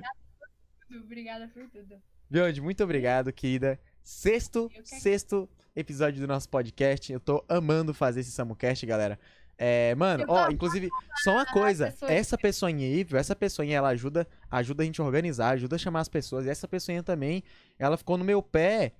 [1.04, 2.00] Obrigada por tudo.
[2.28, 3.78] Beyond, muito obrigado, querida.
[4.02, 7.12] Sexto, sexto episódio do nosso podcast.
[7.12, 9.18] Eu tô amando fazer esse Samucast, galera.
[9.58, 10.88] É, mano, ó, inclusive,
[11.22, 13.18] só uma coisa, essa pessoinha aí, viu?
[13.18, 16.46] Essa pessoinha, ela ajuda, ajuda a gente a organizar, ajuda a chamar as pessoas.
[16.46, 17.44] E essa pessoinha também,
[17.78, 18.92] ela ficou no meu pé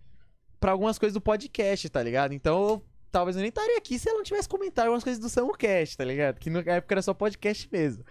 [0.60, 2.32] pra algumas coisas do podcast, tá ligado?
[2.32, 5.28] Então, eu- talvez eu nem estaria aqui se ela não tivesse comentado algumas coisas do
[5.28, 6.38] Samucast, tá ligado?
[6.38, 8.04] Que na época era só podcast mesmo.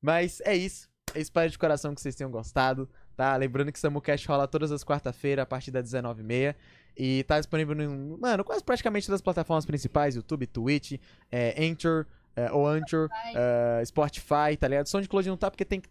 [0.00, 0.88] Mas é isso.
[1.14, 3.36] Eu espero de coração que vocês tenham gostado, tá?
[3.36, 6.56] Lembrando que o Samucast rola todas as quarta-feiras, a partir das 19h30.
[6.96, 11.00] E tá disponível no, mano, quase praticamente das plataformas principais, YouTube, Twitch,
[11.30, 12.06] é, Anchor,
[12.36, 14.86] é, ou Anchor, é, Spotify, tá ligado?
[14.86, 15.88] SoundCloud não tá porque tem que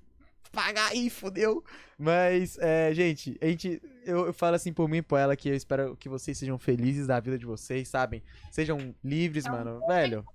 [0.52, 1.64] pagar aí, fodeu.
[1.98, 5.50] Mas, é, gente, a gente, eu, eu falo assim por mim e por ela que
[5.50, 8.22] eu espero que vocês sejam felizes da vida de vocês, sabem?
[8.52, 9.80] Sejam livres, É mano.
[9.88, 10.26] Velho.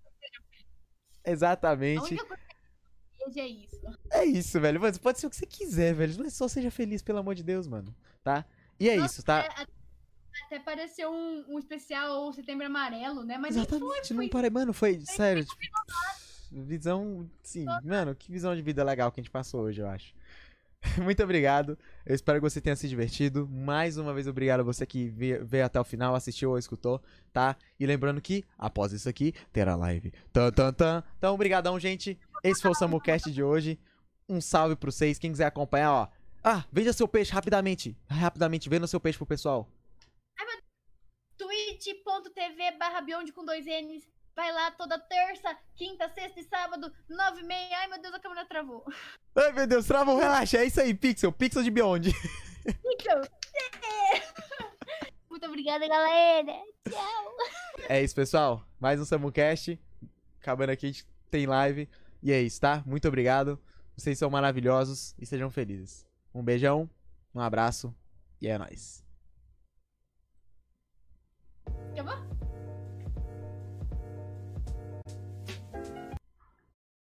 [1.24, 2.10] Exatamente.
[2.10, 2.26] Desejo
[3.36, 3.98] é isso.
[4.12, 4.80] É isso, velho.
[4.80, 6.16] Mano, pode ser o que você quiser, velho.
[6.18, 7.94] Não é só seja feliz, pelo amor de Deus, mano.
[8.22, 8.44] Tá?
[8.78, 9.44] E é isso, tá?
[9.44, 9.66] É,
[10.44, 13.38] até pareceu um, um especial Setembro Amarelo, né?
[13.38, 14.16] Mas foi, Exatamente, foi.
[14.16, 14.50] não parei.
[14.50, 15.44] Mano, foi sério.
[15.44, 15.60] Tipo,
[16.50, 17.28] visão.
[17.42, 20.14] Sim, mano, que visão de vida legal que a gente passou hoje, eu acho.
[21.02, 21.78] Muito obrigado.
[22.04, 23.48] Eu espero que você tenha se divertido.
[23.48, 27.02] Mais uma vez, obrigado a você que veio, até o final, assistiu ou escutou,
[27.32, 27.56] tá?
[27.78, 30.12] E lembrando que, após isso aqui, terá live.
[30.32, 31.02] Tan, tan, tan.
[31.18, 32.18] Então, obrigadão, gente.
[32.44, 33.78] Esse foi o SamuCast de hoje.
[34.28, 35.18] Um salve pra vocês.
[35.18, 36.08] Quem quiser acompanhar, ó.
[36.42, 37.96] Ah, veja seu peixe rapidamente.
[38.08, 39.68] Rapidamente, venda seu peixe pro pessoal.
[41.36, 44.08] twitch.tv barra Beyond com dois N's.
[44.34, 47.78] Vai lá toda terça, quinta, sexta e sábado, nove e meia.
[47.78, 48.84] Ai, meu Deus, a câmera travou.
[49.34, 50.58] Ai, meu Deus, travou, relaxa.
[50.58, 51.32] É isso aí, Pixel.
[51.32, 52.12] Pixel de Beyond.
[52.84, 53.22] Então,
[55.30, 56.52] Muito obrigada, galera.
[56.88, 57.36] Tchau.
[57.88, 58.66] É isso, pessoal.
[58.80, 59.78] Mais um SamuCast.
[60.40, 61.88] Acabando aqui, a gente tem live.
[62.22, 62.82] E é isso, tá?
[62.84, 63.60] Muito obrigado.
[63.96, 66.04] Vocês são maravilhosos e sejam felizes.
[66.34, 66.90] Um beijão,
[67.34, 67.94] um abraço
[68.40, 69.05] e é nóis.
[71.96, 72.12] 什么